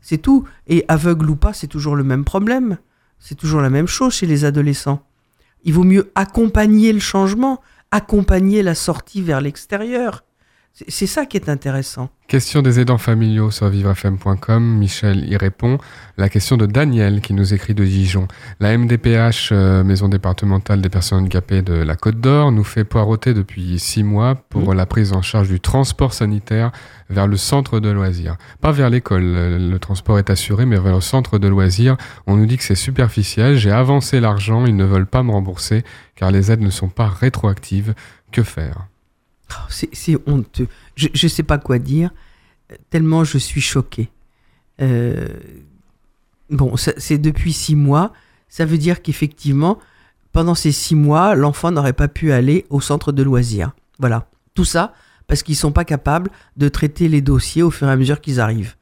C'est 0.02 0.18
tout. 0.18 0.48
Et 0.68 0.86
aveugle 0.88 1.30
ou 1.30 1.36
pas, 1.36 1.54
c'est 1.54 1.68
toujours 1.68 1.96
le 1.96 2.04
même 2.04 2.24
problème. 2.24 2.78
C'est 3.20 3.36
toujours 3.36 3.62
la 3.62 3.70
même 3.70 3.88
chose 3.88 4.14
chez 4.14 4.26
les 4.26 4.46
adolescents. 4.46 5.04
Il 5.64 5.74
vaut 5.74 5.84
mieux 5.84 6.12
accompagner 6.16 6.94
le 6.94 7.00
changement, 7.00 7.62
accompagner 7.92 8.64
la 8.64 8.76
sortie 8.76 9.22
vers 9.22 9.42
l'extérieur. 9.42 10.24
C'est 10.88 11.08
ça 11.08 11.26
qui 11.26 11.36
est 11.36 11.50
intéressant. 11.50 12.10
Question 12.28 12.62
des 12.62 12.80
aidants 12.80 12.98
familiaux 12.98 13.52
sur 13.52 13.68
vivrefm.com. 13.68 14.78
Michel 14.78 15.30
y 15.30 15.36
répond. 15.36 15.78
La 16.18 16.30
question 16.30 16.56
de 16.56 16.66
Daniel 16.66 17.20
qui 17.20 17.34
nous 17.34 17.54
écrit 17.54 17.74
de 17.74 17.84
Dijon. 17.84 18.28
La 18.62 18.78
MDPH, 18.78 19.50
euh, 19.52 19.84
Maison 19.84 20.08
départementale 20.08 20.82
des 20.82 20.90
personnes 20.90 21.20
handicapées 21.20 21.64
de 21.64 21.74
la 21.74 21.96
Côte 21.96 22.22
d'Or, 22.22 22.52
nous 22.52 22.64
fait 22.64 22.86
poireauter 22.86 23.34
depuis 23.34 23.78
six 23.80 24.04
mois 24.04 24.36
pour 24.36 24.74
la 24.74 24.86
prise 24.86 25.12
en 25.12 25.22
charge 25.22 25.50
du 25.50 25.60
transport 25.60 26.14
sanitaire 26.14 26.72
vers 27.10 27.28
le 27.28 27.36
centre 27.36 27.80
de 27.80 27.90
loisirs. 27.90 28.38
Pas 28.62 28.72
vers 28.72 28.90
l'école, 28.90 29.24
le, 29.24 29.58
le 29.58 29.80
transport 29.80 30.18
est 30.18 30.30
assuré, 30.30 30.66
mais 30.66 30.78
vers 30.78 30.96
le 30.96 31.02
centre 31.02 31.40
de 31.40 31.48
loisirs. 31.48 31.98
On 32.26 32.38
nous 32.38 32.46
dit 32.46 32.58
que 32.58 32.64
c'est 32.64 32.76
superficiel. 32.76 33.58
J'ai 33.58 33.72
avancé 33.72 34.20
l'argent, 34.20 34.66
ils 34.66 34.78
ne 34.78 34.86
veulent 34.86 35.08
pas 35.08 35.24
me 35.24 35.32
rembourser 35.32 35.84
car 36.16 36.32
les 36.32 36.52
aides 36.52 36.62
ne 36.62 36.70
sont 36.70 36.90
pas 36.90 37.08
rétroactives. 37.08 37.96
Que 38.32 38.44
faire? 38.44 38.88
Oh, 39.52 39.64
C'est 39.70 40.18
honteux. 40.28 40.68
Je 40.96 41.10
ne 41.12 41.30
sais 41.30 41.44
pas 41.44 41.58
quoi 41.58 41.80
dire, 41.80 42.12
tellement 42.90 43.24
je 43.24 43.38
suis 43.38 43.62
choquée. 43.62 44.10
Euh, 44.82 45.28
bon, 46.50 46.76
c'est 46.78 47.18
depuis 47.18 47.54
six 47.54 47.76
mois. 47.76 48.14
Ça 48.48 48.66
veut 48.66 48.78
dire 48.78 49.02
qu'effectivement, 49.02 49.80
pendant 50.32 50.56
ces 50.56 50.72
six 50.72 50.96
mois, 50.96 51.36
l'enfant 51.36 51.72
n'aurait 51.72 51.94
pas 51.94 52.08
pu 52.08 52.32
aller 52.32 52.66
au 52.70 52.82
centre 52.82 53.12
de 53.12 53.24
loisirs. 53.24 53.72
Voilà. 54.00 54.28
Tout 54.54 54.66
ça 54.66 54.94
parce 55.28 55.44
qu'ils 55.44 55.56
sont 55.56 55.72
pas 55.72 55.86
capables 55.86 56.32
de 56.58 56.68
traiter 56.68 57.08
les 57.08 57.22
dossiers 57.22 57.62
au 57.62 57.70
fur 57.70 57.88
et 57.88 57.92
à 57.92 57.96
mesure 57.96 58.20
qu'ils 58.20 58.42
arrivent. 58.42 58.76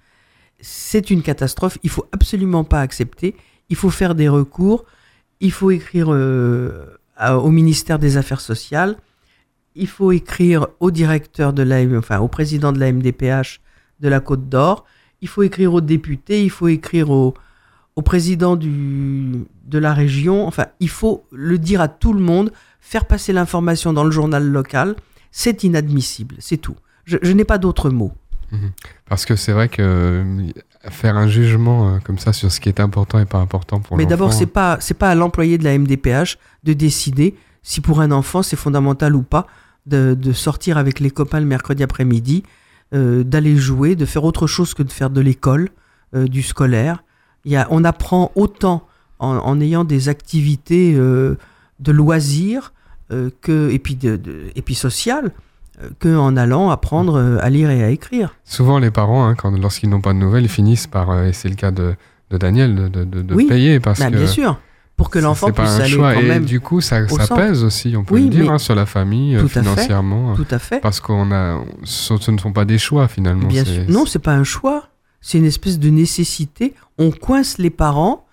C'est 0.61 1.11
une 1.11 1.22
catastrophe. 1.22 1.78
Il 1.84 1.89
faut 1.89 2.05
absolument 2.13 2.63
pas 2.63 2.82
accepter. 2.82 3.36
Il 3.70 3.76
faut 3.76 3.89
faire 3.89 4.15
des 4.15 4.30
recours. 4.30 4.86
Il 5.41 5.51
faut 5.51 5.70
écrire 5.72 6.07
euh, 6.09 6.86
au 7.20 7.51
ministère 7.51 7.99
des 7.99 8.18
Affaires 8.18 8.39
sociales 8.39 8.97
il 9.78 9.88
faut 9.88 10.11
écrire 10.11 10.67
au 10.80 10.91
directeur 10.91 11.53
de 11.53 11.63
la, 11.63 11.82
enfin 11.97 12.19
au 12.19 12.28
président 12.28 12.71
de 12.71 12.80
la 12.80 12.91
MDPH 12.91 13.61
de 13.99 14.09
la 14.09 14.19
Côte 14.19 14.49
d'Or, 14.49 14.86
il 15.21 15.28
faut 15.28 15.43
écrire 15.43 15.73
aux 15.73 15.82
députés, 15.82 16.43
il 16.43 16.49
faut 16.49 16.67
écrire 16.67 17.09
au, 17.09 17.34
au 17.95 18.01
président 18.01 18.55
du, 18.55 19.45
de 19.65 19.78
la 19.78 19.93
région, 19.93 20.45
enfin 20.47 20.67
il 20.80 20.89
faut 20.89 21.25
le 21.32 21.57
dire 21.57 21.82
à 21.82 21.88
tout 21.88 22.13
le 22.13 22.19
monde, 22.19 22.51
faire 22.80 23.05
passer 23.05 23.34
l'information 23.34 23.93
dans 23.93 24.03
le 24.03 24.11
journal 24.11 24.45
local, 24.45 24.95
c'est 25.32 25.63
inadmissible, 25.63 26.36
c'est 26.39 26.57
tout. 26.57 26.75
Je, 27.05 27.17
je 27.21 27.32
n'ai 27.32 27.45
pas 27.45 27.57
d'autres 27.57 27.89
mots. 27.89 28.13
Parce 29.09 29.25
que 29.25 29.36
c'est 29.36 29.51
vrai 29.51 29.67
que 29.67 29.82
euh, 29.82 30.51
faire 30.89 31.17
un 31.17 31.28
jugement 31.28 31.95
euh, 31.95 31.99
comme 31.99 32.17
ça 32.17 32.32
sur 32.32 32.51
ce 32.51 32.59
qui 32.59 32.69
est 32.69 32.80
important 32.80 33.19
et 33.19 33.25
pas 33.25 33.39
important 33.39 33.80
pour 33.82 33.97
Mais 33.97 34.05
d'abord, 34.05 34.32
c'est 34.32 34.45
pas 34.45 34.78
c'est 34.80 34.93
pas 34.93 35.09
à 35.09 35.15
l'employé 35.15 35.57
de 35.57 35.63
la 35.63 35.78
MDPH 35.78 36.38
de 36.63 36.73
décider 36.73 37.36
si 37.61 37.82
pour 37.82 37.99
un 37.99 38.11
enfant 38.11 38.41
c'est 38.41 38.55
fondamental 38.55 39.15
ou 39.15 39.23
pas 39.23 39.47
de, 39.88 40.13
de 40.19 40.31
sortir 40.33 40.77
avec 40.77 40.99
les 40.99 41.09
copains 41.11 41.39
le 41.39 41.45
mercredi 41.45 41.83
après-midi, 41.83 42.43
euh, 42.93 43.23
d'aller 43.23 43.55
jouer, 43.57 43.95
de 43.95 44.05
faire 44.05 44.23
autre 44.23 44.47
chose 44.47 44.73
que 44.73 44.83
de 44.83 44.91
faire 44.91 45.09
de 45.09 45.21
l'école, 45.21 45.69
euh, 46.15 46.27
du 46.27 46.41
scolaire. 46.41 47.03
Il 47.45 47.51
y 47.51 47.55
a, 47.55 47.67
on 47.71 47.83
apprend 47.83 48.31
autant 48.35 48.85
en, 49.19 49.35
en 49.38 49.59
ayant 49.61 49.83
des 49.83 50.09
activités 50.09 50.93
euh, 50.95 51.35
de 51.79 51.91
loisirs 51.91 52.73
que 53.41 53.69
et 53.71 53.79
puis 53.79 53.95
de, 53.95 54.17
de- 54.17 54.51
et 54.55 54.61
puis 54.61 54.75
sociales 54.75 55.31
euh, 55.81 55.88
que 55.99 56.13
en 56.17 56.35
allant 56.35 56.69
apprendre 56.71 57.39
à 57.41 57.49
lire 57.49 57.69
et 57.69 57.81
à 57.81 57.89
écrire. 57.89 58.35
Souvent, 58.43 58.79
les 58.79 58.91
parents, 58.91 59.25
hein, 59.25 59.35
quand, 59.35 59.51
lorsqu'ils 59.57 59.89
n'ont 59.89 60.01
pas 60.01 60.11
de 60.11 60.17
nouvelles, 60.19 60.43
ils 60.43 60.49
finissent 60.49 60.88
par, 60.88 61.23
et 61.23 61.31
c'est 61.31 61.47
le 61.47 61.55
cas 61.55 61.71
de, 61.71 61.95
de 62.31 62.38
Daniel, 62.38 62.75
de, 62.75 62.88
de- 62.89 63.05
de- 63.05 63.21
de 63.21 63.33
Oui, 63.33 63.45
payer 63.47 63.79
parce 63.79 63.99
Bah, 63.99 64.11
que 64.11 64.17
bien 64.17 64.27
sûr, 64.27 64.59
pour 64.97 65.09
que 65.09 65.19
l'enfant 65.19 65.51
puisse 65.51 65.69
un 65.69 65.79
aller 65.81 65.89
choix. 65.93 66.13
quand 66.13 66.19
et 66.19 66.27
même. 66.27 66.43
du 66.45 66.59
coup, 66.59 66.81
ça, 66.81 67.01
pèse 67.35 67.63
aussi, 67.63 67.95
on 67.95 68.03
peut 68.03 68.15
Oui, 68.15 68.23
le 68.23 68.29
dire, 68.29 68.51
hein, 68.51 68.57
sur 68.57 68.75
la 68.75 68.85
famille, 68.85 69.35
euh, 69.35 69.39
Tout 69.41 69.45
à 69.45 69.49
fait, 69.49 69.59
financièrement, 69.61 70.31
euh, 70.33 70.35
Tout 70.35 70.47
à 70.51 70.59
fait. 70.59 70.79
parce 70.81 70.99
qu'on 70.99 71.31
a, 71.31 71.63
ce, 71.83 72.31
ne 72.31 72.37
sont 72.37 72.51
pas 72.51 72.65
des 72.65 72.77
choix 72.79 73.07
finalement. 73.07 73.47
Bien 73.47 73.63
sûr. 73.63 73.83
Non, 73.87 74.05
c'est 74.05 74.19
pas 74.19 74.33
un 74.33 74.43
choix. 74.43 74.89
C'est 75.21 75.37
une 75.37 75.45
espèce 75.45 75.79
de 75.79 75.89
nécessité. 75.89 76.73
On 76.97 77.11
coince 77.11 77.57
les 77.59 77.69
parents 77.69 78.25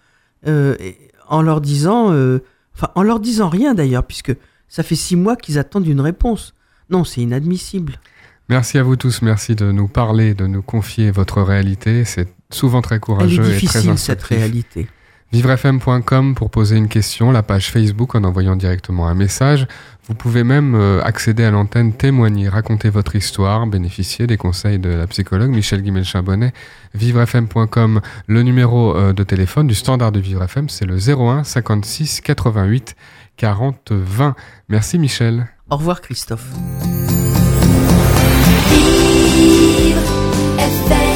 euh, 0.46 0.74
et- 0.80 0.96
en 1.28 1.42
leur 1.42 1.60
disant, 1.60 2.12
euh, 2.12 2.42
enfin, 2.74 2.88
en 2.94 3.02
leur 3.02 3.20
disant 3.20 3.48
rien 3.48 3.74
d'ailleurs, 3.74 4.04
puisque 4.04 4.34
ça 4.68 4.82
fait 4.82 4.94
six 4.96 5.16
mois 5.16 5.36
qu'ils 5.36 5.58
attendent 5.58 5.86
une 5.86 6.00
réponse. 6.00 6.54
Non, 6.90 7.04
c'est 7.04 7.20
inadmissible. 7.20 8.00
Merci 8.50 8.76
à 8.78 8.82
vous 8.82 8.96
tous, 8.96 9.22
merci 9.22 9.54
de 9.54 9.72
nous 9.72 9.88
parler, 9.88 10.34
de 10.34 10.46
nous 10.46 10.60
confier 10.62 11.10
votre 11.10 11.40
réalité. 11.40 12.04
C'est 12.04 12.28
souvent 12.50 12.82
très 12.82 12.96
Elle 12.96 13.00
courageux 13.00 13.42
est 13.42 13.46
et 13.46 13.50
très 13.50 13.52
difficile 13.60 13.80
cette 13.80 13.90
instructif. 14.20 14.36
réalité. 14.38 14.86
vivrefm.com 15.34 16.36
pour 16.36 16.48
poser 16.48 16.76
une 16.76 16.86
question, 16.86 17.32
la 17.32 17.42
page 17.42 17.72
Facebook 17.72 18.14
en 18.14 18.22
envoyant 18.22 18.54
directement 18.54 19.08
un 19.08 19.14
message. 19.14 19.66
Vous 20.06 20.14
pouvez 20.14 20.44
même 20.44 20.76
euh, 20.76 21.02
accéder 21.02 21.42
à 21.42 21.50
l'antenne, 21.50 21.92
témoigner, 21.92 22.48
raconter 22.48 22.88
votre 22.88 23.16
histoire, 23.16 23.66
bénéficier 23.66 24.28
des 24.28 24.36
conseils 24.36 24.78
de 24.78 24.90
la 24.90 25.08
psychologue 25.08 25.50
Michel 25.50 25.82
Guimel-Chambonnet. 25.82 26.52
Vivrefm.com, 26.94 28.00
le 28.28 28.42
numéro 28.42 28.96
euh, 28.96 29.12
de 29.12 29.24
téléphone 29.24 29.66
du 29.66 29.74
standard 29.74 30.12
de 30.12 30.20
Vivre 30.20 30.44
FM, 30.44 30.68
c'est 30.68 30.86
le 30.86 30.98
01 30.98 31.42
56 31.42 32.20
88 32.20 32.94
40 33.36 33.90
20. 33.90 34.36
Merci 34.68 35.00
Michel. 35.00 35.48
Au 35.68 35.76
revoir 35.76 36.00
Christophe. 36.00 36.46
Vivre 38.70 40.00
FM 40.58 41.13